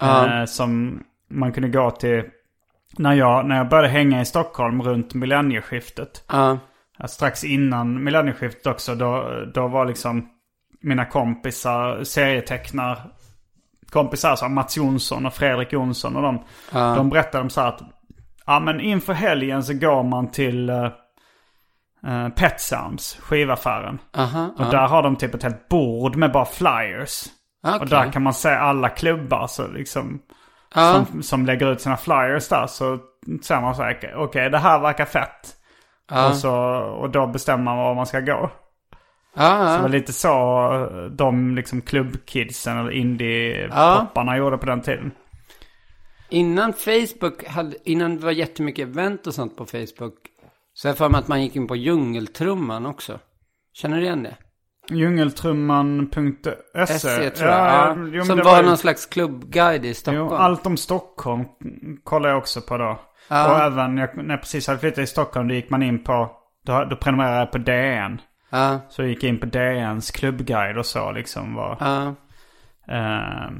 Ja. 0.00 0.40
Eh, 0.40 0.44
som 0.44 1.02
man 1.30 1.52
kunde 1.52 1.68
gå 1.68 1.90
till 1.90 2.24
när 2.98 3.14
jag, 3.14 3.46
när 3.46 3.56
jag 3.56 3.68
började 3.68 3.88
hänga 3.88 4.20
i 4.20 4.24
Stockholm 4.24 4.82
runt 4.82 5.14
millennieskiftet. 5.14 6.24
Ja. 6.28 6.58
Ja, 6.98 7.06
strax 7.08 7.44
innan 7.44 8.04
millennieskiftet 8.04 8.66
också. 8.66 8.94
Då, 8.94 9.44
då 9.54 9.68
var 9.68 9.84
liksom 9.86 10.28
mina 10.80 11.04
kompisar, 11.04 12.04
serietecknar 12.04 13.10
kompisar 13.94 14.36
som 14.36 14.54
Mats 14.54 14.76
Jonsson 14.76 15.26
och 15.26 15.34
Fredrik 15.34 15.72
Jonsson 15.72 16.16
och 16.16 16.22
de. 16.22 16.44
Ja. 16.72 16.94
De 16.94 17.10
berättade 17.10 17.42
om 17.42 17.50
så 17.50 17.60
här 17.60 17.68
att 17.68 17.80
ja 18.46 18.60
men 18.60 18.80
inför 18.80 19.12
helgen 19.12 19.64
så 19.64 19.74
går 19.74 20.02
man 20.02 20.30
till 20.30 20.70
uh, 20.70 22.28
Pet 22.36 22.60
Sounds, 22.60 23.16
skivaffären. 23.20 23.98
Aha. 24.16 24.54
Och 24.58 24.64
där 24.64 24.88
har 24.88 25.02
de 25.02 25.16
typ 25.16 25.34
ett 25.34 25.42
helt 25.42 25.68
bord 25.68 26.16
med 26.16 26.32
bara 26.32 26.44
flyers. 26.44 27.24
Okej. 27.66 27.80
Och 27.80 27.88
där 27.88 28.12
kan 28.12 28.22
man 28.22 28.34
se 28.34 28.48
alla 28.48 28.88
klubbar 28.88 29.46
så 29.46 29.68
liksom, 29.68 30.20
som, 30.74 31.22
som 31.22 31.46
lägger 31.46 31.72
ut 31.72 31.80
sina 31.80 31.96
flyers 31.96 32.48
där. 32.48 32.66
Så 32.66 32.98
ser 33.42 33.60
man 33.60 33.74
så 33.74 33.82
här, 33.82 34.14
okej 34.16 34.50
det 34.50 34.58
här 34.58 34.78
verkar 34.78 35.04
fett. 35.04 35.56
Och, 36.28 36.36
så, 36.36 36.54
och 37.00 37.10
då 37.10 37.26
bestämmer 37.26 37.64
man 37.64 37.76
var 37.76 37.94
man 37.94 38.06
ska 38.06 38.20
gå. 38.20 38.50
Ja, 39.34 39.58
Så 39.58 39.64
det 39.64 39.72
ja. 39.76 39.82
var 39.82 39.88
lite 39.88 40.12
så 40.12 40.28
eh, 40.74 41.10
de 41.10 41.54
liksom 41.54 41.80
klubbkidsen 41.80 42.78
eller 42.78 42.90
indie-popparna 42.90 44.36
gjorde 44.36 44.58
på 44.58 44.66
den 44.66 44.82
tiden. 44.82 45.10
Innan 46.28 46.72
Facebook 46.72 47.46
hade, 47.48 47.76
innan 47.84 48.16
det 48.16 48.24
var 48.24 48.32
jättemycket 48.32 48.88
event 48.88 49.26
och 49.26 49.34
sånt 49.34 49.56
på 49.56 49.66
Facebook. 49.66 50.14
Så 50.72 50.88
jag 50.88 50.96
för 50.98 51.08
mig 51.08 51.18
att 51.18 51.28
man 51.28 51.42
gick 51.42 51.56
in 51.56 51.66
på 51.66 51.76
djungeltrumman 51.76 52.86
också. 52.86 53.18
Känner 53.72 53.96
du 53.96 54.02
igen 54.02 54.22
det? 54.22 54.36
Djungeltrumman.se 54.90 56.86
SE 56.98 57.30
tror 57.30 57.48
jag. 57.50 57.58
Ja, 57.58 57.94
jo, 57.96 58.04
men 58.04 58.24
som 58.26 58.36
det 58.36 58.42
var, 58.44 58.60
ju- 58.60 58.66
någon 58.66 58.76
slags 58.78 59.06
klubbguide 59.06 59.84
i 59.84 59.94
Stockholm. 59.94 60.28
Jo, 60.30 60.34
allt 60.36 60.66
om 60.66 60.76
Stockholm 60.76 61.44
kollar 62.04 62.28
jag 62.28 62.38
också 62.38 62.60
på 62.60 62.78
då. 62.78 63.00
Ja. 63.28 63.50
Och 63.50 63.58
även 63.62 63.98
jag, 63.98 64.16
när 64.16 64.34
jag 64.34 64.40
precis 64.40 64.66
hade 64.66 64.78
flyttat 64.78 64.94
till 64.96 65.08
Stockholm 65.08 65.48
då 65.48 65.54
gick 65.54 65.70
man 65.70 65.82
in 65.82 66.04
på, 66.04 66.30
då, 66.66 66.84
då 66.84 66.96
prenumererade 66.96 67.38
jag 67.38 67.52
på 67.52 67.58
DN. 67.58 68.20
Ja, 68.54 68.80
Så 68.90 69.02
jag 69.02 69.08
gick 69.08 69.24
in 69.24 69.40
på 69.40 69.46
DNs 69.46 70.10
klubbguide 70.10 70.78
och 70.78 70.86
så 70.86 71.12
liksom 71.12 71.54
var. 71.54 71.76
ja. 71.80 72.06
Eh, 72.88 73.50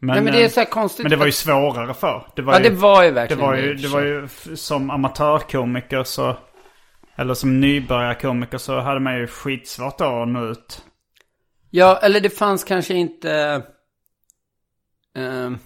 men, 0.00 0.14
Nej 0.14 0.22
men 0.22 0.32
det 0.32 0.40
är 0.40 0.44
eh, 0.44 0.50
så 0.50 0.60
här 0.60 0.66
konstigt. 0.66 1.02
men 1.02 1.10
det 1.10 1.16
var 1.16 1.26
ju 1.26 1.32
svårare 1.32 1.94
för. 1.94 2.26
Det 2.36 2.42
var 2.42 2.52
Ja 2.52 2.58
ju, 2.60 2.68
det 2.68 2.74
var 2.74 3.02
ju 3.02 3.08
det 3.08 3.14
verkligen 3.14 3.42
var 3.42 3.54
i 3.56 3.60
ju, 3.66 3.74
det 3.74 3.88
var 3.88 4.00
ju 4.00 4.28
som 4.56 4.90
amatörkomiker 4.90 6.04
så, 6.04 6.36
eller 7.16 7.34
som 7.34 7.60
nybörjarkomiker 7.60 8.58
så 8.58 8.80
hade 8.80 9.00
man 9.00 9.16
ju 9.18 9.26
skitsvårt 9.26 10.00
att 10.00 10.28
nå 10.28 10.46
ut. 10.46 10.84
Ja, 11.70 11.98
eller 12.02 12.20
det 12.20 12.30
fanns 12.30 12.64
kanske 12.64 12.94
inte... 12.94 13.62
ehm, 15.16 15.58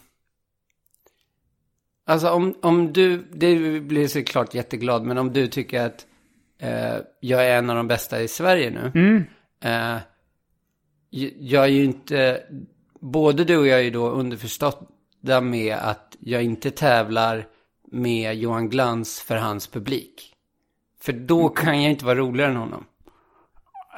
alltså 2.06 2.30
om, 2.30 2.54
om 2.62 2.92
du, 2.92 3.16
det 3.32 3.80
blir 3.80 4.08
såklart 4.08 4.54
jätteglad, 4.54 5.04
men 5.04 5.18
om 5.18 5.32
du 5.32 5.46
tycker 5.46 5.86
att 5.86 6.04
eh, 6.58 6.96
jag 7.20 7.46
är 7.46 7.58
en 7.58 7.70
av 7.70 7.76
de 7.76 7.88
bästa 7.88 8.22
i 8.22 8.28
Sverige 8.28 8.70
nu. 8.70 8.92
Mm. 8.94 9.24
Eh, 9.60 10.00
jag 11.40 11.64
är 11.64 11.68
ju 11.68 11.84
inte, 11.84 12.42
både 13.00 13.44
du 13.44 13.56
och 13.56 13.66
jag 13.66 13.78
är 13.78 13.82
ju 13.84 13.90
då 13.90 14.08
underförstådda 14.08 15.40
med 15.40 15.76
att 15.76 16.16
jag 16.20 16.42
inte 16.42 16.70
tävlar 16.70 17.46
med 17.92 18.36
Johan 18.36 18.68
Glans 18.68 19.20
för 19.20 19.36
hans 19.36 19.66
publik. 19.66 20.34
För 21.00 21.12
då 21.12 21.48
kan 21.48 21.82
jag 21.82 21.90
inte 21.90 22.04
vara 22.04 22.18
roligare 22.18 22.50
än 22.50 22.56
honom. 22.56 22.84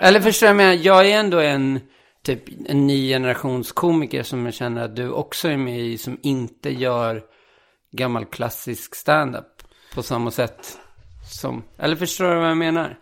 Eller 0.00 0.20
förstår 0.20 0.46
jag 0.46 0.56
menar, 0.56 0.72
jag 0.72 1.10
är 1.10 1.18
ändå 1.18 1.38
en, 1.38 1.80
typ 2.22 2.42
en 2.66 2.86
ny 2.86 3.08
generations 3.08 3.72
komiker 3.72 4.22
som 4.22 4.44
jag 4.44 4.54
känner 4.54 4.84
att 4.84 4.96
du 4.96 5.10
också 5.10 5.48
är 5.48 5.56
med 5.56 5.80
i, 5.80 5.98
som 5.98 6.18
inte 6.22 6.70
gör 6.70 7.22
gammal 7.92 8.24
klassisk 8.24 8.94
stand-up 8.94 9.62
på 9.94 10.02
samma 10.02 10.30
sätt 10.30 10.78
som, 11.30 11.62
eller 11.78 11.96
förstår 11.96 12.34
du 12.34 12.40
vad 12.40 12.50
jag 12.50 12.56
menar? 12.56 12.96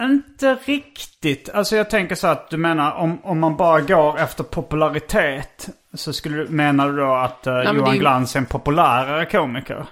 Inte 0.00 0.54
riktigt. 0.64 1.50
Alltså 1.54 1.76
jag 1.76 1.90
tänker 1.90 2.14
så 2.14 2.26
att 2.26 2.50
du 2.50 2.56
menar 2.56 2.92
om, 2.94 3.24
om 3.24 3.40
man 3.40 3.56
bara 3.56 3.80
går 3.80 4.18
efter 4.18 4.44
popularitet. 4.44 5.68
Så 5.94 6.12
skulle 6.12 6.36
du, 6.36 6.48
menar 6.48 6.88
du 6.88 6.96
då 6.96 7.14
att 7.14 7.46
uh, 7.46 7.52
men 7.54 7.76
Johan 7.76 7.92
det 7.92 7.98
Glans 7.98 8.36
är 8.36 8.40
en 8.40 8.46
populärare 8.46 9.26
komiker? 9.26 9.86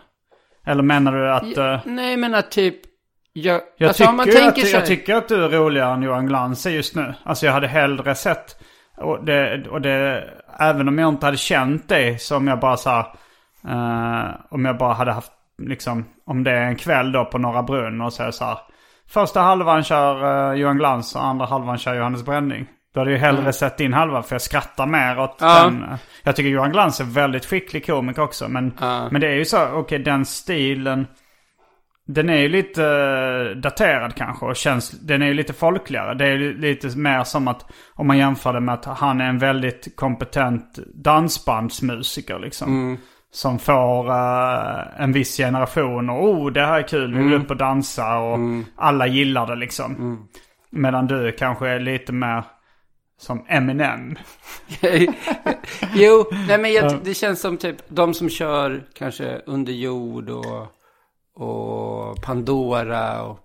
Eller 0.66 0.82
menar 0.82 1.12
du 1.12 1.32
att... 1.32 1.56
eh, 1.56 1.80
Nej, 1.84 2.16
men 2.16 2.34
att 2.34 2.50
typ, 2.50 2.76
jag, 3.32 3.60
jag, 3.76 3.88
alltså 3.88 4.04
om 4.04 4.16
man 4.16 4.26
tycker 4.26 4.38
tänker 4.38 4.62
att, 4.62 4.68
här, 4.68 4.78
jag 4.78 4.86
tycker 4.86 5.14
att 5.14 5.28
du 5.28 5.44
är 5.44 5.48
roligare 5.48 5.94
än 5.94 6.02
Johan 6.02 6.26
Glans 6.26 6.66
är 6.66 6.70
just 6.70 6.94
nu. 6.94 7.14
Alltså 7.22 7.46
jag 7.46 7.52
hade 7.52 7.66
hellre 7.68 8.14
sett... 8.14 8.56
Och 8.96 9.24
det, 9.24 9.68
och 9.68 9.80
det, 9.80 10.24
även 10.58 10.88
om 10.88 10.98
jag 10.98 11.08
inte 11.08 11.26
hade 11.26 11.36
känt 11.36 11.88
dig 11.88 12.18
som 12.18 12.48
jag 12.48 12.60
bara 12.60 12.76
sa... 12.76 13.16
om 14.50 14.64
jag 14.64 14.78
bara 14.78 14.94
hade 14.94 15.12
haft 15.12 15.32
liksom... 15.58 16.04
Om 16.32 16.44
det 16.44 16.50
är 16.50 16.62
en 16.66 16.76
kväll 16.76 17.12
då 17.12 17.24
på 17.24 17.38
Norra 17.38 17.62
Brunn 17.62 18.00
och 18.00 18.12
så 18.12 18.22
är 18.22 18.30
så 18.30 18.44
här. 18.44 18.58
Första 19.08 19.40
halvan 19.40 19.82
kör 19.82 20.50
eh, 20.52 20.58
Johan 20.60 20.78
Glans 20.78 21.14
och 21.14 21.24
andra 21.24 21.46
halvan 21.46 21.78
kör 21.78 21.94
Johannes 21.94 22.24
Bränning. 22.24 22.66
Då 22.94 23.00
hade 23.00 23.10
jag 23.12 23.18
hellre 23.18 23.52
sett 23.52 23.78
din 23.78 23.92
halva 23.92 24.22
för 24.22 24.34
jag 24.34 24.42
skrattar 24.42 24.86
mer 24.86 25.18
åt 25.18 25.40
Mm. 25.42 25.52
Ja. 25.54 25.64
den. 25.64 25.98
Jag 26.22 26.36
tycker 26.36 26.50
Johan 26.50 26.72
Glans 26.72 27.00
är 27.00 27.04
väldigt 27.04 27.46
skicklig 27.46 27.86
komiker 27.86 28.22
också. 28.22 28.48
Men, 28.48 28.72
Ja. 28.80 29.08
men 29.10 29.20
det 29.20 29.26
är 29.26 29.34
ju 29.34 29.44
så, 29.44 29.68
okej 29.72 29.98
den 29.98 30.24
stilen. 30.26 31.06
Den 32.06 32.30
är 32.30 32.36
ju 32.36 32.48
lite 32.48 32.84
eh, 32.86 33.56
daterad 33.60 34.14
kanske 34.14 34.46
och 34.46 34.56
känns, 34.56 34.90
den 34.90 35.22
är 35.22 35.26
ju 35.26 35.34
lite 35.34 35.52
folkligare. 35.52 36.14
Det 36.14 36.26
är 36.28 36.38
lite 36.54 36.98
mer 36.98 37.24
som 37.24 37.48
att 37.48 37.66
om 37.94 38.06
man 38.06 38.18
jämför 38.18 38.52
det 38.52 38.60
med 38.60 38.74
att 38.74 38.84
han 38.84 39.20
är 39.20 39.28
en 39.28 39.38
väldigt 39.38 39.96
kompetent 39.96 40.78
dansbandsmusiker 40.94 42.38
liksom. 42.38 42.98
Som 43.34 43.58
får 43.58 44.10
eh, 44.10 45.02
en 45.02 45.12
viss 45.12 45.36
generation 45.36 46.10
och 46.10 46.24
oh 46.24 46.52
det 46.52 46.66
här 46.66 46.78
är 46.78 46.88
kul, 46.88 47.14
vi 47.14 47.22
vill 47.22 47.34
upp 47.34 47.50
och 47.50 47.56
dansa 47.56 48.18
och 48.18 48.38
alla 48.76 49.06
gillar 49.06 49.46
det 49.46 49.56
liksom. 49.56 50.18
Medan 50.70 51.06
du 51.06 51.32
kanske 51.32 51.68
är 51.68 51.80
lite 51.80 52.12
mer 52.12 52.44
som 53.22 53.44
Eminem. 53.48 54.18
jo, 55.94 56.24
nej 56.48 56.58
men 56.58 56.72
jag, 56.72 56.98
det 57.04 57.14
känns 57.14 57.40
som 57.40 57.56
typ 57.56 57.76
de 57.88 58.14
som 58.14 58.28
kör 58.28 58.84
kanske 58.94 59.40
under 59.46 59.72
jord 59.72 60.30
och, 60.30 60.66
och 61.34 62.22
Pandora 62.22 63.22
och 63.22 63.38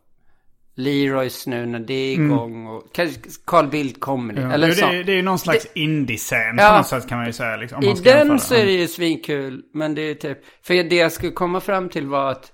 Leroys 0.78 1.48
nu 1.48 1.66
när 1.66 1.80
det 1.80 1.94
är 1.94 2.14
igång 2.14 2.68
och 2.68 2.94
kanske 2.94 3.20
Carl 3.46 3.68
Bildt 3.68 4.00
kommer. 4.00 4.34
Ja. 4.42 4.52
Eller 4.52 4.68
Jo, 4.68 4.74
så. 4.74 4.88
det, 4.88 4.96
är, 4.98 5.04
det 5.04 5.14
är 5.20 5.24
någon 5.24 5.40
slags 5.40 5.68
indie-scen 5.76 6.56
Ja. 6.58 6.70
på 6.70 6.78
något 6.78 6.88
sätt 6.88 7.08
kan 7.10 7.18
man 7.18 7.28
ju 7.28 7.34
säga. 7.34 7.58
Liksom, 7.58 7.78
om 7.78 7.84
I 7.84 7.94
den 7.94 8.28
det. 8.28 8.40
så 8.40 8.56
är 8.56 8.66
det 8.66 8.72
ju 8.72 8.88
svinkul, 8.88 9.64
men 9.74 9.96
det 9.96 10.02
är 10.02 10.16
typ, 10.16 10.38
för 10.64 10.74
det 10.84 10.96
jag 10.96 11.12
skulle 11.12 11.32
komma 11.32 11.60
fram 11.60 11.90
till 11.90 12.08
var 12.08 12.32
att 12.32 12.52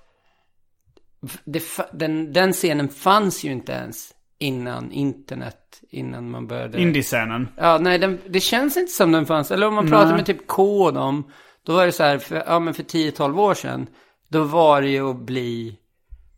det, 1.44 1.62
den, 1.92 2.32
den 2.32 2.52
scenen 2.52 2.88
fanns 2.88 3.44
ju 3.44 3.52
inte 3.52 3.72
ens 3.72 4.10
innan 4.38 4.92
internet, 4.92 5.80
innan 5.90 6.30
man 6.30 6.46
började. 6.46 6.80
Indie-scenen. 6.80 7.48
Ja, 7.56 7.78
nej, 7.78 7.98
den, 7.98 8.18
det 8.28 8.40
känns 8.40 8.76
inte 8.76 8.92
som 8.92 9.12
den 9.12 9.26
fanns. 9.26 9.50
Eller 9.50 9.66
om 9.66 9.74
man 9.74 9.88
pratar 9.88 10.06
Nej. 10.06 10.16
med 10.16 10.26
typ 10.26 10.46
K 10.46 10.90
om, 10.90 11.30
då 11.66 11.72
var 11.72 11.86
det 11.86 11.92
så 11.92 12.02
här, 12.02 12.18
för, 12.18 12.42
ja 12.46 12.58
men 12.58 12.74
för 12.74 12.82
10-12 12.82 13.40
år 13.40 13.54
sedan, 13.54 13.86
då 14.28 14.42
var 14.44 14.82
det 14.82 14.88
ju 14.88 15.10
att 15.10 15.26
bli 15.26 15.78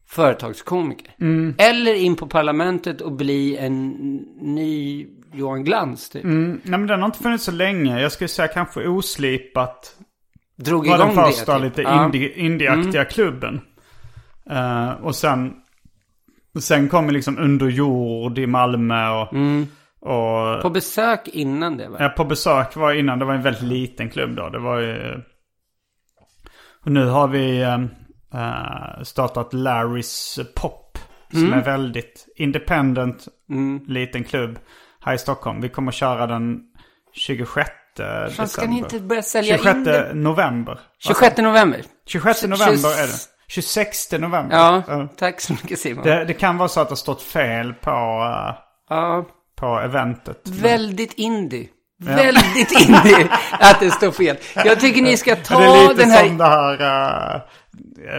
företagskomiker. 0.09 1.14
Mm. 1.20 1.54
Eller 1.59 1.94
in 1.94 2.16
på 2.16 2.26
parlamentet 2.26 3.00
och 3.00 3.12
bli 3.12 3.57
en 3.57 3.88
ny 4.40 5.07
Johan 5.34 5.64
Glans 5.64 6.09
typ. 6.11 6.24
Mm, 6.24 6.61
nej 6.64 6.78
men 6.78 6.86
den 6.86 7.00
har 7.00 7.07
inte 7.07 7.18
funnits 7.18 7.44
så 7.44 7.52
länge. 7.52 8.00
Jag 8.00 8.12
skulle 8.12 8.28
säga 8.28 8.48
kanske 8.48 8.86
oslipat. 8.88 9.96
Drog 10.57 10.86
Var 10.88 10.94
igång 10.96 11.14
den 11.16 11.24
första 11.24 11.59
det. 11.59 11.64
typ. 11.64 11.76
lite 11.78 11.82
Ja. 11.82 12.04
indie, 12.04 12.32
indieaktiga 12.36 13.04
klubben. 13.04 13.61
Eh, 14.50 14.90
och 14.90 15.14
sen, 15.16 15.52
sen 16.61 16.88
kom 16.88 17.11
liksom 17.11 17.38
Under 17.38 17.68
jord 17.68 18.38
i 18.38 18.46
Malmö 18.46 19.09
och, 19.09 19.22
och 19.28 19.32
Mm. 19.32 19.66
På 20.62 20.70
besök 20.70 21.28
innan 21.28 21.76
det 21.76 21.88
va? 21.88 21.96
Ja, 22.00 22.09
på 22.09 22.24
besök 22.24 22.76
var 22.76 22.92
innan. 22.92 23.18
Det 23.18 23.24
var 23.24 23.34
en 23.34 23.42
väldigt 23.42 23.62
liten 23.62 24.11
klubb 24.11 24.36
då. 24.36 24.48
Det 24.48 24.59
var 24.59 24.80
ju... 24.80 25.20
Och 26.84 26.90
nu 26.92 27.07
har 27.07 27.28
vi 27.28 27.64
eh, 28.35 29.03
startat 29.03 29.53
Larrys 29.53 30.39
Pop. 30.55 30.83
Som 31.31 31.53
är 31.53 31.62
väldigt 31.64 32.27
independent, 32.37 33.29
liten 33.87 34.24
klubb 34.24 34.59
här 35.01 35.14
i 35.14 35.18
Stockholm. 35.18 35.61
Vi 35.61 35.68
kommer 35.68 35.93
köra 35.93 36.27
den 36.27 36.61
26 37.12 37.70
december. 37.97 38.29
Fan, 38.31 38.49
ska 38.49 38.66
ni 38.66 38.79
inte 38.79 39.01
börja 39.01 39.22
sälja 39.22 39.57
26 39.57 39.77
in 39.77 39.85
det? 39.85 40.11
november. 40.14 40.79
26 40.99 41.37
november. 41.37 41.83
26 42.07 42.43
november 42.43 42.89
är 43.03 43.07
det. 43.07 43.12
26 43.49 44.12
november. 44.12 44.57
Ja, 44.57 45.09
tack 45.18 45.41
så 45.41 45.53
mycket 45.53 45.79
Simon. 45.79 46.05
Det, 46.05 46.24
det 46.24 46.35
kan 46.35 46.59
vara 46.59 46.68
så 46.68 46.81
att 46.81 46.89
det 46.89 46.93
har 46.93 46.97
stått 46.97 47.22
fel 47.22 47.74
på, 47.74 47.91
eh, 47.91 48.55
Ja, 48.89 49.27
på 49.57 49.81
eventet. 49.81 50.41
väldigt 50.49 51.12
indie. 51.12 51.68
Väldigt 51.99 52.81
indie 52.81 53.29
att 53.61 53.81
det 53.81 53.91
står 53.91 54.11
fel. 54.11 54.37
Jag 54.55 54.81
tycker 54.81 55.03
ni 55.03 55.16
ska 55.16 55.37
ta 55.37 55.59
det 55.59 55.64
är 55.64 55.89
lite 55.89 55.95
den 56.03 56.11
här... 56.11 56.27
som 56.29 56.39
det 56.39 56.45
här... 56.45 57.35
eh, 57.35 57.41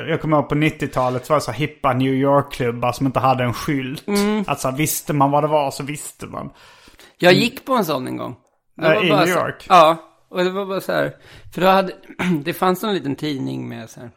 jag 0.08 0.22
kommer 0.22 0.38
ihåg 0.38 0.50
på 0.50 0.56
90-talet 0.56 1.26
så 1.26 1.34
var 1.34 1.38
det 1.38 1.42
så 1.46 1.52
här 1.52 1.60
hippa 1.60 1.94
New 1.94 2.14
York-klubbar 2.14 2.92
som 2.92 3.06
inte 3.06 3.20
hade 3.20 3.44
en 3.44 3.54
skylt. 3.54 4.08
Mm. 4.08 4.44
Alltså 4.48 4.72
visste 4.72 5.14
man 5.14 5.32
vad 5.32 5.44
det 5.44 5.48
var 5.48 5.72
så 5.72 5.84
visste 5.84 6.26
man. 6.26 6.50
Jag 7.18 7.34
gick 7.34 7.66
på 7.66 7.74
en 7.74 7.86
sån 7.86 8.08
en 8.08 8.18
gång. 8.18 8.36
Äh, 8.82 8.92
i 8.92 9.10
New 9.10 9.26
så- 9.26 9.30
York? 9.32 9.66
Ja, 9.70 9.98
och 10.30 10.44
det 10.44 10.50
var 10.50 10.66
bara 10.66 10.82
så 10.82 10.92
här. 10.92 11.14
För 11.54 11.62
då 11.62 11.68
hade, 11.68 11.94
det 12.44 12.54
fanns 12.54 12.82
någon 12.84 12.94
liten 12.94 13.16
tidning 13.16 13.70
med 13.70 13.90
så 13.90 14.00
här. 14.00 14.12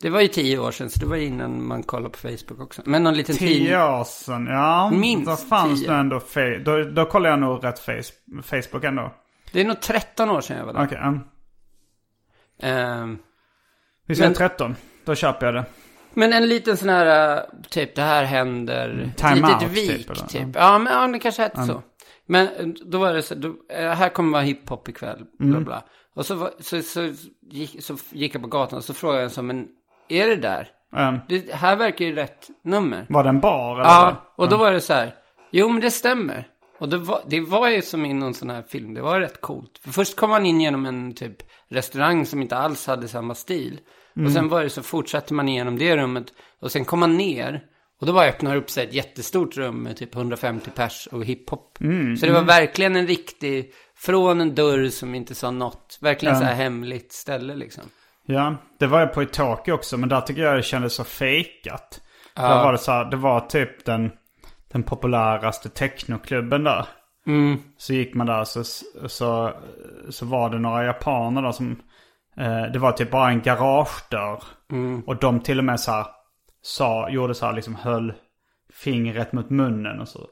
Det 0.00 0.10
var 0.10 0.20
ju 0.20 0.28
tio 0.28 0.58
år 0.58 0.70
sedan, 0.70 0.90
så 0.90 1.00
det 1.00 1.06
var 1.06 1.16
innan 1.16 1.66
man 1.66 1.82
kollade 1.82 2.10
på 2.10 2.18
Facebook 2.18 2.60
också. 2.60 2.82
Men 2.84 3.02
någon 3.02 3.14
liten 3.14 3.36
tidning. 3.36 3.66
Tio 3.66 3.84
år 4.00 4.04
sedan, 4.04 4.46
ja. 4.46 4.90
Minst 4.90 5.26
Då 5.26 5.36
fanns 5.36 5.80
tio. 5.80 5.90
det 5.90 5.96
ändå... 5.96 6.20
Då, 6.64 6.82
då 6.84 7.04
kollade 7.06 7.30
jag 7.32 7.40
nog 7.40 7.64
rätt 7.64 7.80
face- 7.86 8.42
Facebook 8.42 8.84
ändå. 8.84 9.14
Det 9.52 9.60
är 9.60 9.64
nog 9.64 9.80
13 9.80 10.30
år 10.30 10.40
sedan 10.40 10.56
jag 10.58 10.66
var 10.66 10.72
där. 10.72 10.84
Okej, 10.86 10.98
mm. 10.98 11.20
Ehm, 12.62 13.18
vi 14.06 14.14
säger 14.14 14.28
Men- 14.30 14.34
13. 14.36 14.76
Då 15.04 15.14
köper 15.14 15.46
jag 15.46 15.54
det. 15.54 15.64
men 16.14 16.32
en 16.32 16.48
liten 16.48 16.76
sån 16.76 16.88
här, 16.88 17.36
äh, 17.36 17.42
typ 17.70 17.94
det 17.94 18.02
här 18.02 18.24
händer. 18.24 18.90
Mm, 18.90 19.12
Time 19.12 19.48
out, 19.54 19.62
vik, 19.62 20.06
typ, 20.08 20.28
typ. 20.28 20.48
Ja, 20.54 20.78
men 20.78 20.92
ja, 20.92 21.06
det 21.06 21.18
kanske 21.18 21.42
hette 21.42 21.62
så. 21.64 21.82
Men 22.26 22.46
äh, 22.48 22.66
då 22.86 22.98
var 22.98 23.12
det 23.14 23.22
så, 23.22 23.34
då, 23.34 23.54
äh, 23.72 23.90
här 23.90 24.08
kommer 24.08 24.32
vara 24.32 24.42
hiphop 24.42 24.88
ikväll, 24.88 25.24
bla 25.38 25.48
Mm. 25.48 25.64
bla. 25.64 25.82
Och 26.14 26.26
så, 26.26 26.50
så, 26.60 26.82
så, 26.82 27.12
gick, 27.50 27.82
så 27.84 27.96
gick 28.10 28.34
jag 28.34 28.42
på 28.42 28.48
gatan 28.48 28.76
och 28.78 28.84
så 28.84 28.94
frågade 28.94 29.18
jag 29.20 29.24
en 29.24 29.30
så, 29.30 29.42
men 29.42 29.66
är 30.08 30.26
det 30.28 30.36
där? 30.36 30.68
Mm. 30.96 31.18
Det 31.28 31.52
här 31.54 31.76
verkar 31.76 32.04
ju 32.04 32.14
rätt 32.14 32.48
nummer. 32.64 33.06
Var 33.08 33.22
det 33.22 33.28
en 33.28 33.40
bar 33.40 33.74
eller? 33.74 33.84
Ja, 33.84 34.32
och 34.36 34.48
då 34.48 34.56
var 34.56 34.72
det 34.72 34.80
så 34.80 34.92
här. 34.94 35.14
Jo, 35.50 35.68
men 35.68 35.80
det 35.80 35.90
stämmer. 35.90 36.48
Och 36.78 36.88
det 36.88 36.98
var, 36.98 37.20
det 37.26 37.40
var 37.40 37.68
ju 37.68 37.82
som 37.82 38.04
i 38.04 38.12
någon 38.14 38.34
sån 38.34 38.50
här 38.50 38.62
film. 38.62 38.94
Det 38.94 39.02
var 39.02 39.20
rätt 39.20 39.40
coolt. 39.40 39.78
För 39.82 39.90
först 39.90 40.16
kom 40.16 40.30
man 40.30 40.46
in 40.46 40.60
genom 40.60 40.86
en 40.86 41.14
typ 41.14 41.36
restaurang 41.68 42.26
som 42.26 42.42
inte 42.42 42.56
alls 42.56 42.86
hade 42.86 43.08
samma 43.08 43.34
stil. 43.34 43.80
Och 44.26 44.32
sen 44.32 44.48
var 44.48 44.62
det 44.62 44.70
så 44.70 44.82
fortsatte 44.82 45.34
man 45.34 45.48
igenom 45.48 45.78
det 45.78 45.96
rummet. 45.96 46.26
Och 46.60 46.72
sen 46.72 46.84
kom 46.84 47.00
man 47.00 47.16
ner. 47.16 47.62
Och 48.00 48.06
då 48.06 48.12
bara 48.12 48.26
öppnade 48.26 48.56
upp 48.56 48.70
sig 48.70 48.84
ett 48.84 48.94
jättestort 48.94 49.56
rum 49.56 49.82
med 49.82 49.96
typ 49.96 50.14
150 50.14 50.70
pers 50.74 51.08
och 51.12 51.24
hiphop. 51.24 51.78
så 52.16 52.26
det 52.26 52.32
var 52.32 52.42
verkligen 52.42 52.96
en 52.96 53.06
riktig, 53.06 53.72
från 53.96 54.40
en 54.40 54.54
dörr 54.54 54.88
som 54.88 55.14
inte 55.14 55.34
sa 55.34 55.50
något. 55.50 55.98
Verkligen 56.00 56.34
så 56.36 56.44
här 56.44 56.54
hemligt 56.54 57.12
ställe 57.12 57.54
liksom. 57.54 57.82
Ja, 58.26 58.56
det 58.78 58.86
var 58.86 59.00
jag 59.00 59.12
på 59.12 59.22
i 59.22 59.26
Tokyo 59.26 59.74
också. 59.74 59.96
Men 59.96 60.08
där 60.08 60.20
tycker 60.20 60.42
jag 60.42 60.56
det 60.56 60.62
kändes 60.62 60.94
så 60.94 61.04
fejkat. 61.04 62.00
För 62.36 62.42
Där 62.42 62.64
var 62.64 62.72
det 62.72 62.78
så 62.78 62.92
här, 62.92 63.04
det 63.04 63.16
var 63.16 63.40
typ 63.40 63.84
den, 63.84 64.12
den 64.74 64.82
populäraste 64.82 65.68
technoklubben 65.68 66.64
där. 66.64 66.86
Mm. 67.26 67.58
Så 67.76 67.92
gick 67.92 68.14
man 68.14 68.26
där 68.26 68.44
så, 68.44 68.64
så, 69.08 69.52
så 70.10 70.26
var 70.26 70.50
det 70.50 70.58
några 70.58 70.84
japaner 70.84 71.42
där 71.42 71.52
som... 71.52 71.82
Eh, 72.36 72.62
det 72.72 72.78
var 72.78 72.92
typ 72.92 73.10
bara 73.10 73.30
en 73.30 73.42
garagedörr. 73.42 74.42
Och 75.06 75.16
de 75.16 75.40
till 75.40 75.58
och 75.58 75.64
med 75.64 75.80
så 75.80 75.90
här 75.90 76.06
sa, 76.62 77.08
gjorde 77.08 77.34
så 77.34 77.46
här 77.46 77.52
liksom 77.52 77.74
höll 77.74 78.12
fingret 78.72 79.32
mot 79.32 79.50
munnen 79.50 80.00
och 80.00 80.08
så. 80.08 80.26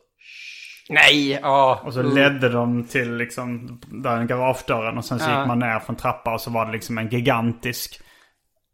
Nej, 0.89 1.39
ja. 1.43 1.81
Och 1.85 1.95
så 1.95 2.03
ledde 2.03 2.49
de 2.49 2.85
till 2.85 3.17
liksom 3.17 3.81
den 3.87 4.27
garagedörren 4.27 4.99
och 4.99 5.05
sen 5.05 5.19
så 5.19 5.31
Ja. 5.31 5.39
gick 5.39 5.49
man 5.49 5.59
ner 5.59 5.79
för 5.79 5.93
en 5.93 5.97
trappa 5.97 6.33
och 6.33 6.41
så 6.41 6.51
var 6.51 6.67
det 6.67 6.73
liksom 6.73 6.99
en 6.99 7.09
gigantisk 7.09 8.01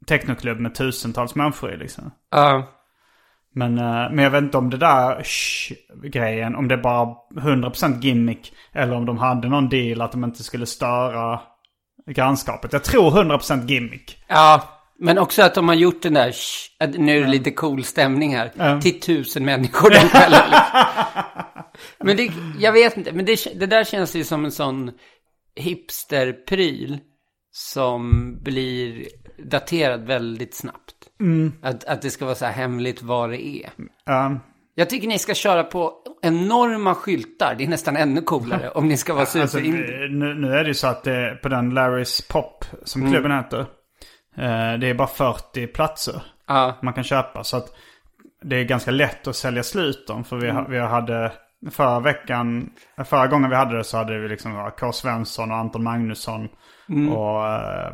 technoklubb 0.06 0.60
med 0.60 0.74
tusentals 0.74 1.34
människor 1.34 1.72
i 1.72 1.76
liksom. 1.76 2.10
Ja. 2.30 2.68
Men, 3.54 3.78
eh, 3.78 3.84
men 3.84 4.18
jag 4.18 4.30
vet 4.30 4.42
inte 4.42 4.58
om 4.58 4.70
det 4.70 4.76
där 4.76 5.22
grejen, 6.08 6.56
om 6.56 6.68
det 6.68 6.76
bara 6.76 7.14
100% 7.36 8.04
gimmick. 8.04 8.52
Eller 8.72 8.94
om 8.96 9.06
de 9.06 9.18
hade 9.18 9.48
någon 9.48 9.68
deal 9.68 10.00
att 10.00 10.12
de 10.12 10.24
inte 10.24 10.42
skulle 10.44 10.66
störa 10.66 11.40
grannskapet. 12.10 12.72
Jag 12.72 12.84
tror 12.84 13.10
100% 13.10 13.70
gimmick. 13.70 14.18
Ja, 14.28 14.62
men 14.98 15.18
också 15.18 15.42
att 15.42 15.54
de 15.54 15.68
har 15.68 15.74
gjort 15.74 16.02
den 16.02 16.14
där, 16.14 16.32
"Shh, 16.32 16.84
att 16.84 16.94
nu 16.98 17.16
är 17.18 17.20
det 17.22 17.28
lite 17.28 17.50
cool 17.50 17.84
stämning 17.84 18.36
här, 18.36 18.52
Ja. 18.56 18.80
till 18.80 19.00
tusen 19.00 19.44
människor 19.44 19.90
den 19.90 20.08
kvällen. 20.08 20.40
Men 21.98 22.16
det, 22.16 22.30
jag 22.58 22.72
vet 22.72 22.96
inte, 22.96 23.12
men 23.12 23.24
det, 23.24 23.58
det 23.60 23.66
där 23.66 23.84
känns 23.84 24.16
ju 24.16 24.24
som 24.24 24.44
en 24.44 24.52
sån 24.52 24.90
hipsterpryl 25.56 26.98
som 27.50 28.34
blir 28.42 29.06
daterad 29.50 30.06
väldigt 30.06 30.54
snabbt. 30.54 30.97
Att, 31.62 31.84
att 31.84 32.02
det 32.02 32.10
ska 32.10 32.24
vara 32.24 32.34
så 32.34 32.44
här 32.44 32.52
hemligt 32.52 33.02
vad 33.02 33.30
det 33.30 33.46
är. 33.46 33.70
Ja. 34.04 34.38
Jag 34.74 34.90
tycker 34.90 35.08
ni 35.08 35.18
ska 35.18 35.34
köra 35.34 35.64
på 35.64 35.92
enorma 36.22 36.94
skyltar. 36.94 37.54
Det 37.58 37.64
är 37.64 37.68
nästan 37.68 37.96
ännu 37.96 38.22
coolare 38.22 38.70
om 38.70 38.88
ni 38.88 38.96
ska 38.96 39.12
vara 39.12 39.20
Alltså, 39.20 39.46
superindie. 39.48 40.08
nu, 40.10 40.34
nu 40.34 40.52
är 40.54 40.62
det 40.64 40.68
ju 40.68 40.74
så 40.74 40.86
att 40.86 41.04
det, 41.04 41.38
på 41.42 41.48
den 41.48 41.78
Larry's 41.78 42.32
Pop, 42.32 42.64
som 42.84 43.10
klubben 43.10 43.32
heter. 43.32 43.58
eh, 44.36 44.78
Det 44.80 44.86
är 44.90 44.94
bara 44.94 45.08
40 45.08 45.66
platser 45.66 46.22
Ja, 46.46 46.78
man 46.82 46.94
kan 46.94 47.04
köpa. 47.04 47.44
Så 47.44 47.56
att 47.56 47.66
det 48.42 48.56
är 48.56 48.64
ganska 48.64 48.90
lätt 48.90 49.26
att 49.26 49.36
sälja 49.36 49.62
slut 49.62 50.06
dem. 50.06 50.24
För 50.24 50.36
vi, 50.36 50.50
ha- 50.50 50.66
vi 50.68 50.78
hade 50.78 51.32
förra 51.70 52.00
veckan, 52.00 52.70
förra 53.04 53.26
gången 53.26 53.50
vi 53.50 53.56
hade 53.56 53.76
det 53.76 53.84
så 53.84 53.96
hade 53.96 54.18
vi 54.18 54.28
liksom 54.28 54.70
K. 54.80 54.92
Svensson 54.92 55.50
och 55.50 55.56
Anton 55.56 55.84
Magnusson. 55.84 56.48
Och, 57.12 57.46
eh, 57.46 57.92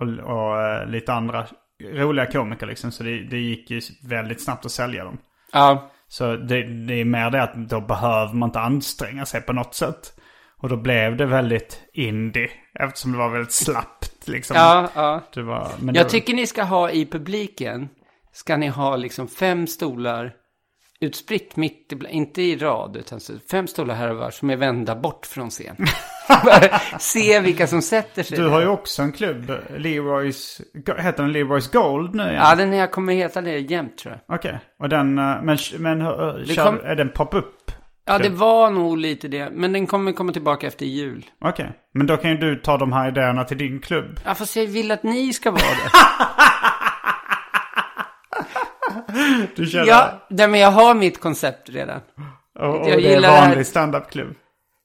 och, 0.00 0.06
och 0.36 0.60
eh, 0.62 0.86
lite 0.86 1.12
andra 1.12 1.46
roliga 1.82 2.26
komiker 2.26 2.66
liksom. 2.66 2.92
Så 2.92 3.02
det, 3.02 3.24
det 3.24 3.38
gick 3.38 3.70
ju 3.70 3.80
väldigt 4.02 4.44
snabbt 4.44 4.66
att 4.66 4.72
sälja 4.72 5.04
dem. 5.04 5.18
ja. 5.52 5.88
Så 6.08 6.36
det, 6.36 6.62
det 6.62 7.00
är 7.00 7.04
mer 7.04 7.30
det 7.30 7.42
att 7.42 7.54
då 7.68 7.80
behöver 7.80 8.34
man 8.34 8.48
inte 8.48 8.60
anstränga 8.60 9.26
sig 9.26 9.40
på 9.40 9.52
något 9.52 9.74
sätt. 9.74 10.12
Och 10.58 10.68
då 10.68 10.76
blev 10.76 11.16
det 11.16 11.26
väldigt 11.26 11.80
indie. 11.92 12.50
Eftersom 12.80 13.12
det 13.12 13.18
var 13.18 13.28
väldigt 13.28 13.52
slappt 13.52 14.28
liksom. 14.28 14.56
Ja, 14.56 14.88
ja. 14.94 15.20
Det 15.34 15.42
var, 15.42 15.70
men 15.78 15.94
Jag 15.94 16.06
det, 16.06 16.10
tycker 16.10 16.34
ni 16.34 16.46
ska 16.46 16.62
ha 16.62 16.90
i 16.90 17.06
publiken, 17.06 17.88
ska 18.32 18.56
ni 18.56 18.68
ha 18.68 18.96
liksom 18.96 19.28
fem 19.28 19.66
stolar 19.66 20.32
utspritt 21.00 21.56
mitt, 21.56 21.92
i, 21.92 21.96
inte 22.10 22.42
i 22.42 22.56
rad, 22.56 22.96
utan 22.96 23.20
så 23.20 23.32
fem 23.50 23.66
stolar 23.66 23.94
här 23.94 24.10
och 24.10 24.16
var 24.16 24.30
som 24.30 24.50
är 24.50 24.56
vända 24.56 24.96
bort 24.96 25.26
från 25.26 25.50
scen. 25.50 25.76
Se 26.98 27.40
vilka 27.40 27.66
som 27.66 27.82
sätter 27.82 28.22
sig 28.22 28.38
Du 28.38 28.46
har 28.48 28.60
ju 28.60 28.66
också 28.66 29.02
en 29.02 29.12
klubb, 29.12 29.50
Leroy's, 29.76 30.60
heter 30.98 31.22
den 31.22 31.32
Leroy's 31.36 31.72
Gold 31.72 32.14
nu 32.14 32.22
igen? 32.22 32.34
Ja, 32.34 32.54
den 32.54 32.72
här 32.72 32.86
kommer 32.86 33.12
heta 33.12 33.40
det 33.40 33.58
jämt 33.58 33.98
tror 33.98 34.18
jag. 34.26 34.36
Okej, 34.38 34.58
och 34.78 34.88
den, 34.88 35.18
eh, 35.18 35.42
men, 35.42 35.58
men 35.78 36.00
eh, 36.00 36.08
Det 36.46 36.54
kör, 36.54 36.64
kom- 36.66 36.80
är 36.84 36.94
den 36.96 37.08
pop-up? 37.08 37.46
Ja, 38.04 38.18
det 38.18 38.28
var 38.28 38.70
nog 38.70 38.98
lite 38.98 39.28
det, 39.28 39.50
men 39.52 39.72
den 39.72 39.86
kommer 39.86 40.12
komma 40.12 40.32
tillbaka 40.32 40.66
efter 40.66 40.86
jul. 40.86 41.24
Okej, 41.44 41.72
men 41.94 42.06
då 42.06 42.16
kan 42.16 42.30
ju 42.30 42.36
du 42.36 42.56
ta 42.56 42.76
de 42.78 42.92
här 42.92 43.08
idéerna 43.08 43.44
till 43.44 43.58
din 43.58 43.80
klubb. 43.80 44.20
Ja, 44.24 44.34
fast 44.34 44.56
jag 44.56 44.66
vill 44.66 44.90
att 44.90 45.02
ni 45.02 45.32
ska 45.32 45.50
vara 45.50 45.60
det. 45.62 45.90
Du 49.56 49.66
känner, 49.66 49.86
ja, 49.86 50.26
nej, 50.30 50.48
men 50.48 50.60
jag 50.60 50.70
har 50.70 50.94
mitt 50.94 51.20
koncept 51.20 51.68
redan. 51.70 52.00
och, 52.58 52.80
och 52.80 52.90
jag 52.90 52.98
det 52.98 53.14
är 53.14 53.22
här. 53.22 53.40
vanlig 53.40 53.66
standup-klubb. 53.66 54.34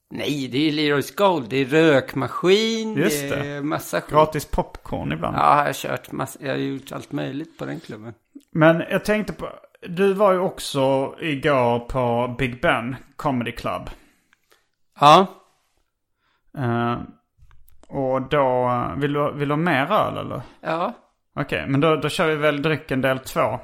Nej, 0.09 0.47
det 0.51 0.57
är 0.57 0.71
Leroy's 0.71 1.17
Gold, 1.17 1.49
det 1.49 1.57
är 1.57 1.65
rökmaskin, 1.65 2.95
Just 2.97 3.29
det 3.29 3.35
det. 3.35 3.47
är 3.47 3.61
massa 3.61 4.01
skit. 4.01 4.09
Gratis 4.11 4.45
popcorn 4.51 5.11
ibland. 5.11 5.37
Ja, 5.37 5.57
jag 5.57 5.65
har 5.65 5.73
kört 5.73 6.11
massa, 6.11 6.39
jag 6.41 6.49
har 6.51 6.57
gjort 6.57 6.91
allt 6.91 7.11
möjligt 7.11 7.57
på 7.57 7.65
den 7.65 7.79
klubben. 7.79 8.13
Men 8.51 8.83
jag 8.89 9.05
tänkte 9.05 9.33
på, 9.33 9.49
du 9.87 10.13
var 10.13 10.31
ju 10.31 10.39
också 10.39 11.15
igår 11.21 11.79
på 11.79 12.35
Big 12.39 12.61
Ben 12.61 12.95
Comedy 13.15 13.51
Club. 13.51 13.89
Ja, 14.99 15.27
Eh, 16.57 16.97
och 17.87 18.21
då, 18.29 18.67
eh, 18.69 18.95
vill 18.99 19.13
du, 19.13 19.31
vill 19.33 19.47
du 19.47 19.53
ha 19.53 19.57
mer 19.57 19.91
öl 19.91 20.17
eller? 20.17 20.41
ja. 20.61 20.93
Okej, 21.39 21.65
men 21.67 21.81
då, 21.81 21.95
då 21.95 22.09
kör 22.09 22.27
vi 22.27 22.35
väl 22.35 22.61
drycken 22.61 23.01
del 23.01 23.19
två. 23.19 23.59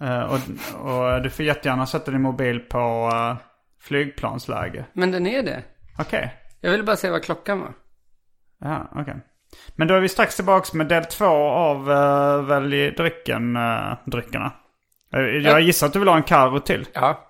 Eh, 0.00 0.20
och, 0.22 0.38
och 0.84 1.22
du 1.22 1.30
får 1.30 1.44
jättegärna 1.44 1.86
sätta 1.86 2.10
din 2.10 2.22
mobil 2.22 2.60
på 2.60 3.10
uh, 3.14 3.36
flygplansläge. 3.80 4.84
Men 4.92 5.10
den 5.10 5.26
är 5.26 5.42
det. 5.42 5.62
Okej. 5.98 6.34
Jag 6.60 6.70
ville 6.70 6.82
bara 6.82 6.96
se 6.96 7.10
vad 7.10 7.22
klockan 7.22 7.60
var. 7.60 7.72
Ja, 8.60 8.90
okej. 8.94 9.16
Men 9.76 9.88
då 9.88 9.94
är 9.94 10.00
vi 10.00 10.08
strax 10.08 10.36
tillbaka 10.36 10.76
med 10.76 10.88
del 10.88 11.04
två 11.04 11.24
av 11.48 11.90
uh, 11.90 12.46
välj 12.46 12.90
drycken, 12.90 13.56
uh, 13.56 13.94
dryckerna. 14.06 14.52
Eh, 15.14 15.20
jag 15.20 15.60
gissar 15.60 15.86
att 15.86 15.92
du 15.92 15.98
vill 15.98 16.08
ha 16.08 16.16
en 16.16 16.22
Karo 16.22 16.60
till. 16.60 16.86
Ja. 16.92 17.24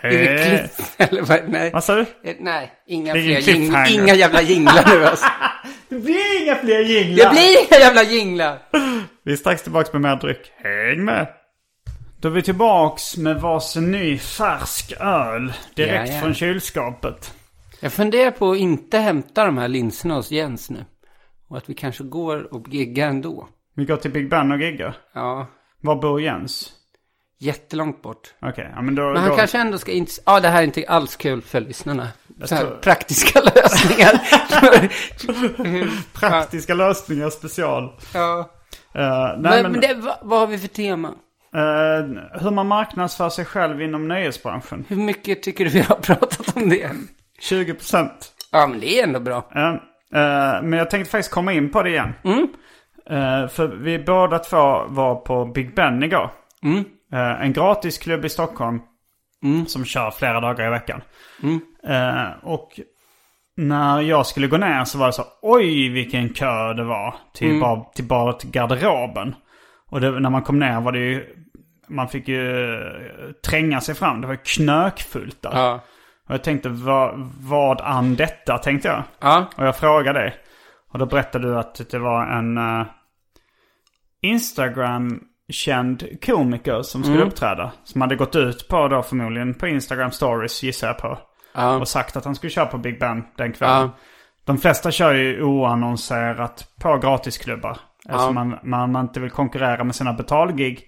Är 0.00 0.10
det 0.10 0.44
klipp? 0.44 0.86
Eller 1.10 1.22
vad? 1.22 1.48
Nej. 1.48 1.70
Vad 1.70 1.84
sa 1.84 1.94
du? 1.94 2.06
Nej, 2.38 2.72
inga 2.86 3.12
fler. 3.12 3.90
Inga 3.94 4.14
jävla 4.14 4.42
jinglar 4.42 4.98
nu 4.98 5.04
alltså. 5.04 5.26
Det 5.88 5.96
blir 5.96 6.42
inga 6.42 6.54
fler 6.54 6.80
jinglar! 6.80 7.24
Det 7.24 7.30
blir 7.30 7.66
inga 7.66 7.80
jävla 7.80 8.02
jinglar. 8.02 8.58
Vi 9.22 9.32
är 9.32 9.36
strax 9.36 9.62
tillbaka 9.62 9.88
med 9.92 10.00
mer 10.00 10.16
dryck. 10.16 10.52
Häng 10.56 11.04
med! 11.04 11.26
Då 12.24 12.28
är 12.30 12.32
vi 12.32 12.42
tillbaks 12.42 13.16
med 13.16 13.40
varsin 13.40 13.90
ny 13.90 14.18
färsk 14.18 14.92
öl. 15.00 15.52
Direkt 15.74 16.08
Ja, 16.08 16.14
ja. 16.14 16.20
från 16.20 16.34
kylskåpet. 16.34 17.34
Jag 17.80 17.92
funderar 17.92 18.30
på 18.30 18.50
att 18.50 18.56
inte 18.58 18.98
hämta 18.98 19.44
de 19.44 19.58
här 19.58 19.68
linserna 19.68 20.14
hos 20.14 20.30
Jens 20.30 20.70
nu. 20.70 20.84
Och 21.48 21.56
att 21.56 21.68
vi 21.70 21.74
kanske 21.74 22.04
går 22.04 22.54
och 22.54 22.68
giggar 22.68 23.08
ändå. 23.08 23.48
Vi 23.74 23.84
går 23.84 23.96
till 23.96 24.10
Big 24.10 24.30
Ben 24.30 24.52
och 24.52 24.58
giggar. 24.60 24.96
Ja, 25.14 25.46
Var 25.80 25.96
bor 25.96 26.20
Jens? 26.22 26.72
jättelångt 27.38 28.02
bort. 28.02 28.34
Okej, 28.42 28.72
ja 28.74 28.82
men 28.82 28.94
då... 28.94 29.02
Men 29.02 29.16
han 29.16 29.30
då... 29.30 29.36
kanske 29.36 29.58
ändå 29.58 29.78
ska 29.78 29.92
inte... 29.92 30.12
Ja, 30.26 30.40
det 30.40 30.48
här 30.48 30.58
är 30.62 30.64
inte 30.64 30.84
alls 30.88 31.16
kul 31.16 31.42
för 31.42 31.60
lyssnarna. 31.60 32.08
Så 32.44 32.54
här 32.54 32.64
tror- 32.64 32.76
praktiska 32.76 33.40
lösningar. 33.54 34.20
Praktiska 36.12 36.74
lösningar 36.74 37.30
special. 37.30 37.92
ja. 38.14 38.50
Eh, 38.94 39.00
nej, 39.02 39.36
Men, 39.38 39.62
men, 39.62 39.72
men 39.72 39.80
det, 39.80 39.94
vad, 39.94 40.16
vad 40.22 40.38
har 40.40 40.46
vi 40.46 40.58
för 40.58 40.68
tema? 40.68 41.14
Eh, 41.54 42.40
hur 42.42 42.50
man 42.50 42.66
marknadsför 42.66 43.28
sig 43.28 43.44
själv 43.44 43.82
inom 43.82 44.08
nöjesbranschen. 44.08 44.84
Hur 44.88 44.96
mycket 44.96 45.42
tycker 45.42 45.64
du 45.64 45.70
vi 45.70 45.80
har 45.80 45.96
pratat 46.02 46.56
om 46.56 46.68
det? 46.68 46.90
20 47.40 47.74
procent. 47.74 48.32
Ja, 48.52 48.66
men 48.66 48.80
det 48.80 49.00
är 49.00 49.04
ändå 49.04 49.20
bra. 49.20 49.48
men 50.62 50.72
jag 50.72 50.90
tänkte 50.90 51.10
faktiskt 51.10 51.30
komma 51.34 51.52
in 51.52 51.70
på 51.70 51.82
det 51.82 51.90
igen. 51.90 52.12
Mm. 52.24 52.48
Eh, 53.10 53.48
för 53.48 53.66
vi 53.68 53.98
båda 53.98 54.38
två 54.38 54.82
var 54.88 55.14
på 55.14 55.44
Big 55.44 55.74
Ben 55.74 56.02
igår. 56.02 56.30
Mm. 56.62 56.84
En 57.40 57.52
gratisklubb 57.52 58.24
i 58.24 58.28
Stockholm. 58.28 58.80
Mm. 59.42 59.66
Som 59.66 59.84
kör 59.84 60.10
flera 60.10 60.40
dagar 60.40 60.66
i 60.66 60.70
veckan. 60.70 61.00
Eh, 61.88 62.26
och 62.42 62.80
när 63.56 64.00
jag 64.00 64.26
skulle 64.26 64.46
gå 64.46 64.56
ner 64.56 64.84
så 64.84 64.98
var 64.98 65.06
det 65.06 65.12
så 65.12 65.24
oj 65.42 65.88
vilken 65.88 66.28
kö 66.28 66.72
det 66.72 66.84
var. 66.84 67.14
Till, 67.34 67.48
Mm. 67.48 67.60
bara, 67.60 67.84
till 67.84 68.04
bara 68.04 68.32
till 68.32 68.50
garderoben. 68.50 69.34
Och 69.90 70.00
det, 70.00 70.20
när 70.20 70.30
man 70.30 70.42
kom 70.42 70.58
ner 70.58 70.80
var 70.80 70.92
det 70.92 70.98
ju, 70.98 71.26
man 71.94 72.08
fick 72.08 72.28
ju 72.28 72.74
eh, 72.74 73.30
tränga 73.46 73.80
sig 73.80 73.94
fram. 73.94 74.20
Det 74.20 74.26
var 74.26 74.44
knökfullt 74.44 75.42
där. 75.42 75.50
Ja. 75.52 75.80
Och 76.28 76.34
jag 76.34 76.42
tänkte 76.44 76.68
vad, 76.68 77.32
vad 77.40 77.80
an 77.80 78.14
detta 78.16 78.58
tänkte 78.58 78.88
jag. 78.88 79.02
Ja. 79.20 79.46
Och 79.56 79.66
jag 79.66 79.76
frågade 79.76 80.18
dig. 80.18 80.34
Och 80.92 80.98
då 80.98 81.06
berättade 81.06 81.48
du 81.48 81.58
att 81.58 81.90
det 81.90 81.98
var 81.98 82.26
en 82.26 82.58
uh, 82.58 82.86
Instagram-känd 84.22 86.04
komiker 86.26 86.82
som 86.82 87.02
skulle 87.02 87.16
Mm. 87.16 87.28
uppträda. 87.28 87.72
Som 87.84 88.00
hade 88.00 88.16
gått 88.16 88.36
ut 88.36 88.68
på 88.68 88.88
då 88.88 89.02
förmodligen 89.02 89.54
på 89.54 89.66
Instagram 89.66 90.10
stories 90.10 90.62
gissar 90.62 90.86
jag 90.86 90.98
på. 90.98 91.18
Ja. 91.54 91.76
Och 91.76 91.88
sagt 91.88 92.16
att 92.16 92.24
han 92.24 92.34
skulle 92.34 92.50
köra 92.50 92.66
på 92.66 92.78
Big 92.78 93.00
Ben 93.00 93.24
den 93.36 93.52
kvällen. 93.52 93.76
Ja. 93.80 93.90
De 94.44 94.58
flesta 94.58 94.90
kör 94.90 95.14
ju 95.14 95.42
oannonserat 95.42 96.68
på 96.80 96.98
gratisklubbar. 96.98 97.78
Eftersom 98.08 98.34
man, 98.34 98.58
man, 98.62 98.92
man 98.92 99.04
inte 99.04 99.20
vill 99.20 99.30
konkurrera 99.30 99.84
med 99.84 99.94
sina 99.94 100.12
betalgig. 100.12 100.84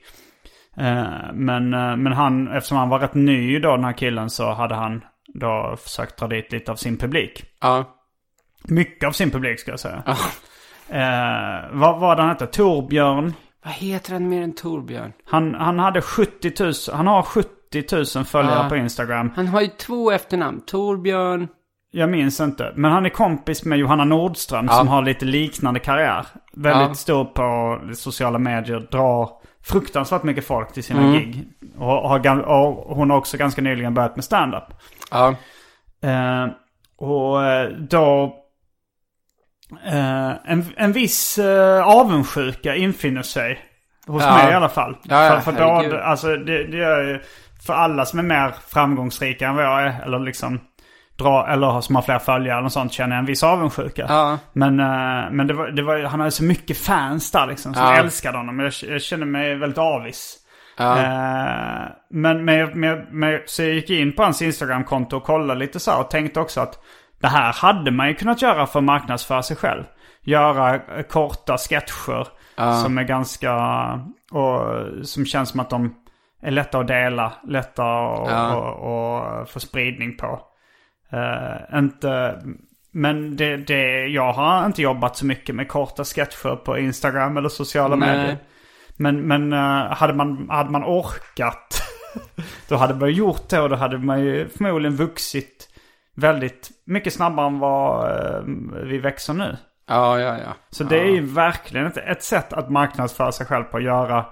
Eh, 0.78 1.32
men, 1.32 1.74
eh, 1.74 1.96
men 1.96 2.12
han, 2.12 2.48
eftersom 2.48 2.76
han 2.78 2.88
var 2.88 2.98
rätt 2.98 3.14
ny 3.14 3.58
då 3.58 3.76
den 3.76 3.84
här 3.84 3.92
killen 3.92 4.30
så 4.30 4.52
hade 4.52 4.74
han 4.74 5.04
då 5.34 5.76
försökt 5.78 6.18
dra 6.18 6.26
dit 6.26 6.52
lite 6.52 6.72
av 6.72 6.76
sin 6.76 6.96
publik. 6.96 7.44
Ja. 7.60 7.84
Mycket 8.64 9.06
av 9.08 9.12
sin 9.12 9.30
publik 9.30 9.60
ska 9.60 9.70
jag 9.70 9.80
säga. 9.80 10.02
Ja. 10.06 10.16
Eh, 10.96 11.64
vad 11.72 12.00
var 12.00 12.16
det 12.16 12.22
han 12.22 12.28
hette? 12.30 12.46
Torbjörn. 12.46 13.32
Vad 13.64 13.74
heter 13.74 14.12
han 14.12 14.28
mer 14.28 14.42
än 14.42 14.54
Torbjörn? 14.54 15.12
Han, 15.24 15.54
han 15.54 15.78
hade 15.78 16.00
70 16.02 16.52
000, 16.64 16.72
han 16.92 17.06
har 17.06 17.22
70 17.22 18.16
000 18.16 18.24
följare 18.24 18.62
Ja. 18.62 18.68
på 18.68 18.76
Instagram. 18.76 19.32
Han 19.36 19.46
har 19.48 19.60
ju 19.60 19.68
två 19.68 20.10
efternamn. 20.10 20.60
Torbjörn. 20.66 21.48
Jag 21.90 22.10
minns 22.10 22.40
inte. 22.40 22.72
Men 22.76 22.92
han 22.92 23.06
är 23.06 23.10
kompis 23.10 23.64
med 23.64 23.78
Johanna 23.78 24.04
Nordström 24.04 24.66
Ja. 24.70 24.72
som 24.72 24.88
har 24.88 25.02
lite 25.02 25.24
liknande 25.24 25.80
karriär. 25.80 26.26
Väldigt 26.56 26.88
Ja. 26.88 26.94
stor 26.94 27.24
på 27.24 27.80
sociala 27.94 28.38
medier, 28.38 28.88
drar 28.90 29.30
fruktansvärt 29.68 30.22
mycket 30.22 30.46
folk 30.46 30.72
till 30.72 30.84
sina 30.84 31.00
Mm. 31.00 31.12
gig. 31.12 31.44
Och, 31.78 31.86
har, 31.86 32.38
och 32.40 32.96
hon 32.96 33.10
har 33.10 33.16
också 33.18 33.36
ganska 33.36 33.62
nyligen 33.62 33.94
börjat 33.94 34.16
med 34.16 34.24
stand-up. 34.24 34.64
Ja. 35.10 35.34
Eh, 36.02 36.46
och 36.98 37.44
eh, 37.44 37.68
då... 37.68 38.36
Eh, 39.86 40.30
en, 40.44 40.64
en 40.76 40.92
viss 40.92 41.38
eh, 41.38 41.86
avundsjuka 41.86 42.74
infinner 42.76 43.22
sig. 43.22 43.58
Hos 44.06 44.22
Ja. 44.22 44.36
mig 44.36 44.50
i 44.50 44.54
alla 44.54 44.68
fall. 44.68 44.96
Ja, 45.02 45.40
för 45.40 45.52
för 45.52 45.60
då, 45.90 45.96
alltså 45.98 46.36
det, 46.36 46.64
det 46.66 46.84
är 46.84 47.02
ju 47.02 47.20
för 47.66 47.74
alla 47.74 48.04
som 48.04 48.18
är 48.18 48.22
mer 48.22 48.54
framgångsrika 48.68 49.48
än 49.48 49.56
vad 49.56 49.64
jag 49.64 49.82
är. 49.82 50.02
Eller 50.04 50.18
liksom 50.18 50.60
dra, 51.18 51.46
eller 51.48 51.80
som 51.80 51.94
har 51.94 52.02
fler 52.02 52.18
följare 52.18 52.58
eller 52.58 52.68
sånt 52.68 52.92
känner 52.92 53.16
jag 53.16 53.20
en 53.20 53.26
viss 53.26 53.42
avundsjuka. 53.42 54.06
Ja. 54.08 54.38
Men, 54.52 54.80
eh, 54.80 55.30
men 55.30 55.46
det 55.46 55.54
var, 55.54 55.68
det 55.68 55.82
var, 55.82 56.02
han 56.02 56.20
hade 56.20 56.30
så 56.32 56.44
mycket 56.44 56.78
fans 56.78 57.30
där 57.30 57.46
liksom 57.46 57.74
som 57.74 57.82
Ja. 57.84 57.94
älskade 57.96 58.38
honom. 58.38 58.58
Jag, 58.60 58.72
jag 58.88 59.02
känner 59.02 59.26
mig 59.26 59.54
väldigt 59.54 59.78
avis. 59.78 60.36
Ja. 60.78 60.98
Eh, 60.98 61.88
men 62.10 62.44
med, 62.44 62.76
med, 62.76 63.12
med, 63.12 63.42
så 63.46 63.62
jag 63.62 63.72
gick 63.74 63.90
in 63.90 64.12
på 64.12 64.22
hans 64.22 64.42
Instagram-konto 64.42 65.16
och 65.16 65.24
kollade 65.24 65.60
lite 65.60 65.80
så 65.80 65.90
här 65.90 66.00
och 66.00 66.10
tänkte 66.10 66.40
också 66.40 66.60
att 66.60 66.78
det 67.20 67.28
här 67.28 67.52
hade 67.52 67.90
man 67.90 68.08
ju 68.08 68.14
kunnat 68.14 68.42
göra 68.42 68.66
för 68.66 68.78
att 68.78 68.84
marknadsföra 68.84 69.42
sig 69.42 69.56
själv. 69.56 69.84
Göra 70.22 70.74
eh, 70.74 71.02
korta 71.08 71.58
sketcher 71.58 72.26
som 72.82 72.98
är 72.98 73.02
ganska, 73.04 73.54
och 74.32 74.60
som 75.06 75.26
känns 75.26 75.48
som 75.48 75.60
att 75.60 75.70
de 75.70 75.94
är 76.42 76.50
lätta 76.50 76.78
att 76.78 76.88
dela, 76.88 77.32
lätta 77.48 77.82
att 77.84 78.30
Ja. 78.30 78.54
och, 78.56 79.40
och 79.40 79.50
få 79.50 79.60
spridning 79.60 80.16
på. 80.16 80.40
Eh, 81.12 81.78
inte, 81.78 82.42
men 82.92 83.36
det, 83.36 83.56
det, 83.56 84.06
jag 84.06 84.32
har 84.32 84.66
inte 84.66 84.82
jobbat 84.82 85.16
så 85.16 85.26
mycket 85.26 85.54
med 85.54 85.68
korta 85.68 86.04
sketcher 86.04 86.56
på 86.56 86.78
Instagram 86.78 87.36
eller 87.36 87.48
sociala 87.48 87.96
Nej. 87.96 88.16
medier. 88.16 88.38
Men, 88.96 89.26
men 89.26 89.52
eh, 89.52 89.96
hade, 89.96 90.14
man, 90.14 90.48
hade 90.50 90.70
man 90.70 90.84
orkat 90.84 91.82
då 92.68 92.76
hade 92.76 92.94
man 92.94 93.12
gjort 93.12 93.48
det 93.48 93.60
och 93.60 93.68
då 93.68 93.76
hade 93.76 93.98
man 93.98 94.20
ju 94.20 94.48
förmodligen 94.48 94.96
vuxit 94.96 95.68
väldigt 96.14 96.70
mycket 96.86 97.12
snabbare 97.12 97.46
än 97.46 97.58
vad 97.58 98.10
eh, 98.10 98.42
vi 98.84 98.98
växer 98.98 99.34
nu. 99.34 99.56
Ja, 99.88 100.20
ja, 100.20 100.38
ja. 100.38 100.54
Så 100.70 100.84
det 100.84 101.00
är 101.00 101.10
ju 101.10 101.20
verkligen 101.20 101.86
ett, 101.86 101.96
ett 101.96 102.22
sätt 102.22 102.52
att 102.52 102.70
marknadsföra 102.70 103.32
sig 103.32 103.46
själv 103.46 103.64
på 103.64 103.76
att 103.76 103.82
göra 103.82 104.26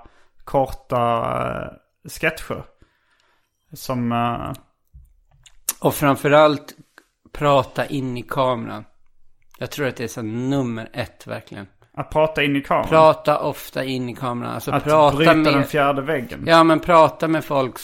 korta 0.45 1.21
uh, 1.65 1.71
sketcher. 2.09 2.65
Som... 3.73 4.13
Och 5.85 5.95
framförallt 5.95 6.75
prata 7.33 7.87
in 7.87 8.17
i 8.17 8.23
kameran. 8.23 8.85
Jag 9.59 9.71
tror 9.71 9.87
att 9.87 9.97
det 9.97 10.05
är 10.05 10.09
så 10.09 10.23
nummer 10.23 10.91
ett 10.93 11.27
verkligen. 11.27 11.67
att 11.93 12.11
prata 12.11 12.43
in 12.43 12.57
i 12.57 12.61
kameran. 12.63 12.89
Prata 12.89 13.39
ofta 13.39 13.85
in 13.85 14.09
i 14.09 14.15
kameran. 14.15 14.53
Alltså 14.53 14.71
att 14.71 14.85
prata 14.85 15.17
bryta 15.17 15.35
med... 15.35 15.55
den 15.55 15.65
fjärde 15.65 16.03
väggen. 16.03 16.45
Ja, 16.47 16.65
men 16.65 16.81
prata 16.81 17.29
med 17.29 17.45
folk. 17.45 17.77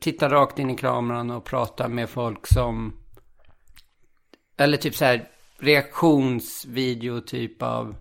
Titta 0.00 0.28
rakt 0.28 0.58
in 0.58 0.70
i 0.70 0.76
kameran 0.76 1.30
och 1.30 1.44
prata 1.44 1.88
med 1.88 2.10
folk 2.10 2.46
som... 2.46 2.96
Eller 4.58 4.76
typ 4.76 4.94
så 4.94 5.04
här 5.04 5.28
reaktionsvideo 5.58 7.20
typ 7.20 7.62
av... 7.62 7.96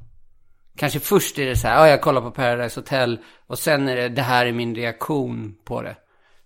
Kanske 0.77 0.99
först 0.99 1.39
är 1.39 1.45
det 1.45 1.55
så 1.55 1.67
här, 1.67 1.75
ja 1.75 1.87
jag 1.87 2.01
kollar 2.01 2.21
på 2.21 2.31
Paradise 2.31 2.79
Hotel. 2.79 3.19
Och 3.47 3.59
sen 3.59 3.87
är 3.87 3.95
det, 3.95 4.09
det 4.09 4.21
här 4.21 4.45
är 4.45 4.51
min 4.51 4.75
reaktion 4.75 5.55
på 5.65 5.81
det. 5.81 5.95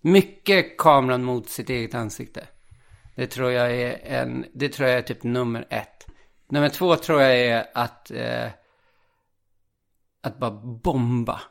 Mycket 0.02 0.78
kameran 0.78 1.24
mot 1.24 1.50
sitt 1.50 1.70
eget 1.70 1.96
ansikte. 1.96 2.48
Det 3.20 3.28
tror 3.28 3.52
jag 3.52 3.72
är 3.76 4.00
en, 4.04 4.46
det 4.54 4.70
tror 4.70 4.90
jag 4.90 4.98
är 4.98 5.02
typ 5.02 5.24
nummer 5.24 5.66
ett. 5.70 6.08
Nummer 6.50 6.70
två 6.70 6.96
tror 6.96 7.22
jag 7.22 7.38
är 7.40 7.66
att, 7.74 8.12
eh, 8.12 8.46
att 10.24 10.40
bara 10.40 10.52
bomba. 10.84 11.42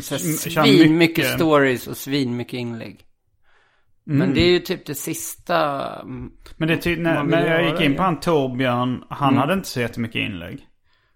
Så 0.00 0.18
Kör 0.18 0.62
svin 0.62 0.96
mycket 0.98 1.26
stories 1.26 1.86
och 1.86 1.96
svin 1.96 2.36
mycket 2.36 2.52
inlägg. 2.54 3.04
Mm. 4.06 4.18
Men 4.18 4.34
det 4.34 4.40
är 4.40 4.50
ju 4.50 4.58
typ 4.58 4.86
det 4.86 4.94
sista. 4.94 5.84
mm, 6.00 6.32
Men 6.56 6.68
det 6.68 6.76
ty- 6.76 6.96
när, 6.96 7.22
när 7.24 7.46
jag 7.46 7.70
gick 7.70 7.80
in 7.80 7.96
på 7.96 8.02
han 8.02 8.20
Torbjörn, 8.20 9.04
han 9.10 9.28
Mm. 9.28 9.40
hade 9.40 9.52
inte 9.52 9.68
så 9.68 9.80
jättemycket 9.80 10.16
inlägg. 10.20 10.66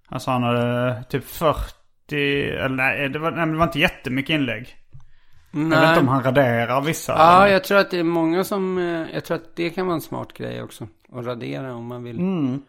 Alltså 0.08 0.30
han 0.30 0.42
hade 0.42 1.04
typ 1.10 1.24
40, 1.24 2.50
eller 2.50 2.68
nej 2.76 3.08
det 3.08 3.18
var, 3.18 3.30
nej, 3.30 3.46
det 3.46 3.56
var 3.56 3.64
inte 3.66 3.80
jättemycket 3.80 4.34
inlägg. 4.34 4.76
Jag 5.54 5.60
vet 5.60 5.68
Nej. 5.68 5.88
inte 5.88 6.00
om 6.00 6.08
han 6.08 6.22
raderar 6.22 6.80
vissa. 6.80 7.12
Ja, 7.12 7.48
jag 7.48 7.64
tror 7.64 7.78
att 7.78 7.90
det 7.90 7.98
är 7.98 8.04
många 8.04 8.44
som, 8.44 8.78
eh, 8.78 9.14
jag 9.14 9.24
tror 9.24 9.36
att 9.36 9.56
det 9.56 9.70
kan 9.70 9.86
vara 9.86 9.94
en 9.94 10.00
smart 10.00 10.32
grej 10.32 10.62
också. 10.62 10.88
Att 11.12 11.26
radera 11.26 11.74
om 11.74 11.86
man 11.86 12.04
vill. 12.04 12.18
Mm. 12.18 12.62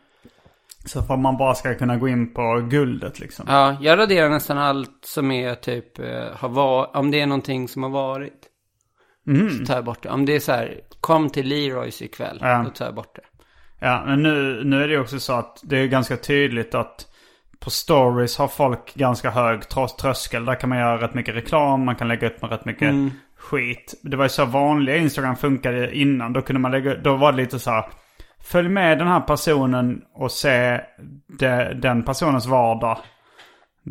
Så 0.86 1.02
för 1.02 1.14
att 1.14 1.20
man 1.20 1.38
bara 1.38 1.56
ska 1.56 1.76
kunna 1.76 1.98
gå 1.98 2.08
in 2.08 2.34
på 2.34 2.68
guldet 2.70 3.20
liksom. 3.20 3.46
Ja, 3.50 3.78
jag 3.82 4.00
raderar 4.00 4.30
nästan 4.30 4.58
allt 4.58 5.00
som 5.06 5.32
är 5.32 5.56
typ, 5.56 6.00
eh, 6.00 6.26
har 6.34 6.50
var, 6.50 6.98
om 6.98 7.12
det 7.12 7.22
är 7.22 7.28
någonting 7.28 7.68
som 7.68 7.84
har 7.84 7.90
varit. 7.90 8.46
Mm. 9.28 9.50
Så 9.50 9.66
tar 9.66 9.76
jag 9.76 9.86
bort 9.86 10.04
det. 10.04 10.10
Om 10.10 10.26
det 10.26 10.36
är 10.36 10.40
så 10.40 10.52
här, 10.52 10.82
kom 11.02 11.30
till 11.30 11.48
Leroys 11.48 12.02
ikväll. 12.02 12.38
Ja. 12.42 12.64
Då 12.66 12.70
tar 12.70 12.86
jag 12.86 12.96
bort 12.96 13.16
det. 13.16 13.22
Ja, 13.80 14.04
men 14.06 14.24
nu, 14.24 14.64
nu 14.64 14.84
är 14.84 14.88
det 14.88 15.00
också 15.00 15.20
så 15.20 15.34
att 15.34 15.60
det 15.64 15.78
är 15.78 15.88
ganska 15.88 16.18
tydligt 16.18 16.76
att 16.76 17.08
på 17.66 17.72
stories 17.72 18.38
har 18.38 18.48
folk 18.48 18.94
ganska 18.96 19.30
hög 19.30 19.62
tröskel. 20.00 20.46
Där 20.46 20.56
kan 20.56 20.70
man 20.70 20.78
göra 20.80 21.02
rätt 21.02 21.14
mycket 21.14 21.36
reklam, 21.36 21.86
man 21.86 21.96
kan 21.96 22.08
lägga 22.08 22.28
upp 22.28 22.42
med 22.42 22.52
rätt 22.52 22.66
mycket 22.66 22.90
Mm. 22.90 23.12
skit. 23.38 23.94
Det 24.04 24.18
var 24.18 24.26
ju 24.26 24.30
så 24.30 24.46
vanliga 24.46 24.98
Instagram 24.98 25.36
funkade 25.36 25.98
innan. 25.98 26.34
Då 26.34 26.42
kunde 26.42 26.60
man 26.60 26.72
lägga, 26.72 26.96
då 26.96 27.16
var 27.16 27.32
det 27.32 27.38
lite 27.38 27.60
så 27.60 27.72
här. 27.72 27.86
Följ 28.40 28.70
med 28.70 28.98
den 28.98 29.08
här 29.08 29.20
personen 29.20 30.02
och 30.14 30.32
se 30.32 30.82
de, 31.40 31.74
den 31.74 32.04
personens 32.04 32.46
vardag. 32.46 32.98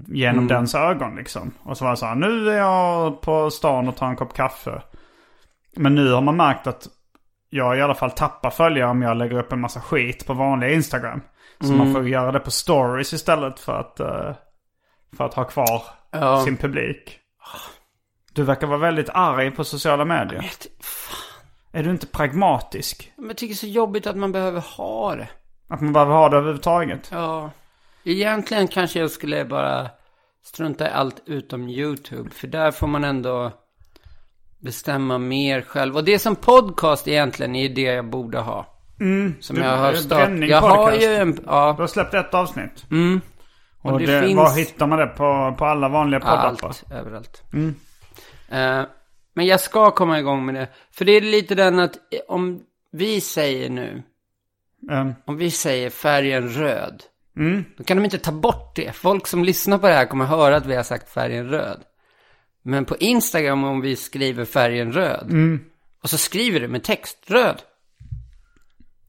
Genom 0.06 0.38
Mm. 0.44 0.48
dens 0.48 0.74
ögon 0.74 1.16
liksom. 1.16 1.50
Och 1.62 1.76
så 1.78 1.84
var 1.84 1.90
det 1.90 1.96
så 1.96 2.06
här, 2.06 2.14
nu 2.14 2.50
är 2.50 2.56
jag 2.58 3.20
på 3.20 3.50
stan 3.50 3.88
och 3.88 3.96
tar 3.96 4.06
en 4.06 4.16
kopp 4.16 4.34
kaffe. 4.34 4.82
Men 5.76 5.94
nu 5.94 6.12
har 6.12 6.20
man 6.20 6.36
märkt 6.36 6.66
att 6.66 6.86
jag 7.54 7.78
i 7.78 7.80
alla 7.80 7.94
fall 7.94 8.10
tappar 8.10 8.50
följare 8.50 8.90
om 8.90 9.02
jag 9.02 9.16
lägger 9.16 9.38
upp 9.38 9.52
en 9.52 9.60
massa 9.60 9.80
skit 9.80 10.26
på 10.26 10.34
vanliga 10.34 10.70
Instagram. 10.70 11.20
Så 11.60 11.66
man 11.72 11.80
Mm. 11.80 11.92
får 11.94 12.08
göra 12.08 12.32
det 12.32 12.40
på 12.40 12.50
stories 12.50 13.12
istället 13.12 13.60
för 13.60 13.80
att, 13.80 14.00
eh, 14.00 14.32
för 15.16 15.24
att 15.24 15.34
ha 15.34 15.44
kvar 15.44 15.82
Ja. 16.10 16.44
sin 16.44 16.56
publik. 16.56 17.18
Du 18.32 18.42
verkar 18.42 18.66
vara 18.66 18.78
väldigt 18.78 19.08
arg 19.14 19.50
på 19.50 19.64
sociala 19.64 20.04
medier. 20.04 20.40
Vet-. 20.42 20.66
Är 21.72 21.82
du 21.82 21.90
inte 21.90 22.06
pragmatisk? 22.06 23.12
Men 23.16 23.26
jag 23.26 23.36
tycker 23.36 23.54
det 23.54 23.56
är 23.56 23.56
så 23.56 23.66
jobbigt 23.66 24.06
att 24.06 24.16
man 24.16 24.32
behöver 24.32 24.60
ha 24.60 25.14
det. 25.16 25.28
Att 25.68 25.80
man 25.80 25.92
behöver 25.92 26.12
ha 26.14 26.28
det 26.28 26.36
överhuvudtaget? 26.36 27.08
Ja. 27.12 27.50
Egentligen 28.04 28.68
kanske 28.68 28.98
jag 29.00 29.10
skulle 29.10 29.44
bara 29.44 29.90
strunta 30.44 30.88
i 30.88 30.90
allt 30.92 31.22
utom 31.26 31.68
YouTube. 31.68 32.30
För 32.30 32.46
där 32.46 32.70
får 32.70 32.86
man 32.86 33.04
ändå 33.04 33.52
bestämma 34.64 35.18
mer 35.18 35.60
själv. 35.62 35.96
Och 35.96 36.04
det 36.04 36.18
som 36.18 36.36
podcast 36.36 37.08
egentligen 37.08 37.56
är 37.56 37.68
det 37.68 37.80
jag 37.82 38.10
borde 38.10 38.38
ha. 38.38 38.66
Som 39.40 39.56
Du- 39.56 39.62
jag 39.62 39.76
har 39.76 39.92
eh, 39.92 39.98
startat. 39.98 40.48
Jag 40.48 40.60
har 40.60 40.92
ju 40.92 41.06
en, 41.14 41.30
Du 41.32 41.42
ja, 41.46 41.72
har 41.78 41.86
släppt 41.86 42.14
ett 42.14 42.34
avsnitt. 42.34 42.84
mm. 42.90 43.20
Och, 43.82 43.92
Och 43.92 43.98
det 44.00 44.06
det, 44.06 44.26
finns- 44.26 44.36
var 44.36 44.56
hittar 44.56 44.86
man 44.86 44.98
det? 44.98 45.06
På, 45.06 45.54
på 45.58 45.64
alla 45.64 45.88
vanliga 45.88 46.20
poddappar? 46.20 46.68
allt, 46.68 46.84
överallt. 46.92 47.42
Eh, 48.50 48.82
men 49.34 49.46
jag 49.46 49.60
ska 49.60 49.90
komma 49.90 50.18
igång 50.18 50.46
med 50.46 50.54
det. 50.54 50.68
För 50.92 51.04
det 51.04 51.12
är 51.12 51.20
lite 51.20 51.54
den 51.54 51.78
att 51.78 51.96
eh, 51.96 52.18
om 52.28 52.60
vi 52.92 53.20
säger 53.20 53.70
nu, 53.70 54.02
Um, 54.90 55.14
om 55.26 55.36
vi 55.36 55.50
säger 55.50 55.90
färgen 55.90 56.48
röd. 56.48 57.02
mm. 57.36 57.64
Då 57.78 57.84
kan 57.84 57.96
de 57.96 58.04
inte 58.04 58.18
ta 58.18 58.32
bort 58.32 58.72
det. 58.76 58.92
Folk 58.96 59.26
som 59.26 59.44
lyssnar 59.44 59.78
på 59.78 59.86
det 59.86 59.92
här 59.94 60.06
kommer 60.06 60.24
höra 60.24 60.56
att 60.56 60.66
vi 60.66 60.76
har 60.76 60.82
sagt 60.82 61.10
färgen 61.10 61.48
röd. 61.48 61.80
Men 62.64 62.84
på 62.84 62.96
Instagram 62.96 63.64
om 63.64 63.80
vi 63.80 63.96
skriver 63.96 64.44
färgen 64.44 64.92
röd. 64.92 65.26
Mm. 65.30 65.60
Och 66.02 66.10
så 66.10 66.18
skriver 66.18 66.60
det 66.60 66.68
med 66.68 66.82
text 66.82 67.18
röd. 67.26 67.62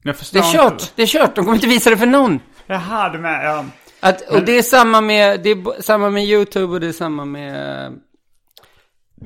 Jag 0.02 0.16
förstår 0.16 0.40
Det 0.40 0.46
är 0.46 0.52
kört. 0.52 0.72
inte. 0.72 0.84
Det 0.96 1.02
är 1.02 1.06
kört. 1.06 1.34
De 1.34 1.44
kommer 1.44 1.54
inte 1.54 1.66
visa 1.66 1.90
det 1.90 1.96
för 1.96 2.06
någon. 2.06 2.40
Jaha, 2.66 3.08
du 3.08 3.18
med. 3.18 3.44
Ja. 3.46 3.64
Att, 4.00 4.30
och 4.30 4.42
det 4.42 4.58
är 4.58 4.62
samma 4.62 5.00
med, 5.00 5.40
det 5.42 5.50
är 5.50 5.82
samma 5.82 6.10
med 6.10 6.24
YouTube 6.24 6.74
och 6.74 6.80
det 6.80 6.86
är 6.86 6.92
samma 6.92 7.24
med 7.24 7.84
eh, 7.86 7.92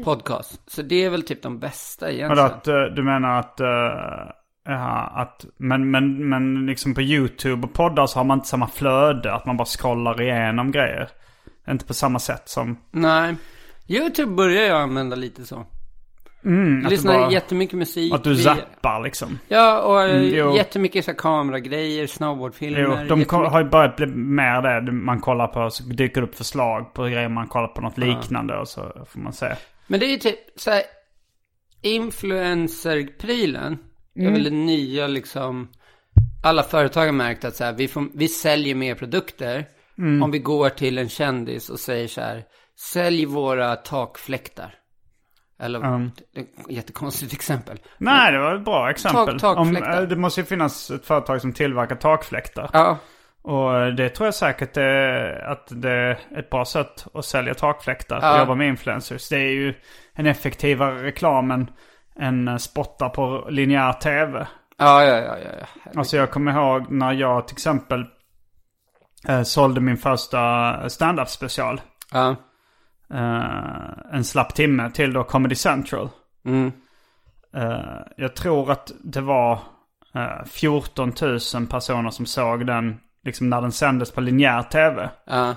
podcast. 0.04 0.70
Så 0.70 0.82
det 0.82 1.04
är 1.04 1.10
väl 1.10 1.22
typ 1.22 1.42
de 1.42 1.58
bästa 1.58 2.12
egentligen. 2.12 2.46
att 2.46 2.68
eh, 2.68 2.82
du 2.82 3.02
menar 3.02 3.38
att... 3.38 3.60
Uh, 3.60 3.66
jaha, 4.64 5.06
att... 5.14 5.44
Men, 5.56 5.90
men, 5.90 6.28
men 6.28 6.66
liksom 6.66 6.94
på 6.94 7.02
YouTube 7.02 7.66
och 7.66 7.72
poddar 7.72 8.06
så 8.06 8.18
har 8.18 8.24
man 8.24 8.38
inte 8.38 8.48
samma 8.48 8.68
flöde. 8.68 9.34
Att 9.34 9.46
man 9.46 9.56
bara 9.56 9.66
scrollar 9.66 10.22
igenom 10.22 10.70
grejer. 10.70 11.08
Inte 11.68 11.84
på 11.84 11.94
samma 11.94 12.18
sätt 12.18 12.48
som... 12.48 12.78
Nej. 12.90 13.34
YouTube 13.90 14.32
börjar 14.32 14.62
jag 14.62 14.80
använda 14.80 15.16
lite 15.16 15.44
så. 15.46 15.66
Mm, 16.44 16.82
Jag 16.82 16.90
lyssnar 16.90 17.18
bara, 17.18 17.32
jättemycket 17.32 17.78
musik. 17.78 18.14
att 18.14 18.24
du 18.24 18.36
zappar 18.36 19.02
liksom. 19.02 19.38
Ja, 19.48 19.80
och 19.82 20.02
Mm, 20.02 20.54
jättemycket 20.54 21.04
så 21.04 21.14
kameragrejer, 21.14 22.06
snowboardfilmer. 22.06 22.80
Jo, 22.80 22.90
de 22.90 23.02
jättemycket- 23.02 23.32
har 23.32 23.62
ju 23.62 23.68
börjat 23.68 23.96
bli 23.96 24.06
mer 24.06 24.80
det. 24.80 24.92
Man 24.92 25.20
kollar 25.20 25.46
på, 25.46 25.70
så 25.70 25.82
dyker 25.82 26.20
det 26.20 26.26
upp 26.26 26.34
förslag 26.34 26.94
på 26.94 27.02
grejer. 27.02 27.28
Man 27.28 27.46
kollar 27.48 27.68
på 27.68 27.80
något 27.80 27.98
liknande 27.98 28.58
och 28.58 28.68
så 28.68 29.06
får 29.08 29.20
man 29.20 29.32
se. 29.32 29.46
Men 29.86 30.00
det 30.00 30.06
är 30.06 30.10
ju 30.10 30.16
typ 30.16 30.38
så 30.56 30.70
här, 30.70 30.82
influencer-prylen 31.82 33.78
Mm. 34.16 34.28
är 34.28 34.32
väl 34.32 34.44
det 34.44 34.50
nya 34.50 35.06
liksom. 35.06 35.68
Alla 36.42 36.62
företag 36.62 37.06
har 37.06 37.12
märkt 37.12 37.44
att 37.44 37.56
så 37.56 37.64
här, 37.64 37.72
vi, 37.72 37.88
får, 37.88 38.04
vi 38.14 38.28
säljer 38.28 38.74
mer 38.74 38.94
produkter 38.94 39.64
Mm. 39.98 40.22
om 40.22 40.30
vi 40.30 40.38
går 40.38 40.68
till 40.68 40.98
en 40.98 41.08
kändis 41.08 41.70
och 41.70 41.78
säger 41.78 42.08
så 42.08 42.20
här, 42.20 42.44
sälj 42.80 43.24
våra 43.26 43.76
takfläktar. 43.76 44.74
Eller, 45.62 46.06
ett 46.36 46.46
jättekonstigt 46.68 47.32
exempel. 47.32 47.78
Nej, 47.98 48.32
det 48.32 48.38
var 48.38 48.54
ett 48.54 48.64
bra 48.64 48.90
exempel. 48.90 49.40
Tak- 49.40 49.58
Om, 49.58 49.66
takfläktar. 49.74 50.02
eh, 50.02 50.08
det 50.08 50.16
måste 50.16 50.40
ju 50.40 50.44
finnas 50.46 50.90
ett 50.90 51.06
företag 51.06 51.40
som 51.40 51.52
tillverkar 51.52 51.96
takfläktar. 51.96 52.70
Ja, 52.72 52.98
Och 53.42 53.76
eh, 53.80 53.86
det 53.86 54.08
tror 54.08 54.26
jag 54.26 54.34
säkert 54.34 54.76
är, 54.76 55.44
att 55.52 55.66
det 55.70 55.90
är 55.90 56.18
ett 56.38 56.50
bra 56.50 56.64
sätt 56.64 57.06
att 57.14 57.24
sälja 57.24 57.54
takfläktar. 57.54 58.18
Ja. 58.22 58.28
Att 58.32 58.38
jobba 58.38 58.54
med 58.54 58.68
influencers. 58.68 59.28
Det 59.28 59.36
är 59.38 59.52
ju 59.52 59.74
en 60.14 60.26
effektivare 60.26 61.02
reklam 61.02 61.50
än, 61.50 61.70
än 62.20 62.48
eh, 62.48 62.56
spottar 62.56 63.08
på 63.08 63.46
linjär 63.50 63.92
tv. 63.92 64.46
ja, 64.78 65.04
ja, 65.04 65.16
ja, 65.16 65.38
ja. 65.38 65.50
ja. 65.84 65.90
Alltså 65.96 66.16
jag 66.16 66.30
kommer 66.30 66.52
ihåg 66.52 66.90
när 66.90 67.12
jag 67.12 67.48
till 67.48 67.54
exempel 67.54 68.04
eh, 69.28 69.42
sålde 69.42 69.80
min 69.80 69.96
första 69.96 70.88
stand-up 70.88 71.28
special. 71.28 71.80
ja. 72.12 72.36
Eh, 73.12 74.14
en 74.16 74.24
slapp 74.24 74.54
timme 74.54 74.90
till 74.90 75.12
då 75.12 75.24
Comedy 75.24 75.54
Central. 75.54 76.08
Mm. 76.44 76.72
Eh, 77.54 78.00
jag 78.16 78.36
tror 78.36 78.70
att 78.70 78.92
det 79.04 79.20
var 79.20 79.58
eh, 80.14 80.44
14 80.46 81.12
000 81.54 81.66
personer 81.66 82.10
som 82.10 82.26
såg 82.26 82.66
den 82.66 83.00
liksom 83.24 83.50
när 83.50 83.60
den 83.60 83.72
sändes 83.72 84.12
på 84.12 84.20
linjär 84.20 84.62
tv. 84.62 85.10
ja. 85.26 85.54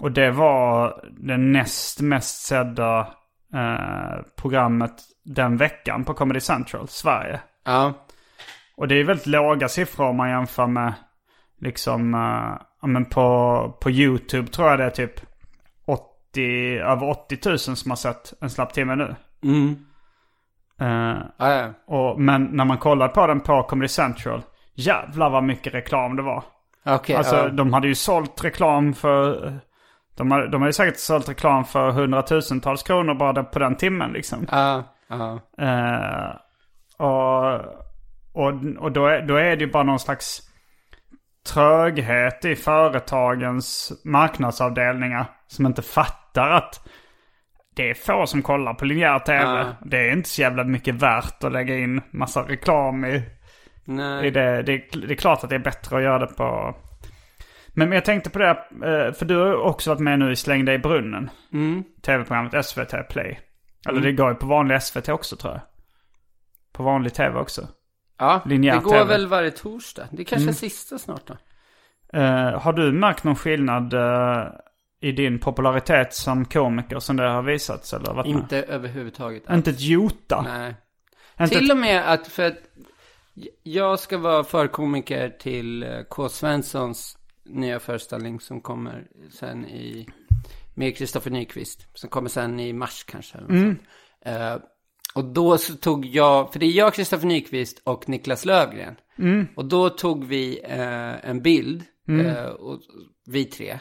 Och 0.00 0.12
det 0.12 0.30
var 0.30 1.04
det 1.18 1.36
näst 1.36 2.00
mest 2.00 2.46
sedda 2.46 3.00
eh, 3.54 4.22
programmet 4.36 4.92
den 5.24 5.56
veckan 5.56 6.04
på 6.04 6.14
Comedy 6.14 6.40
Central, 6.40 6.88
Sverige. 6.88 7.40
ja. 7.64 7.92
Och 8.76 8.88
det 8.88 8.94
är 8.94 9.04
väldigt 9.04 9.26
låga 9.26 9.68
siffror 9.68 10.06
om 10.06 10.16
man 10.16 10.30
jämför 10.30 10.66
med 10.66 10.92
liksom, 11.60 12.14
eh, 12.14 12.88
men 12.88 13.04
på, 13.04 13.78
på 13.80 13.90
YouTube 13.90 14.48
tror 14.48 14.68
jag 14.68 14.78
det 14.78 14.84
är 14.84 14.90
typ 14.90 15.20
80, 16.30 16.78
över 16.78 17.10
80 17.10 17.48
000 17.48 17.58
som 17.58 17.90
har 17.90 17.96
sett 17.96 18.32
en 18.40 18.50
slapp 18.50 18.72
timme 18.72 18.94
nu. 18.94 19.14
Mm. 19.44 19.76
Eh, 20.80 21.22
Ja, 21.36 21.52
ja. 21.52 21.68
och, 21.86 22.20
men 22.20 22.44
när 22.44 22.64
man 22.64 22.78
kollar 22.78 23.08
på 23.08 23.26
den 23.26 23.40
på 23.40 23.62
Comedy 23.62 23.88
Central, 23.88 24.42
jävlar 24.74 25.30
vad 25.30 25.44
mycket 25.44 25.74
reklam 25.74 26.16
det 26.16 26.22
var. 26.22 26.44
Okej, 26.86 27.16
Alltså 27.16 27.36
ja. 27.36 27.48
de 27.48 27.72
hade 27.72 27.88
ju 27.88 27.94
sålt 27.94 28.44
reklam 28.44 28.94
för... 28.94 29.52
De 30.16 30.30
har, 30.30 30.46
de 30.46 30.66
ju 30.66 30.72
säkert 30.72 30.98
sålt 30.98 31.28
reklam 31.28 31.64
för 31.64 31.90
hundratusentals 31.90 32.82
kronor 32.82 33.14
bara 33.14 33.44
på 33.44 33.58
den 33.58 33.76
timmen 33.76 34.12
liksom. 34.12 34.46
Ja. 34.50 34.84
Eh, 35.58 36.36
och 37.06 37.60
och, 38.38 38.52
och 38.78 38.92
då, 38.92 39.06
är, 39.06 39.22
då 39.22 39.36
är 39.36 39.56
det 39.56 39.64
ju 39.64 39.70
bara 39.70 39.82
någon 39.82 39.98
slags 39.98 40.47
tröghet 41.52 42.44
i 42.44 42.56
företagens 42.56 43.92
marknadsavdelningar 44.04 45.26
som 45.46 45.66
inte 45.66 45.82
fattar 45.82 46.50
att 46.50 46.88
det 47.76 47.90
är 47.90 47.94
få 47.94 48.26
som 48.26 48.42
kollar 48.42 48.74
på 48.74 48.84
linjär 48.84 49.18
tv. 49.18 49.42
Ja. 49.42 49.66
Det 49.84 49.98
är 50.08 50.12
inte 50.12 50.28
så 50.28 50.40
jävla 50.40 50.64
mycket 50.64 50.94
värt 50.94 51.44
att 51.44 51.52
lägga 51.52 51.78
in 51.78 52.02
massa 52.12 52.42
reklam 52.42 53.04
i, 53.04 53.22
i 54.24 54.30
det, 54.30 54.62
det, 54.62 54.72
är- 54.72 55.06
det 55.06 55.14
är 55.14 55.16
klart 55.16 55.44
att 55.44 55.50
det 55.50 55.56
är 55.56 55.58
bättre 55.60 55.96
att 55.96 56.02
göra 56.02 56.18
det 56.18 56.26
på... 56.34 56.76
Men, 57.74 57.92
jag 57.92 58.04
tänkte 58.04 58.30
på 58.30 58.38
det, 58.38 58.48
eh, 58.50 59.12
för 59.12 59.24
du 59.24 59.36
har 59.36 59.54
också 59.54 59.90
varit 59.90 60.00
med 60.00 60.18
nu 60.18 60.30
i 60.32 60.36
Släng 60.36 60.64
dig 60.64 60.74
i 60.74 60.78
brunnen. 60.78 61.30
Mm. 61.52 61.84
Tv-programmet 62.02 62.66
SVT 62.66 63.08
Play. 63.10 63.38
Eller 63.88 64.00
det 64.00 64.12
går 64.12 64.28
ju 64.28 64.34
på 64.34 64.46
vanlig 64.46 64.82
SVT 64.82 65.08
också 65.08 65.36
tror 65.36 65.52
jag. 65.52 65.60
På 66.72 66.82
vanlig 66.82 67.14
tv 67.14 67.38
också. 67.38 67.68
Ja, 68.18 68.42
det 68.46 68.56
går 68.56 68.90
TV. 68.90 69.04
väl 69.04 69.26
varje 69.26 69.50
torsdag. 69.50 70.08
Det 70.12 70.24
kanske 70.24 70.42
Mm. 70.42 70.48
är 70.48 70.52
sista 70.54 70.98
snart 70.98 71.26
då. 71.26 71.36
Eh, 72.18 72.60
har 72.60 72.72
du 72.72 72.92
märkt 72.92 73.24
någon 73.24 73.36
skillnad 73.36 73.94
eh, 73.94 74.46
i 75.00 75.12
din 75.12 75.38
popularitet 75.38 76.14
som 76.14 76.44
komiker 76.44 76.98
som 76.98 77.16
det 77.16 77.28
har 77.28 77.42
visats? 77.42 77.92
Eller 77.94 78.12
varit 78.14 78.26
med? 78.34 78.42
Inte 78.42 78.62
överhuvudtaget. 78.62 79.42
Inte 79.50 79.70
ett 79.70 79.80
jota? 79.80 80.42
Nej. 80.42 80.74
Inte 81.40 81.54
Till 81.54 81.64
ett... 81.64 81.70
och 81.70 81.76
med 81.78 82.12
att 82.12 82.26
för 82.28 82.46
att 82.46 82.56
jag 83.62 83.98
ska 83.98 84.18
vara 84.18 84.44
förkomiker 84.44 85.28
till 85.30 85.82
eh, 85.82 86.02
K. 86.08 86.28
Svenssons 86.28 87.18
nya 87.44 87.80
föreställning 87.80 88.40
som 88.40 88.60
kommer 88.60 89.06
sen 89.30 89.66
i 89.66 90.08
med 90.74 90.96
Kristoffer 90.96 91.30
Nyqvist. 91.30 91.86
Som 91.94 92.10
kommer 92.10 92.28
sen 92.28 92.60
i 92.60 92.72
mars 92.72 93.04
kanske. 93.04 93.38
Eller 93.38 93.48
Mm. 93.48 93.64
sånt. 93.76 93.80
Och 95.18 95.24
då 95.24 95.58
så 95.58 95.74
tog 95.74 96.06
jag, 96.06 96.52
för 96.52 96.58
det 96.58 96.66
är 96.66 96.70
jag, 96.70 96.94
Kristoffer 96.94 97.26
Nyqvist 97.26 97.82
och 97.84 98.08
Niklas 98.08 98.44
Lövgren. 98.44 98.96
Mm. 99.18 99.46
Och 99.56 99.64
då 99.64 99.88
tog 99.88 100.24
vi 100.24 100.60
eh, 100.64 101.28
en 101.30 101.42
bild, 101.42 101.84
eh, 102.08 102.44
och, 102.44 102.80
vi 103.26 103.44
tre. 103.44 103.78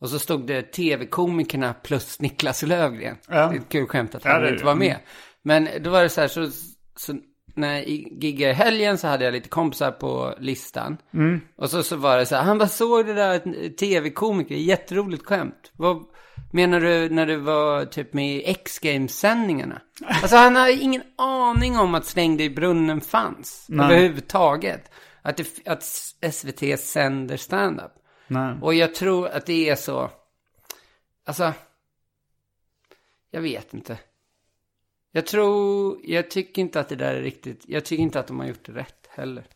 Och 0.00 0.10
så 0.10 0.18
stod 0.18 0.46
det 0.46 0.62
tv-komikerna 0.62 1.72
plus 1.72 2.20
Niklas 2.20 2.62
Lövgren. 2.62 3.16
Ja. 3.28 3.34
Det 3.34 3.56
är 3.56 3.60
ett 3.60 3.68
kul 3.68 3.86
skämt 3.86 4.14
att 4.14 4.24
Ja, 4.24 4.30
han 4.30 4.44
är 4.44 4.52
inte 4.52 4.64
var 4.64 4.74
med. 4.74 4.96
Men 5.42 5.68
då 5.80 5.90
var 5.90 6.02
det 6.02 6.08
så 6.08 6.20
här, 6.20 6.28
så, 6.28 6.48
så 6.96 7.14
när 7.54 7.74
jag 7.74 7.88
giggade 8.22 8.50
i 8.50 8.54
helgen 8.54 8.98
så 8.98 9.08
hade 9.08 9.24
jag 9.24 9.32
lite 9.32 9.48
kompisar 9.48 9.90
på 9.90 10.34
listan. 10.38 10.96
Mm. 11.14 11.40
Och 11.56 11.70
så, 11.70 11.82
så 11.82 11.96
var 11.96 12.18
det 12.18 12.26
så 12.26 12.36
här, 12.36 12.42
han 12.42 12.58
bara 12.58 12.68
såg 12.68 13.06
det 13.06 13.14
där 13.14 13.68
tv-komiker, 13.68 14.54
jätteroligt 14.54 15.26
skämt. 15.26 15.72
Vad 15.76 16.02
menar 16.50 16.80
du 16.80 17.08
när 17.08 17.26
du 17.26 17.36
var 17.36 17.84
typ 17.84 18.12
med 18.12 18.36
i 18.36 18.50
X-Games-sändningarna? 18.50 19.82
Alltså 20.06 20.36
han 20.36 20.56
har 20.56 20.82
ingen 20.82 21.02
aning 21.16 21.78
om 21.78 21.94
att 21.94 22.06
Släng 22.06 22.36
dig 22.36 22.46
i 22.46 22.50
brunnen 22.50 23.00
fanns. 23.00 23.66
Nej. 23.68 23.86
Överhuvudtaget. 23.86 24.90
Att, 25.22 25.36
det, 25.36 25.68
att 25.68 25.82
SVT 26.34 26.80
sänder 26.80 27.36
stand-up. 27.36 27.92
Nej. 28.26 28.54
Och 28.62 28.74
jag 28.74 28.94
tror 28.94 29.28
att 29.28 29.46
det 29.46 29.68
är 29.68 29.76
så. 29.76 30.10
Alltså. 31.26 31.52
Jag 33.30 33.40
vet 33.40 33.74
inte. 33.74 33.98
Jag 35.12 35.26
tror, 35.26 35.98
jag 36.04 36.30
tycker 36.30 36.62
inte 36.62 36.80
att 36.80 36.88
det 36.88 36.96
där 36.96 37.14
är 37.14 37.22
riktigt, 37.22 37.64
jag 37.68 37.84
tycker 37.84 38.02
inte 38.02 38.20
att 38.20 38.26
de 38.26 38.40
har 38.40 38.46
gjort 38.46 38.66
det 38.66 38.72
rätt 38.72 39.06
heller. 39.10 39.46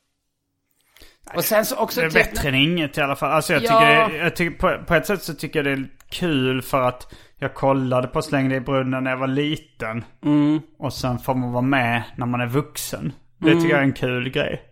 Och 1.35 1.45
sen 1.45 1.65
så 1.67 1.77
också... 1.77 2.01
Det 2.01 2.07
är 2.07 2.11
bättre 2.11 2.49
än 2.49 2.55
inget 2.55 2.99
i 2.99 3.01
alla 3.01 3.17
fall. 3.17 3.33
Alltså 3.33 3.53
jag 3.53 3.63
Ja. 3.63 3.69
tycker, 3.69 4.09
det, 4.19 4.25
jag 4.25 4.37
tycker 4.37 4.59
på, 4.59 4.85
på 4.85 4.95
ett 4.95 5.07
sätt 5.07 5.23
så 5.23 5.35
tycker 5.35 5.59
jag 5.59 5.67
det 5.67 5.83
är 5.83 5.89
kul 6.11 6.63
för 6.63 6.81
att 6.83 7.15
jag 7.37 7.55
kollade 7.55 8.09
på 8.09 8.23
Släng 8.23 8.49
dig 8.49 8.59
i 8.59 8.61
brunnen 8.61 9.05
när 9.05 9.11
jag 9.11 9.19
var 9.19 9.27
liten. 9.27 10.05
Mm. 10.25 10.61
Och 10.79 10.93
sen 10.93 11.19
får 11.19 11.35
man 11.35 11.53
vara 11.53 11.63
med 11.63 12.03
när 12.17 12.27
man 12.27 12.41
är 12.41 12.47
vuxen. 12.47 13.13
Det 13.39 13.51
tycker 13.55 13.69
jag 13.69 13.79
är 13.79 13.83
en 13.83 13.93
kul 13.93 14.31
grej. 14.31 14.63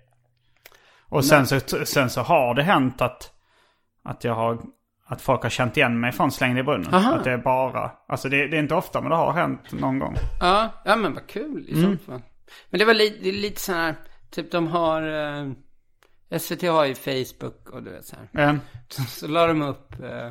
Och 1.09 1.25
sen 1.25 1.47
så, 1.47 1.61
sen 1.85 2.11
så 2.11 2.21
har 2.21 2.55
det 2.55 2.63
hänt 2.63 3.01
att, 3.01 3.31
att 4.05 4.25
jag 4.25 4.35
har... 4.35 4.59
Att 5.07 5.23
folk 5.23 5.43
har 5.43 5.51
känt 5.51 5.77
igen 5.77 6.01
mig 6.01 6.13
från 6.13 6.33
Släng 6.33 6.55
dig 6.55 6.61
i 6.61 6.65
brunnen. 6.65 6.95
Aha. 6.95 7.13
Att 7.15 7.25
det 7.25 7.33
är 7.33 7.39
bara... 7.39 7.91
Alltså 8.09 8.29
det, 8.29 8.47
det 8.49 8.57
är 8.57 8.61
inte 8.61 8.75
ofta 8.75 9.01
men 9.01 9.11
det 9.11 9.17
har 9.17 9.33
hänt 9.33 9.73
någon 9.73 9.99
gång. 9.99 10.17
Ja, 10.41 10.69
ja 10.85 10.97
men 10.97 11.15
vad 11.15 11.27
kul 11.27 11.65
i 11.69 11.73
Mm. 11.85 11.99
så 11.99 12.05
fall. 12.11 12.23
Men 12.71 12.79
det 12.79 12.85
var 12.85 12.95
li, 12.95 13.19
det 13.23 13.33
lite 13.33 13.61
så 13.61 13.73
här, 13.73 13.95
typ 14.31 14.53
de 14.53 14.67
har, 14.67 15.03
eh, 15.03 15.51
SVT 16.39 16.63
har 16.63 16.85
ju 16.85 16.95
Facebook 16.95 17.71
och 17.71 17.83
du 17.83 17.91
vet 17.91 18.07
så 18.07 18.17
här. 18.33 18.49
Eh, 18.49 18.57
Så, 18.89 19.03
så 19.03 19.27
la 19.27 19.47
de 19.47 19.63
upp 19.63 19.93
eh, 20.03 20.27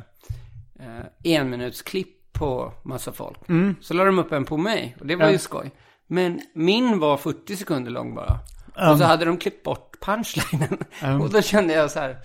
eh, 0.86 1.04
enminutsklipp 1.24 2.32
på 2.32 2.72
massa 2.84 3.12
folk. 3.12 3.38
Så 3.80 3.94
la 3.94 4.04
de 4.04 4.18
upp 4.18 4.32
en 4.32 4.44
på 4.44 4.56
mig 4.56 4.96
och 5.00 5.06
det 5.06 5.16
var 5.16 5.28
ju 5.30 5.38
skoj. 5.38 5.70
Men 6.06 6.40
min 6.54 6.98
var 6.98 7.16
40 7.16 7.56
sekunder 7.56 7.90
lång 7.90 8.14
bara. 8.14 8.38
Och 8.92 8.98
så 8.98 9.04
hade 9.04 9.24
de 9.24 9.36
klippt 9.36 9.62
bort 9.62 9.96
punchlinen. 10.00 10.78
Och 11.22 11.30
då 11.30 11.42
kände 11.42 11.74
jag 11.74 11.90
så 11.90 11.98
här, 12.00 12.16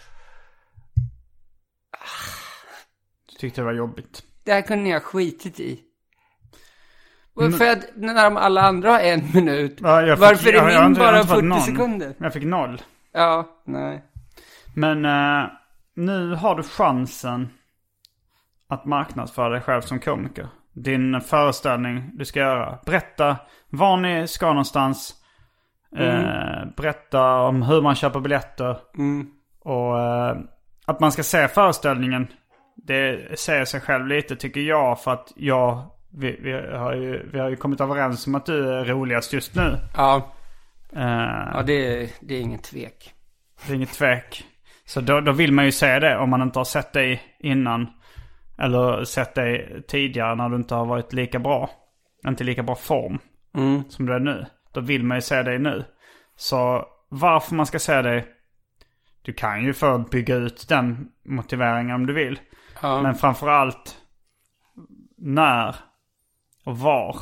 tyckte 3.40 3.62
det 3.62 3.66
var 3.66 3.74
jobbigt. 3.74 4.24
det 4.44 4.52
här 4.54 4.62
kunde 4.62 4.92
ha 4.94 5.00
skitit 5.00 5.60
i. 5.60 5.80
Och 7.34 7.54
För 7.54 7.72
att 7.72 7.86
när 7.96 8.24
de 8.24 8.38
alla 8.38 8.62
andra 8.62 8.92
har 8.92 9.00
en 9.00 9.32
minut, 9.34 9.78
Ja, 9.82 10.02
jag 10.02 10.18
fick- 10.18 10.22
varför 10.28 10.54
jag- 10.54 10.66
är 10.66 10.70
jag 10.74 10.90
min 10.92 11.00
jag 11.00 11.06
har 11.06 11.12
bara 11.12 11.18
inte 11.22 11.28
fått 11.28 11.36
40 11.38 11.48
någon. 11.48 11.62
sekunder? 11.62 12.14
Jag 12.20 12.34
fick 12.34 12.44
noll. 12.44 12.82
Ja, 13.18 13.48
nej. 13.66 14.04
Men 14.76 15.06
eh, 15.06 15.50
nu 15.96 16.36
har 16.36 16.56
du 16.56 16.64
chansen 16.64 17.50
att 18.70 18.86
marknadsföra 18.86 19.50
dig 19.50 19.62
själv 19.62 19.82
som 19.82 20.00
komiker. 20.00 20.48
Din 20.74 21.22
föreställning 21.22 22.12
du 22.14 22.26
ska 22.26 22.40
göra. 22.40 22.78
Berätta 22.86 23.38
var 23.70 23.98
ni 23.98 24.28
ska 24.28 24.48
någonstans. 24.48 25.16
Eh, 25.96 26.66
berätta 26.76 27.40
om 27.42 27.62
hur 27.62 27.82
man 27.82 27.96
köper 27.96 28.20
biljetter. 28.20 28.78
Och 29.60 30.00
eh, 30.00 30.38
att 30.86 31.00
man 31.00 31.12
ska 31.12 31.24
se 31.24 31.48
föreställningen. 31.48 32.28
Det 32.76 33.40
säger 33.40 33.66
sig 33.66 33.82
själv 33.82 34.08
lite 34.08 34.36
tycker 34.36 34.62
jag. 34.62 35.00
För 35.02 35.12
att 35.12 35.34
jag, 35.36 35.92
vi, 36.14 36.40
vi, 36.42 36.78
har, 36.78 36.94
ju, 36.94 37.30
vi 37.34 37.40
har 37.40 37.50
ju 37.50 37.56
kommit 37.56 37.82
överens 37.82 38.28
om 38.28 38.36
att 38.36 38.46
du 38.46 38.74
är 38.74 38.86
roligast 38.86 39.34
just 39.34 39.56
nu. 39.56 39.78
Ja, 39.96 40.34
Eh, 40.37 40.37
ja 41.54 41.64
det, 41.66 41.74
är- 42.04 42.10
det 42.22 42.36
är 42.36 42.42
ingen 42.42 42.60
tvek. 42.60 43.14
Det 43.68 43.72
är 43.74 43.76
inget 43.76 43.94
tvek. 43.94 44.44
Så 44.86 45.02
då, 45.02 45.22
då 45.22 45.32
vill 45.32 45.52
man 45.54 45.66
ju 45.66 45.72
se 45.72 46.00
det 46.00 46.18
om 46.18 46.30
man 46.30 46.42
inte 46.42 46.60
har 46.60 46.64
sett 46.66 46.94
dig 46.94 47.22
innan. 47.40 47.88
Eller 48.58 49.04
sett 49.04 49.36
dig 49.36 49.84
tidigare 49.88 50.36
när 50.36 50.50
du 50.50 50.56
inte 50.56 50.76
har 50.76 50.86
varit 50.86 51.14
lika 51.14 51.40
bra. 51.40 51.70
Inte 52.28 52.44
lika 52.44 52.64
bra 52.64 52.76
form 52.76 53.20
som 53.90 54.06
du 54.06 54.14
är 54.14 54.20
nu. 54.20 54.46
Då 54.74 54.82
vill 54.82 55.04
man 55.04 55.18
ju 55.18 55.22
se 55.22 55.44
dig 55.44 55.60
nu. 55.60 55.86
Så 56.36 56.86
varför 57.10 57.56
man 57.56 57.66
ska 57.66 57.80
se 57.80 58.02
dig. 58.02 58.28
Du 59.22 59.34
kan 59.34 59.64
ju 59.64 59.74
få 59.74 59.98
bygga 59.98 60.36
ut 60.36 60.66
den 60.70 61.08
motiveringen 61.26 61.96
om 61.96 62.06
du 62.06 62.14
vill. 62.14 62.40
Ja. 62.82 63.02
Men 63.02 63.16
framförallt 63.16 63.98
när 65.18 65.76
och 66.66 66.78
var 66.80 67.18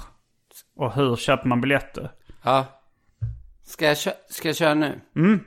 och 0.75 0.93
hur 0.93 1.15
köper 1.15 1.47
man 1.47 1.61
biljetter. 1.61 2.11
Ja. 2.43 2.65
Ska 3.65 3.85
jag, 3.85 3.97
ska 4.29 4.49
jag 4.49 4.55
köra 4.55 4.73
nu? 4.73 5.01
Mm. 5.15 5.43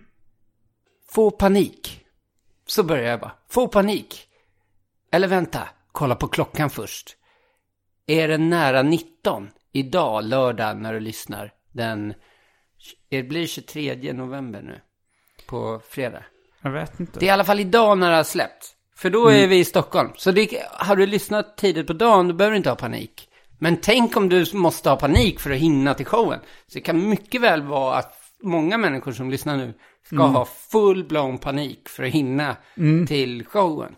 Få 1.11 1.31
panik. 1.31 2.05
Så 2.67 2.83
börjar 2.83 3.11
jag 3.11 3.21
bara. 3.21 3.33
Få 3.49 3.69
panik. 3.69 4.29
Eller 5.13 5.29
vänta, 5.29 5.69
kolla 5.93 6.15
på 6.15 6.29
klockan 6.29 6.71
först. 6.71 7.17
Är 8.07 8.29
det 8.29 8.39
nära 8.39 8.83
19 8.83 9.51
idag, 9.73 10.25
lördag, 10.25 10.77
när 10.77 10.93
du 10.93 11.01
lyssnar? 11.01 11.53
Den, 11.73 12.15
det 13.09 13.23
blir 13.23 13.47
23 13.47 14.13
november 14.13 14.63
nu. 14.63 14.81
På 15.47 15.81
fredag. 15.89 16.25
Jag 16.63 16.71
vet 16.71 17.01
inte. 17.01 17.21
Det 17.21 17.27
är 17.27 17.29
i 17.29 17.31
alla 17.31 17.45
fall 17.45 17.61
idag 17.61 17.99
när 17.99 18.11
det 18.11 18.17
har 18.17 18.25
släppts. 18.25 18.75
För 18.97 19.11
då 19.11 19.29
är 19.29 19.47
vi 19.47 19.59
i 19.59 19.65
Stockholm. 19.65 20.11
Så 20.17 20.31
det, 20.31 20.67
har 20.71 20.97
du 20.97 21.07
lyssnat 21.07 21.57
tidigt 21.57 21.87
på 21.87 21.93
dagen, 21.93 22.29
då 22.29 22.35
behöver 22.35 22.53
du 22.53 22.57
inte 22.57 22.71
ha 22.71 22.77
panik. 22.77 23.28
Men 23.59 23.77
tänk 23.77 24.17
om 24.17 24.29
du 24.29 24.45
måste 24.55 24.91
ha 24.91 24.97
panik 24.97 25.41
för 25.41 25.51
att 25.51 25.57
hinna 25.57 25.95
till 25.95 26.07
showen. 26.07 26.41
Så 26.67 26.75
det 26.75 26.81
kan 26.81 27.09
mycket 27.09 27.41
väl 27.41 27.63
vara 27.63 27.97
att 27.97 28.15
många 28.43 28.79
människor 28.79 29.13
som 29.13 29.31
lyssnar 29.31 29.57
nu 29.57 29.75
ska 30.07 30.17
ha 30.17 30.45
full-blown 30.45 31.39
panik 31.39 31.89
för 31.89 32.03
att 32.03 32.13
hinna 32.13 32.57
till 33.07 33.45
showen. 33.45 33.95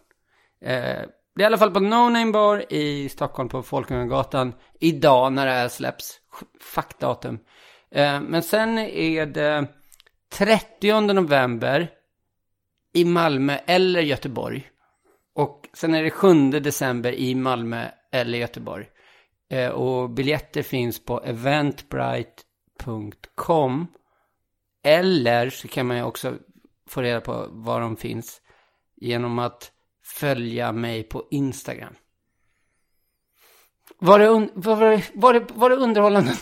Eh, 0.65 1.01
det 1.35 1.43
är 1.43 1.43
i 1.43 1.45
alla 1.45 1.59
fall 1.59 1.71
på 1.71 1.81
No 1.81 2.09
Name 2.09 2.33
Bar 2.33 2.73
i 2.73 3.09
Stockholm 3.09 3.49
på 3.49 3.63
Folkungagatan. 3.63 4.53
Idag 4.81 5.33
när 5.33 5.47
det 5.47 5.53
här 5.53 5.69
släpps. 5.69 6.21
Fuck 6.61 6.99
datum. 6.99 7.39
Eh, 7.91 8.21
men 8.21 8.43
sen 8.43 8.79
är 8.79 9.27
det 9.27 9.67
30 10.33 11.01
november 11.01 11.91
i 12.95 13.05
Malmö 13.05 13.59
eller 13.67 14.01
Göteborg. 14.01 14.71
Och 15.35 15.69
sen 15.73 15.95
är 15.95 16.03
det 16.03 16.11
7 16.11 16.51
december 16.51 17.13
i 17.13 17.35
Malmö 17.35 17.87
eller 18.13 18.39
Göteborg. 18.39 18.87
Eh, 19.51 19.69
och 19.69 20.11
biljetter 20.11 20.63
finns 20.63 21.05
på 21.05 21.21
eventbrite.com. 21.25 23.87
Eller 24.85 25.51
så 25.51 25.69
kan 25.69 25.87
man 25.87 25.97
ju 25.97 26.03
också 26.03 26.35
få 26.89 27.03
reda 27.03 27.21
på 27.21 27.47
var 27.51 27.81
de 27.81 27.97
finns 27.97 28.41
genom 28.97 29.39
att 29.39 29.73
följa 30.05 30.73
mig 30.73 31.03
på 31.03 31.25
Instagram. 31.31 31.95
Var 33.99 34.19
det, 34.19 34.29
un- 34.29 34.51
var 34.55 34.91
det, 34.91 35.03
var 35.15 35.33
det, 35.35 35.47
var 35.55 35.71
det 35.71 35.77
underhållande? 35.77 36.31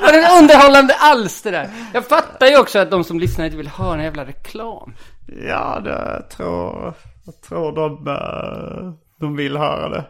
var 0.00 0.12
det 0.12 0.38
underhållande 0.42 0.94
alls 0.94 1.42
det 1.42 1.50
där? 1.50 1.70
Jag 1.94 2.06
fattar 2.06 2.46
ju 2.46 2.58
också 2.58 2.78
att 2.78 2.90
de 2.90 3.04
som 3.04 3.20
lyssnar 3.20 3.44
inte 3.44 3.56
vill 3.56 3.68
höra 3.68 3.94
en 3.98 4.04
jävla 4.04 4.24
reklam. 4.24 4.94
Ja, 5.48 5.80
det 5.80 6.22
tror 6.36 6.94
jag 7.26 7.40
tror 7.40 7.72
de, 7.72 8.08
eh, 8.08 8.92
de 9.20 9.36
vill 9.36 9.56
höra 9.56 9.88
det. 9.88 10.04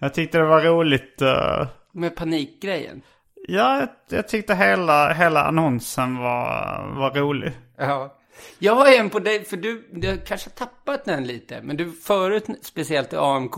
Jag 0.00 0.14
tyckte 0.14 0.38
det 0.38 0.44
var 0.44 0.60
roligt. 0.60 1.22
eh, 1.22 1.66
Med 1.92 2.16
panikgrejen. 2.16 3.02
Ja, 3.48 3.78
jag, 3.80 3.88
jag 4.08 4.28
tyckte 4.28 4.54
hela, 4.54 5.12
hela 5.12 5.44
annonsen 5.44 6.18
var, 6.18 6.86
var 6.96 7.10
rolig. 7.10 7.52
Ja. 7.78 8.16
Jag 8.58 8.74
har 8.74 8.86
en 8.86 9.10
på 9.10 9.18
dig, 9.18 9.44
för 9.44 9.56
du, 9.56 9.88
du 9.92 10.08
har 10.08 10.16
kanske 10.16 10.50
tappat 10.50 11.04
den 11.04 11.26
lite. 11.26 11.60
Men 11.62 11.76
du 11.76 11.92
förut, 11.92 12.44
speciellt 12.62 13.12
i 13.12 13.16
AMK, 13.16 13.54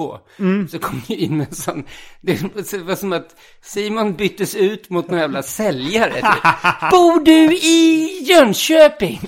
så 0.71 0.79
kom 0.79 1.03
du 1.09 1.15
in 1.15 1.37
med 1.37 1.49
en 1.49 1.55
sån, 1.55 1.85
det 2.21 2.43
var 2.83 2.95
som 2.95 3.13
att 3.13 3.37
Simon 3.61 4.17
byttes 4.17 4.55
ut 4.55 4.91
mot 4.91 5.09
någon 5.09 5.19
jävla 5.19 5.43
säljare. 5.43 6.15
typ. 6.15 6.23
Bor 6.91 7.25
du 7.25 7.57
i 7.57 8.19
Jönköping? 8.23 9.21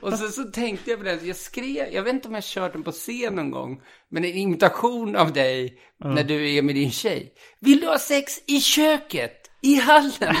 Och 0.00 0.12
så, 0.12 0.28
så 0.28 0.44
tänkte 0.44 0.90
jag 0.90 0.98
på 0.98 1.04
det, 1.04 1.22
jag 1.22 1.36
skrev, 1.36 1.88
jag 1.92 2.02
vet 2.02 2.14
inte 2.14 2.28
om 2.28 2.34
jag 2.34 2.44
kört 2.44 2.72
den 2.72 2.82
på 2.82 2.92
scen 2.92 3.34
någon 3.34 3.50
gång, 3.50 3.80
men 4.10 4.24
en 4.24 4.34
imitation 4.34 5.16
av 5.16 5.32
dig 5.32 5.78
när 6.04 6.24
du 6.24 6.54
är 6.54 6.62
med 6.62 6.74
din 6.74 6.90
tjej. 6.90 7.32
Vill 7.58 7.80
du 7.80 7.86
ha 7.86 7.98
sex 7.98 8.32
i 8.46 8.60
köket? 8.60 9.36
I 9.62 9.74
hallen? 9.74 10.10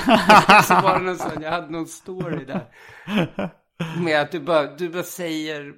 så 0.64 0.74
var 0.74 0.98
det 0.98 1.04
någon 1.04 1.18
sån, 1.18 1.42
jag 1.42 1.50
hade 1.50 1.72
någon 1.72 1.86
story 1.86 2.44
där. 2.44 2.66
Med 3.98 4.20
att 4.20 4.32
du 4.32 4.40
bara, 4.40 4.62
du 4.66 4.88
bara 4.88 5.02
säger, 5.02 5.72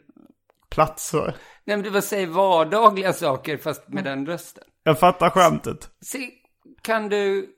Platser. 0.71 1.35
nej 1.65 1.77
men 1.77 1.83
du 1.83 1.91
bara 1.91 2.03
säger 2.03 2.27
vardagliga 2.27 3.13
saker 3.13 3.57
fast 3.57 3.89
med 3.89 4.05
den 4.05 4.27
rösten. 4.27 4.65
Jag 4.85 5.01
fattar 5.01 5.31
skämtet. 5.31 5.89
Se, 6.05 6.19
kan 6.83 7.09
du, 7.09 7.49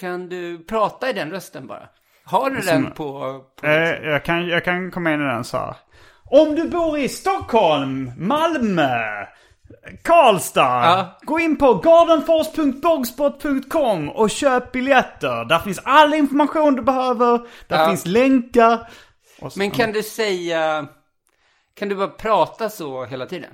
kan 0.00 0.28
du 0.28 0.64
prata 0.64 1.10
i 1.10 1.12
den 1.12 1.30
rösten 1.30 1.66
bara? 1.66 1.88
Har 2.24 2.50
du 2.50 2.60
den 2.60 2.90
på, 2.90 3.40
på 3.60 3.66
Eh, 3.66 3.72
jag, 3.90 4.24
kan, 4.24 4.48
jag 4.48 4.64
kan 4.64 4.90
komma 4.90 5.12
in 5.14 5.20
i 5.20 5.24
den 5.24 5.44
så 5.44 5.56
här. 5.56 5.76
Om 6.24 6.54
du 6.54 6.68
bor 6.68 6.98
i 6.98 7.08
Stockholm, 7.08 8.10
Malmö, 8.18 8.98
Karlstad. 10.02 10.60
Ja. 10.62 11.18
Gå 11.22 11.40
in 11.40 11.56
på 11.56 11.74
gardenfors.blogspot.com 11.74 14.08
och 14.08 14.30
köp 14.30 14.72
biljetter. 14.72 15.44
Där 15.44 15.58
finns 15.58 15.80
all 15.84 16.14
information 16.14 16.74
du 16.76 16.82
behöver. 16.82 17.38
Där 17.68 17.78
Ja. 17.78 17.88
finns 17.88 18.06
länkar. 18.06 18.88
Men 19.56 19.70
kan 19.70 19.92
du 19.92 20.02
säga, 20.02 20.86
kan 21.74 21.88
du 21.88 21.94
bara 21.94 22.08
prata 22.08 22.70
så 22.70 23.04
hela 23.04 23.26
tiden? 23.26 23.50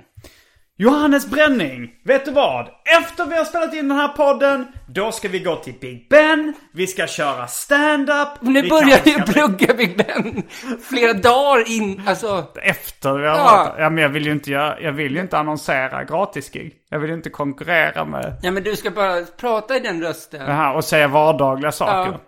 Johannes 0.77 1.27
Bränning, 1.29 1.89
vet 2.05 2.25
du 2.25 2.31
vad? 2.31 2.69
Efter 2.99 3.25
vi 3.25 3.37
har 3.37 3.45
spelat 3.45 3.73
in 3.73 3.87
den 3.89 3.97
här 3.97 4.07
podden, 4.07 4.67
då 4.89 5.11
ska 5.11 5.27
vi 5.27 5.39
gå 5.39 5.55
till 5.55 5.73
Big 5.81 6.07
Ben, 6.09 6.53
vi 6.73 6.87
ska 6.87 7.07
köra 7.07 7.47
stand-up. 7.47 8.27
Nu 8.41 8.61
vi 8.61 8.69
börjar 8.69 8.89
jag 8.89 9.07
ju 9.07 9.13
ska- 9.13 9.23
plugga 9.31 9.73
Big 9.73 9.97
Ben 9.97 10.43
flera 10.89 11.13
dagar 11.13 11.71
in, 11.71 12.01
alltså. 12.07 12.45
Efter 12.61 13.13
vi 13.17 13.27
har 13.27 13.37
Ja. 13.37 13.43
varit- 13.43 13.79
ja 13.79 13.89
men 13.89 14.01
jag 14.03 14.09
vill 14.09 14.25
ju 14.25 14.31
inte, 14.31 14.51
göra- 14.51 14.81
jag 14.81 14.91
vill 14.91 15.15
ju 15.15 15.21
inte 15.21 15.37
annonsera 15.37 16.03
gratisgig. 16.03 16.73
Jag 16.89 16.99
vill 16.99 17.09
ju 17.09 17.15
inte 17.15 17.29
konkurrera 17.29 18.05
med 18.05 18.35
Ja 18.43 18.51
men 18.51 18.63
du 18.63 18.75
ska 18.75 18.91
bara 18.91 19.25
prata 19.25 19.77
i 19.77 19.79
den 19.79 20.01
rösten. 20.01 20.41
här 20.41 20.75
och 20.75 20.83
säga 20.85 21.07
vardagliga 21.07 21.71
saker. 21.71 22.11
Ja. 22.11 22.21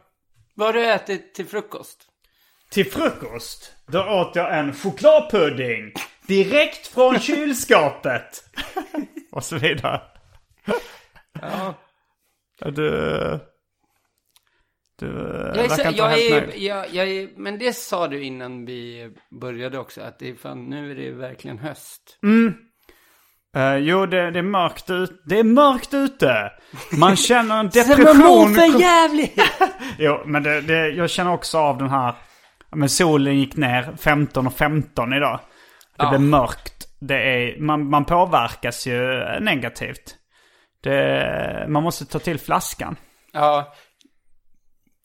Vad 0.56 0.68
har 0.68 0.74
du 0.74 0.86
ätit 0.92 1.36
till 1.36 1.46
frukost? 1.48 1.98
Till 2.74 2.92
frukost, 2.92 3.72
då 3.88 4.04
åt 4.04 4.36
jag 4.36 4.58
en 4.60 4.74
chokladpudding. 4.74 5.94
Direkt 6.28 6.88
från 6.88 7.20
kylskåpet. 7.20 8.44
och 9.32 9.44
så 9.44 9.58
vidare. 9.58 10.02
Ja. 11.42 11.74
Du... 12.60 13.40
Du 15.00 15.08
Jag 15.08 15.58
är, 15.58 15.68
verkar 15.70 15.76
så, 15.76 15.82
inte 15.88 15.98
jag 16.00 16.10
helt 16.10 16.32
är, 16.32 16.48
nöjd. 16.48 16.62
jag, 16.64 16.86
jag 16.94 17.08
är, 17.08 17.30
men 17.38 17.60
det 17.60 17.74
sa 17.74 18.08
du 18.08 18.24
innan 18.24 18.66
vi 18.66 19.12
började 19.42 19.78
också, 19.80 20.02
att 20.02 20.20
det 20.20 20.30
är 20.30 20.36
fan, 20.36 20.66
nu 20.70 20.92
är 20.92 20.96
det 20.96 21.12
verkligen 21.12 21.58
höst. 21.58 22.20
Eh, 23.56 23.76
jo, 23.78 24.06
det, 24.06 24.32
det 24.32 24.40
är 24.40 24.44
mörkt 24.44 24.90
ute. 24.90 25.14
Det 25.26 25.40
är 25.40 25.44
mörkt 25.44 25.94
ute. 25.94 26.52
Man 26.92 27.16
känner 27.16 27.60
en 27.60 27.72
Så 27.72 27.80
man 27.80 28.18
mår 28.18 28.48
depression. 28.48 28.56
för 28.56 28.80
jävligt! 28.82 29.40
Jo, 29.98 30.24
men 30.26 30.44
det, 30.44 30.62
det, 30.62 30.90
jag 30.90 31.10
känner 31.10 31.34
också 31.34 31.58
av 31.58 31.78
den 31.78 31.90
här... 31.90 32.14
Men 32.76 32.90
solen 32.90 33.40
gick 33.40 33.56
ner 33.56 33.94
15 33.98 34.48
och 34.48 34.54
15 34.54 35.14
idag. 35.14 35.40
Det 35.98 36.04
Ja. 36.04 36.10
blev 36.10 36.22
mörkt. 36.22 36.88
Det 37.00 37.16
är, 37.16 37.60
man, 37.60 37.90
man 37.90 38.06
påverkas 38.06 38.88
ju 38.88 39.24
negativt. 39.40 40.16
Det, 40.84 41.66
man 41.70 41.84
måste 41.84 42.06
ta 42.06 42.20
till 42.20 42.40
flaskan. 42.40 42.96
ja. 43.34 43.74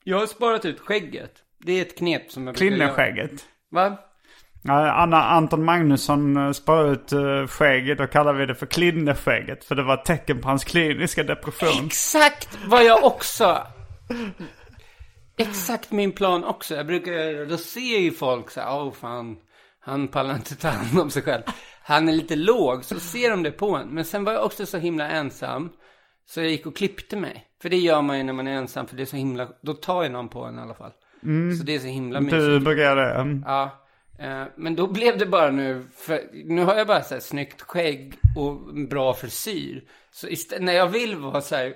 Jag 0.03 0.19
har 0.19 0.27
sparat 0.27 0.65
ut 0.65 0.79
skägget. 0.79 1.31
Det 1.65 1.71
är 1.71 1.81
ett 1.81 1.97
knep 1.97 2.31
som 2.31 2.47
jag 2.47 2.55
brukar 2.55 2.65
göra. 2.65 2.75
Klinneskägget. 2.93 3.45
Va? 3.71 3.97
Ja, 4.63 4.91
Anna, 4.91 5.23
Anton 5.23 5.65
Magnusson 5.65 6.37
eh, 6.37 6.51
sparade 6.51 6.91
ut 6.91 7.13
uh, 7.13 7.47
skägget. 7.47 7.97
Då 7.97 8.07
kallar 8.07 8.33
vi 8.33 8.45
det 8.45 8.55
för 8.55 8.65
klinneskägget. 8.65 9.63
För 9.65 9.75
det 9.75 9.83
var 9.83 9.93
ett 9.93 10.05
tecken 10.05 10.41
på 10.41 10.47
hans 10.47 10.63
kliniska 10.63 11.23
depression. 11.23 11.85
Exakt 11.85 12.57
vad 12.67 12.83
jag 12.85 13.03
också... 13.03 13.57
Exakt 15.39 15.91
min 15.91 16.11
plan 16.11 16.43
också. 16.43 16.75
Jag 16.75 16.87
brukar. 16.87 17.45
Då 17.45 17.57
ser 17.57 17.99
ju 17.99 18.11
folk 18.11 18.49
så 18.49 18.61
här, 18.61 18.81
åh 18.81 18.91
fan, 18.91 19.37
han 19.79 20.07
pallar 20.07 20.35
inte 20.35 20.55
ta 20.55 20.67
hand 20.67 20.99
om 20.99 21.09
sig 21.09 21.21
själv. 21.21 21.43
Han 21.83 22.09
är 22.09 22.13
lite 22.13 22.35
låg, 22.35 22.85
så 22.85 22.99
ser 22.99 23.29
de 23.29 23.43
det 23.43 23.51
på 23.51 23.75
en. 23.75 23.87
Men 23.87 24.05
sen 24.05 24.23
var 24.23 24.33
jag 24.33 24.45
också 24.45 24.65
så 24.65 24.77
himla 24.77 25.09
ensam. 25.09 25.69
Så 26.25 26.39
jag 26.41 26.49
gick 26.49 26.65
och 26.65 26.75
klippte 26.75 27.17
mig. 27.17 27.45
För 27.61 27.69
det 27.69 27.77
gör 27.77 28.01
man 28.01 28.17
ju 28.17 28.23
när 28.23 28.33
man 28.33 28.47
är 28.47 28.51
ensam, 28.51 28.87
för 28.87 28.95
det 28.95 29.03
är 29.03 29.05
så 29.05 29.15
himla, 29.15 29.47
då 29.61 29.73
tar 29.73 30.03
ju 30.03 30.09
någon 30.09 30.29
på 30.29 30.43
en 30.43 30.59
i 30.59 30.61
alla 30.61 30.73
fall. 30.73 30.91
Så 31.57 31.63
det 31.63 31.75
är 31.75 31.79
så 31.79 31.87
himla 31.87 32.21
mysigt. 32.21 32.41
Du 32.41 32.59
brukar 32.59 32.83
göra 32.83 33.13
det. 33.13 33.21
Mm. 33.21 33.43
Ja, 33.47 33.85
eh, 34.19 34.43
men 34.55 34.75
då 34.75 34.87
blev 34.87 35.17
det 35.17 35.25
bara 35.25 35.51
nu, 35.51 35.87
för 35.95 36.21
nu 36.45 36.63
har 36.63 36.75
jag 36.75 36.87
bara 36.87 37.01
så 37.01 37.13
här 37.13 37.21
snyggt 37.21 37.61
skägg 37.61 38.13
och 38.35 38.75
bra 38.89 39.13
frisyr. 39.13 39.83
Så 40.11 40.27
istället, 40.27 40.63
när 40.63 40.73
jag 40.73 40.87
vill 40.87 41.15
vara 41.15 41.41
så 41.41 41.55
här, 41.55 41.73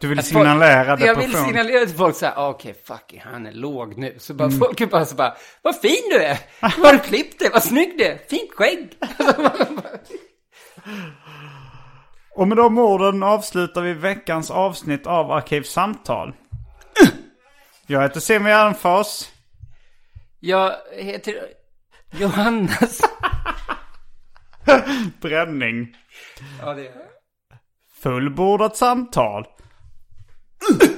Du 0.00 0.08
vill 0.08 0.22
signalera 0.22 0.86
Jag 0.86 0.98
depression. 0.98 1.20
vill 1.20 1.34
signalera 1.36 1.86
till 1.86 1.96
folk 1.96 2.16
så 2.16 2.26
här, 2.26 2.32
ah, 2.36 2.48
okej, 2.48 2.74
fuck, 2.84 3.20
han 3.24 3.46
är 3.46 3.52
låg 3.52 3.98
nu. 3.98 4.14
Så 4.18 4.32
Mm. 4.32 4.36
bara 4.58 4.58
folk 4.66 4.80
är 4.80 4.86
bara 4.86 5.04
så 5.04 5.14
bara, 5.14 5.36
vad 5.62 5.76
fin 5.80 6.02
du 6.10 6.16
är! 6.22 6.38
Har 6.60 6.92
du 6.92 6.98
klippt 6.98 7.38
dig? 7.38 7.50
Vad 7.52 7.62
snygg 7.62 7.98
du 7.98 8.04
är! 8.04 8.18
Fint 8.28 8.50
skägg! 8.54 8.98
Och 12.34 12.48
med 12.48 12.56
de 12.56 12.78
orden 12.78 13.22
avslutar 13.22 13.82
vi 13.82 13.92
veckans 13.92 14.50
avsnitt 14.50 15.06
av 15.06 15.32
Arkivsamtal. 15.32 16.34
Jag 17.86 18.02
heter 18.02 18.20
Simon 18.20 18.48
Gärdenfors. 18.48 19.24
jag 20.40 20.72
heter 20.98 21.34
Johannes. 22.12 23.00
Bränning. 25.20 25.96
ja, 26.60 26.74
det 26.74 26.86
är 26.86 26.92
Fullbordat 28.02 28.76
samtal. 28.76 29.46
Ugh! 30.62 30.95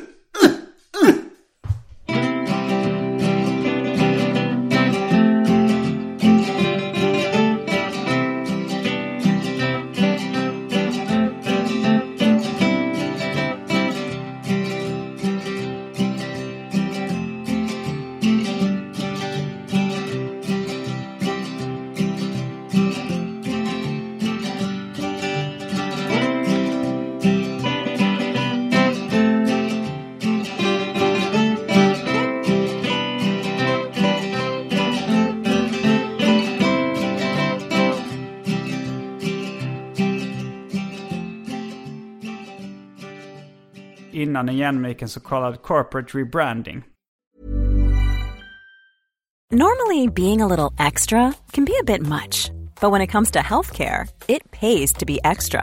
Jämlik 44.59 45.02
en 45.02 45.09
så 45.09 45.20
kallad 45.20 45.62
corporate 45.62 46.18
rebranding. 46.18 46.82
Normally, 49.51 50.09
being 50.09 50.43
a 50.43 50.47
little 50.47 50.72
extra 50.78 51.32
can 51.52 51.64
be 51.64 51.72
a 51.80 51.85
bit 51.85 52.02
much, 52.02 52.51
but 52.80 52.90
when 52.90 53.01
it 53.01 53.12
comes 53.12 53.30
to 53.30 53.39
healthcare, 53.39 54.06
it 54.28 54.51
pays 54.51 54.93
to 54.93 55.06
be 55.06 55.18
extra. 55.24 55.62